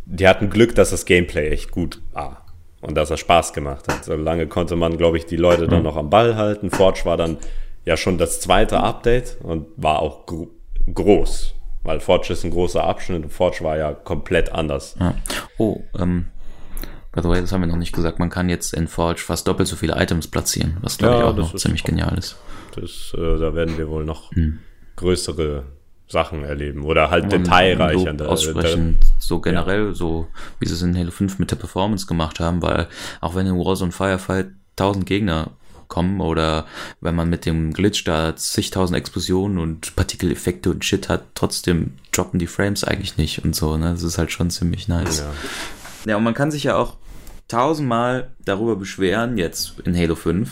Die 0.05 0.27
hatten 0.27 0.49
Glück, 0.49 0.75
dass 0.75 0.89
das 0.89 1.05
Gameplay 1.05 1.49
echt 1.49 1.71
gut 1.71 2.01
war 2.11 2.45
und 2.81 2.95
dass 2.95 3.09
er 3.09 3.17
Spaß 3.17 3.53
gemacht 3.53 3.87
hat. 3.87 4.03
So 4.03 4.15
lange 4.15 4.47
konnte 4.47 4.75
man, 4.75 4.97
glaube 4.97 5.17
ich, 5.17 5.25
die 5.25 5.37
Leute 5.37 5.67
dann 5.67 5.83
noch 5.83 5.95
am 5.95 6.09
Ball 6.09 6.35
halten. 6.35 6.69
Forge 6.69 7.01
war 7.05 7.15
dann 7.15 7.37
ja 7.85 7.97
schon 7.97 8.17
das 8.17 8.39
zweite 8.41 8.79
Update 8.79 9.37
und 9.41 9.67
war 9.77 9.99
auch 9.99 10.25
gro 10.25 10.49
groß, 10.93 11.53
weil 11.83 11.99
Forge 12.01 12.33
ist 12.33 12.43
ein 12.43 12.51
großer 12.51 12.83
Abschnitt 12.83 13.23
und 13.23 13.29
Forge 13.31 13.59
war 13.63 13.77
ja 13.77 13.93
komplett 13.93 14.51
anders. 14.51 14.95
Ja. 14.99 15.15
Oh, 15.57 15.81
ähm, 15.97 16.25
by 17.13 17.21
the 17.21 17.29
way, 17.29 17.39
das 17.41 17.51
haben 17.53 17.61
wir 17.61 17.67
noch 17.67 17.77
nicht 17.77 17.93
gesagt. 17.93 18.19
Man 18.19 18.29
kann 18.29 18.49
jetzt 18.49 18.73
in 18.73 18.87
Forge 18.89 19.21
fast 19.21 19.47
doppelt 19.47 19.67
so 19.69 19.75
viele 19.77 19.95
Items 20.01 20.27
platzieren, 20.27 20.77
was 20.81 20.97
glaube 20.97 21.13
Ja, 21.15 21.19
ich 21.21 21.25
auch 21.27 21.37
noch 21.37 21.55
ziemlich 21.55 21.83
genial 21.83 22.17
ist. 22.17 22.35
Das, 22.75 23.13
äh, 23.17 23.39
da 23.39 23.53
werden 23.55 23.77
wir 23.77 23.87
wohl 23.87 24.03
noch 24.03 24.31
Hm. 24.31 24.59
größere 24.97 25.63
Sachen 26.07 26.43
erleben 26.43 26.83
oder 26.83 27.09
halt 27.09 27.23
Und 27.23 27.31
detailreicher. 27.31 28.13
Lob 28.13 28.27
aussprechen, 28.27 28.97
so 29.19 29.39
generell, 29.39 29.95
so 29.95 30.27
wie 30.59 30.67
sie 30.67 30.73
es 30.73 30.81
in 30.81 30.97
Halo 30.97 31.11
5 31.11 31.39
mit 31.39 31.49
der 31.51 31.55
Performance 31.55 32.05
gemacht 32.07 32.39
haben, 32.39 32.61
weil 32.61 32.87
auch 33.21 33.35
wenn 33.35 33.47
in 33.47 33.55
Warzone 33.57 33.91
Firefight 33.91 34.47
1000 34.77 35.05
Gegner 35.05 35.51
kommen 35.93 36.21
oder 36.21 36.65
wenn 37.01 37.13
man 37.13 37.29
mit 37.29 37.45
dem 37.45 37.71
Glitch 37.71 38.03
da 38.03 38.35
zigtausend 38.35 38.97
Explosionen 38.97 39.59
und 39.59 39.95
Partikeleffekte 39.95 40.71
und 40.71 40.83
Shit 40.83 41.07
hat, 41.07 41.21
trotzdem 41.35 41.93
droppen 42.11 42.39
die 42.39 42.47
Frames 42.47 42.83
eigentlich 42.83 43.17
nicht 43.17 43.43
und 43.45 43.55
so, 43.55 43.77
ne? 43.77 43.91
Das 43.91 44.01
ist 44.01 44.17
halt 44.17 44.31
schon 44.31 44.49
ziemlich 44.49 44.87
nice. 44.87 45.19
Ja. 45.19 45.31
Ja, 46.05 46.17
und 46.17 46.23
man 46.23 46.33
kann 46.33 46.49
sich 46.51 46.63
ja 46.63 46.75
auch 46.75 46.95
tausendmal 47.47 48.31
darüber 48.43 48.75
beschweren, 48.75 49.37
jetzt 49.37 49.75
in 49.85 49.95
Halo 49.95 50.15
5, 50.15 50.49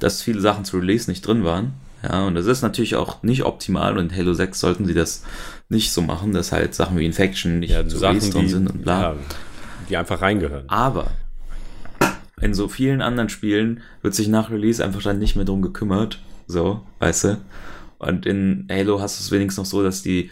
dass 0.00 0.22
viele 0.22 0.40
Sachen 0.40 0.64
zu 0.64 0.78
Release 0.78 1.08
nicht 1.08 1.24
drin 1.26 1.44
waren. 1.44 1.74
Ja, 2.02 2.26
und 2.26 2.34
das 2.34 2.46
ist 2.46 2.62
natürlich 2.62 2.96
auch 2.96 3.22
nicht 3.22 3.44
optimal 3.44 3.96
und 3.96 4.10
in 4.12 4.18
Halo 4.18 4.34
6 4.34 4.58
sollten 4.60 4.86
sie 4.86 4.92
das 4.94 5.22
nicht 5.68 5.92
so 5.92 6.02
machen, 6.02 6.32
dass 6.32 6.52
halt 6.52 6.74
Sachen 6.74 6.98
wie 6.98 7.06
Infection 7.06 7.60
nicht 7.60 7.70
Ja, 7.70 7.86
zu 7.86 7.96
Sachen, 7.98 8.16
Release 8.16 8.30
drin 8.32 8.42
die, 8.42 8.48
sind 8.48 8.70
und 8.70 8.82
bla. 8.82 9.00
ja, 9.00 9.16
die 9.88 9.96
einfach 9.96 10.20
reingehören. 10.20 10.68
Aber 10.68 11.06
in 12.44 12.52
so 12.52 12.68
vielen 12.68 13.00
anderen 13.00 13.30
Spielen 13.30 13.80
wird 14.02 14.14
sich 14.14 14.28
nach 14.28 14.50
Release 14.50 14.84
einfach 14.84 15.02
dann 15.02 15.18
nicht 15.18 15.34
mehr 15.34 15.46
drum 15.46 15.62
gekümmert. 15.62 16.20
So, 16.46 16.82
weißt 16.98 17.24
du? 17.24 17.40
Und 17.98 18.26
in 18.26 18.68
Halo 18.70 19.00
hast 19.00 19.18
du 19.18 19.22
es 19.22 19.30
wenigstens 19.30 19.64
noch 19.64 19.70
so, 19.70 19.82
dass 19.82 20.02
die 20.02 20.30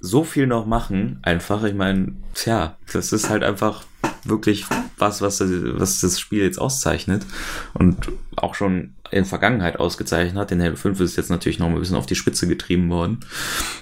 so 0.00 0.24
viel 0.24 0.46
noch 0.46 0.64
machen, 0.64 1.18
einfach. 1.20 1.62
Ich 1.64 1.74
meine, 1.74 2.14
tja, 2.32 2.78
das 2.90 3.12
ist 3.12 3.28
halt 3.28 3.42
einfach 3.42 3.84
wirklich 4.24 4.64
was, 4.96 5.20
was, 5.20 5.40
was 5.40 6.00
das 6.00 6.18
Spiel 6.18 6.44
jetzt 6.44 6.58
auszeichnet. 6.58 7.26
Und 7.74 8.10
auch 8.36 8.54
schon 8.54 8.94
in 9.10 9.26
Vergangenheit 9.26 9.78
ausgezeichnet 9.78 10.36
hat. 10.36 10.50
In 10.50 10.62
Halo 10.62 10.76
5 10.76 10.98
ist 11.00 11.16
jetzt 11.16 11.30
natürlich 11.30 11.58
noch 11.58 11.68
ein 11.68 11.78
bisschen 11.78 11.96
auf 11.96 12.06
die 12.06 12.14
Spitze 12.14 12.48
getrieben 12.48 12.88
worden 12.88 13.20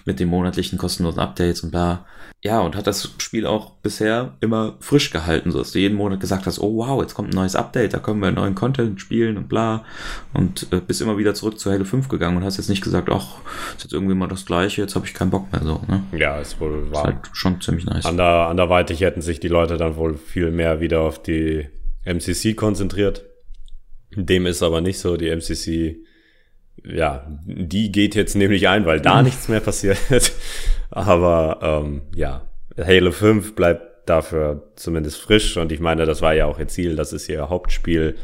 mit 0.05 0.18
den 0.18 0.28
monatlichen 0.28 0.78
kostenlosen 0.78 1.20
Updates 1.20 1.61
und 1.61 1.70
bla. 1.70 2.07
Ja, 2.45 2.61
und 2.61 2.74
hat 2.74 2.88
das 2.88 3.14
Spiel 3.18 3.47
auch 3.47 3.70
bisher 3.82 4.34
immer 4.40 4.74
frisch 4.80 5.12
gehalten, 5.12 5.53
so 5.53 5.59
dass 5.59 5.70
du 5.70 5.78
jeden 5.78 5.97
Monat 5.97 6.18
gesagt 6.18 6.45
hast, 6.47 6.59
oh 6.59 6.78
wow, 6.78 7.01
jetzt 7.01 7.14
kommt 7.14 7.32
ein 7.32 7.36
neues 7.36 7.55
Update, 7.55 7.95
da 7.95 8.01
können 8.01 8.18
wir 8.18 8.32
neuen 8.32 8.57
Content 8.57 9.01
spielen 9.01 9.36
und 9.36 9.49
bla. 9.49 9.84
Und 10.34 10.66
äh, 10.72 10.80
bist 10.80 11.01
immer 11.01 11.16
wieder 11.18 11.34
zurück 11.34 11.61
zu 11.61 11.70
Halo 11.70 11.84
5 11.84 12.09
gegangen 12.09 12.36
und 12.36 12.45
hast 12.45 12.57
jetzt 12.57 12.68
nicht 12.68 12.82
gesagt, 12.82 13.09
ach, 13.12 13.36
ist 13.76 13.84
jetzt 13.84 13.93
irgendwie 13.93 14.14
mal 14.14 14.26
das 14.26 14.45
gleiche, 14.45 14.82
jetzt 14.82 14.97
habe 14.97 15.07
ich 15.07 15.14
keinen 15.14 15.30
Bock 15.30 15.53
mehr 15.53 15.62
so. 15.62 15.82
Ne? 15.86 16.03
Ja, 16.18 16.40
es 16.40 16.59
wohl 16.59 16.90
war. 16.90 17.05
Halt 17.05 17.18
schon 17.32 17.61
ziemlich 17.61 17.86
nice. 17.86 18.07
Ander, 18.07 18.49
anderweitig 18.49 19.03
hätten 19.03 19.22
sich 19.22 19.38
die 19.38 19.47
Leute 19.47 19.76
dann 19.76 19.95
wohl 19.95 20.14
viel 20.16 20.51
mehr 20.51 20.80
wieder 20.80 21.03
auf 21.03 21.22
die 21.22 21.68
MCC 22.05 22.57
konzentriert. 22.57 23.24
Dem 24.16 24.47
ist 24.47 24.64
aber 24.64 24.80
nicht 24.80 24.99
so. 24.99 25.16
Die 25.16 25.30
MCC, 25.30 26.05
ja, 26.85 27.27
die 27.45 27.93
geht 27.93 28.14
jetzt 28.14 28.35
nämlich 28.35 28.68
ein, 28.68 28.87
weil 28.87 29.01
da 29.01 29.23
nichts 29.23 29.49
mehr 29.49 29.61
passiert. 29.61 29.99
aber 30.91 31.59
ähm, 31.62 32.03
ja, 32.14 32.43
Halo 32.79 33.12
5 33.12 33.55
bleibt 33.55 34.09
dafür 34.09 34.73
zumindest 34.77 35.20
frisch. 35.20 35.57
Und 35.57 35.73
ich 35.73 35.81
meine, 35.81 36.07
das 36.07 36.23
war 36.23 36.35
ja 36.35 36.47
auch 36.47 36.59
ihr 36.59 36.68
Ziel. 36.68 36.97
Das 36.97 37.12
ist 37.12 37.29
ihr 37.29 37.49
Hauptspiel. 37.49 38.16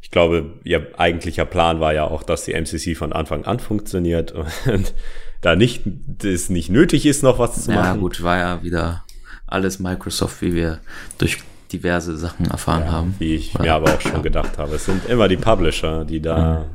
Ich 0.00 0.10
glaube, 0.10 0.52
ihr 0.64 0.86
eigentlicher 0.96 1.44
Plan 1.44 1.80
war 1.80 1.92
ja 1.92 2.04
auch, 2.04 2.22
dass 2.22 2.44
die 2.44 2.54
MCC 2.54 2.94
von 2.96 3.12
Anfang 3.12 3.44
an 3.44 3.58
funktioniert 3.58 4.32
und 4.32 4.46
da 5.40 5.56
nicht, 5.56 5.82
es 6.22 6.50
nicht 6.50 6.70
nötig 6.70 7.04
ist, 7.04 7.22
noch 7.22 7.38
was 7.38 7.64
zu 7.64 7.72
ja, 7.72 7.76
machen. 7.78 7.94
Ja, 7.96 8.00
gut, 8.00 8.22
war 8.22 8.38
ja 8.38 8.62
wieder 8.62 9.04
alles 9.46 9.80
Microsoft, 9.80 10.40
wie 10.40 10.54
wir 10.54 10.78
durch 11.18 11.38
diverse 11.72 12.16
Sachen 12.16 12.46
erfahren 12.46 12.84
Ja, 12.84 12.92
haben. 12.92 13.14
Wie 13.18 13.34
ich 13.34 13.54
War- 13.54 13.62
mir 13.62 13.74
aber 13.74 13.94
auch 13.94 14.00
schon 14.00 14.22
gedacht 14.22 14.56
habe. 14.56 14.76
Es 14.76 14.84
sind 14.84 15.06
immer 15.06 15.28
die 15.28 15.36
Publisher, 15.36 16.04
die 16.04 16.20
da, 16.20 16.66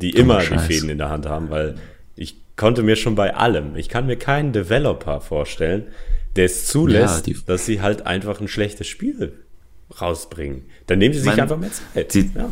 die 0.00 0.10
immer 0.10 0.40
die. 0.40 0.58
Fäden 0.58 0.88
in 0.90 0.98
der 0.98 1.10
Hand 1.10 1.26
haben, 1.26 1.50
weil 1.50 1.74
ich 2.16 2.36
konnte 2.56 2.82
mir 2.82 2.96
schon 2.96 3.14
bei 3.14 3.34
allem, 3.34 3.76
ich 3.76 3.88
kann 3.88 4.06
mir 4.06 4.16
keinen 4.16 4.52
Developer 4.52 5.20
vorstellen, 5.20 5.88
der 6.36 6.46
es 6.46 6.66
zulässt, 6.66 7.26
Ja, 7.26 7.34
dass 7.46 7.66
sie 7.66 7.80
halt 7.80 8.06
einfach 8.06 8.40
ein 8.40 8.48
schlechtes 8.48 8.86
Spiel 8.86 9.32
rausbringen. 10.00 10.62
Dann 10.86 10.98
nehmen 10.98 11.14
sie 11.14 11.20
sich 11.20 11.30
Mein- 11.30 11.40
einfach 11.40 11.58
mehr 11.58 11.70
Zeit. 11.72 12.14
die- 12.14 12.30
ja. 12.34 12.50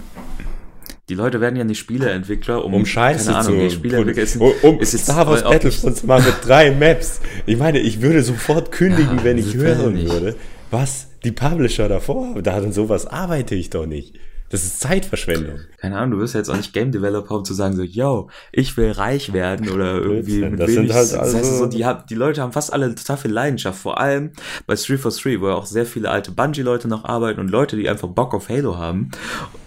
Die 1.08 1.14
Leute 1.14 1.40
werden 1.40 1.56
ja 1.56 1.64
nicht 1.64 1.78
Spieleentwickler, 1.80 2.64
um, 2.64 2.72
Um 2.74 2.86
Scheiße 2.86 3.26
keine 3.32 3.38
Ahnung, 3.38 3.68
zu 3.68 3.74
Spieleentwickler 3.74 4.22
ist, 4.22 4.36
um, 4.36 4.52
um 4.62 4.78
ist 4.80 4.96
Star 4.96 5.26
Wars 5.26 5.42
Battlefront 5.42 5.96
zu 5.96 6.06
machen 6.06 6.24
mit 6.26 6.34
drei 6.46 6.70
Maps. 6.70 7.20
Ich 7.44 7.58
meine, 7.58 7.80
ich 7.80 8.00
würde 8.00 8.22
sofort 8.22 8.70
kündigen, 8.70 9.18
Ja, 9.18 9.24
wenn 9.24 9.36
ich 9.36 9.54
hören 9.54 10.00
würde, 10.08 10.36
was 10.70 11.08
die 11.24 11.32
Publisher 11.32 11.88
davor, 11.88 12.40
da 12.40 12.56
an 12.56 12.72
sowas 12.72 13.06
arbeite 13.06 13.54
ich 13.56 13.68
doch 13.70 13.84
nicht. 13.86 14.14
Das 14.53 14.62
ist 14.62 14.78
Zeitverschwendung. 14.80 15.59
keine 15.80 15.96
Ahnung, 15.98 16.12
du 16.12 16.18
wirst 16.22 16.34
ja 16.34 16.40
jetzt 16.40 16.48
auch 16.50 16.57
nicht 16.57 16.72
Game 16.72 16.92
Developer, 16.92 17.34
um 17.36 17.44
zu 17.44 17.55
sagen 17.55 17.74
so, 17.74 17.82
yo, 17.82 18.28
ich 18.53 18.76
will 18.76 18.92
reich 18.92 19.32
werden 19.32 19.68
oder 19.70 19.94
irgendwie 19.94 20.40
Blödsinn. 20.40 20.57
Das 20.59 20.70
sind 20.70 20.92
halt 20.92 21.12
das 21.12 21.34
heißt 21.34 21.34
also- 21.34 21.57
so, 21.59 21.66
die, 21.66 21.84
die 22.09 22.14
Leute 22.14 22.42
haben 22.42 22.53
fast 22.53 22.72
alle 22.72 22.94
total 22.94 23.16
viel 23.16 23.32
Leidenschaft, 23.32 23.80
vor 23.80 23.98
allem 23.98 24.32
bei 24.66 24.74
343, 24.74 25.40
wo 25.40 25.48
ja 25.48 25.55
auch 25.55 25.66
sehr 25.66 25.86
viele 25.86 26.11
alte 26.11 26.30
Bungie-Leute 26.30 26.86
noch 26.86 27.05
arbeiten 27.05 27.40
und 27.40 27.50
Leute, 27.50 27.76
die 27.76 27.88
einfach 27.88 28.09
Bock 28.09 28.34
auf 28.34 28.48
Halo 28.48 28.76
haben. 28.76 29.11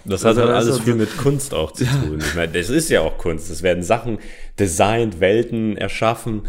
Das 0.05 0.23
hat 0.23 0.29
Also, 0.37 0.41
halt 0.41 0.51
also, 0.51 0.71
alles 0.73 0.83
viel 0.83 0.95
mit 0.95 1.17
Kunst 1.17 1.53
auch 1.53 1.71
zu 1.71 1.83
tun. 2.03 2.19
Ich 2.19 2.35
meine, 2.35 2.51
das 2.53 2.69
ist 2.69 2.89
ja 2.89 3.01
auch 3.01 3.17
Kunst. 3.17 3.49
Es 3.49 3.63
werden 3.63 3.81
Sachen 3.83 4.19
designt, 4.59 5.19
Welten 5.19 5.77
erschaffen, 5.77 6.43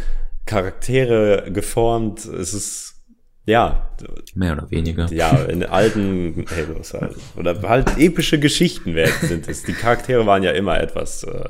Charaktere 0.45 1.51
geformt. 1.53 2.25
Es 2.27 2.55
ist, 2.55 2.96
ja, 3.47 3.91
Mehr 4.35 4.53
oder 4.53 4.71
weniger. 4.71 5.07
ja, 5.13 5.31
in 5.45 5.65
alten 5.65 6.45
Halos 6.55 6.93
halt. 6.93 7.17
Oder 7.37 7.61
halt 7.63 7.97
epische 7.97 8.39
Geschichten 8.39 8.95
werden, 8.95 9.15
sind 9.23 9.49
es. 9.49 9.63
Die 9.63 9.73
Charaktere 9.73 10.27
waren 10.27 10.43
ja 10.43 10.51
immer 10.51 10.79
etwas 10.81 11.23
äh, 11.25 11.49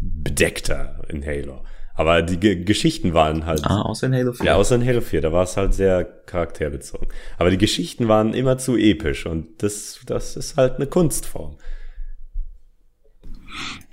bedeckter 0.00 1.00
in 1.08 1.24
Halo. 1.24 1.64
Aber 1.94 2.22
die 2.22 2.38
Ge 2.38 2.62
Geschichten 2.64 3.12
waren 3.14 3.44
halt 3.46 3.64
Ah, 3.64 3.82
außer 3.82 4.06
in 4.06 4.14
Halo 4.14 4.32
4. 4.32 4.46
Ja, 4.46 4.54
außer 4.56 4.76
in 4.76 4.86
Halo 4.86 5.00
4, 5.00 5.20
da 5.20 5.32
war 5.32 5.42
es 5.44 5.56
halt 5.56 5.74
sehr 5.74 6.04
charakterbezogen. 6.04 7.08
Aber 7.38 7.50
die 7.50 7.58
Geschichten 7.58 8.06
waren 8.06 8.34
immer 8.34 8.58
zu 8.58 8.76
episch 8.76 9.26
und 9.26 9.62
das, 9.62 9.98
das 10.06 10.36
ist 10.36 10.56
halt 10.56 10.76
eine 10.76 10.86
Kunstform. 10.86 11.56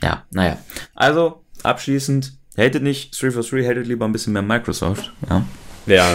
Ja, 0.04 0.26
naja. 0.32 0.58
Also, 0.93 1.43
abschließend, 1.64 2.34
hatet 2.58 2.84
nicht 2.84 3.20
343, 3.20 3.68
hatet 3.68 3.88
lieber 3.88 4.06
ein 4.06 4.12
bisschen 4.12 4.34
mehr 4.34 4.41
Microsoft. 4.43 5.12
Ja. 5.30 5.46
Ja, 5.88 6.14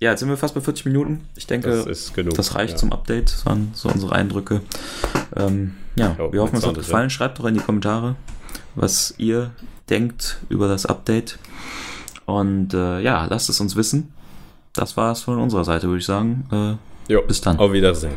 Ja, 0.00 0.10
jetzt 0.10 0.20
sind 0.20 0.28
wir 0.28 0.36
fast 0.36 0.54
bei 0.54 0.60
40 0.60 0.86
Minuten. 0.86 1.26
Ich 1.34 1.46
denke, 1.46 1.84
das 1.84 2.12
genug. 2.12 2.34
das 2.34 2.54
reicht 2.54 2.72
ja. 2.72 2.76
zum 2.76 2.92
Update. 2.92 3.32
Das 3.32 3.46
waren 3.46 3.72
so 3.74 3.88
unsere 3.88 4.12
Eindrücke. 4.14 4.60
Ähm, 5.34 5.74
ja, 5.96 6.14
Ja, 6.16 6.32
wir 6.32 6.40
hoffen, 6.40 6.56
es 6.56 6.66
hat 6.66 6.74
gefallen. 6.74 7.10
Schreibt 7.10 7.38
doch 7.40 7.46
in 7.46 7.54
die 7.54 7.60
Kommentare, 7.60 8.14
was 8.76 9.14
ihr 9.18 9.50
denkt 9.90 10.38
über 10.48 10.68
das 10.68 10.86
Update. 10.86 11.38
Und 12.26 12.74
äh, 12.74 13.00
ja, 13.00 13.24
lasst 13.24 13.48
es 13.48 13.60
uns 13.60 13.74
wissen. 13.74 14.12
Das 14.72 14.96
war 14.96 15.10
es 15.12 15.22
von 15.22 15.38
unserer 15.38 15.64
Seite, 15.64 15.88
würde 15.88 15.98
ich 15.98 16.06
sagen. 16.06 16.46
Äh, 16.52 17.12
Jo, 17.12 17.22
Bis 17.22 17.40
dann. 17.40 17.58
Auf 17.58 17.72
Wiedersehen. 17.72 18.14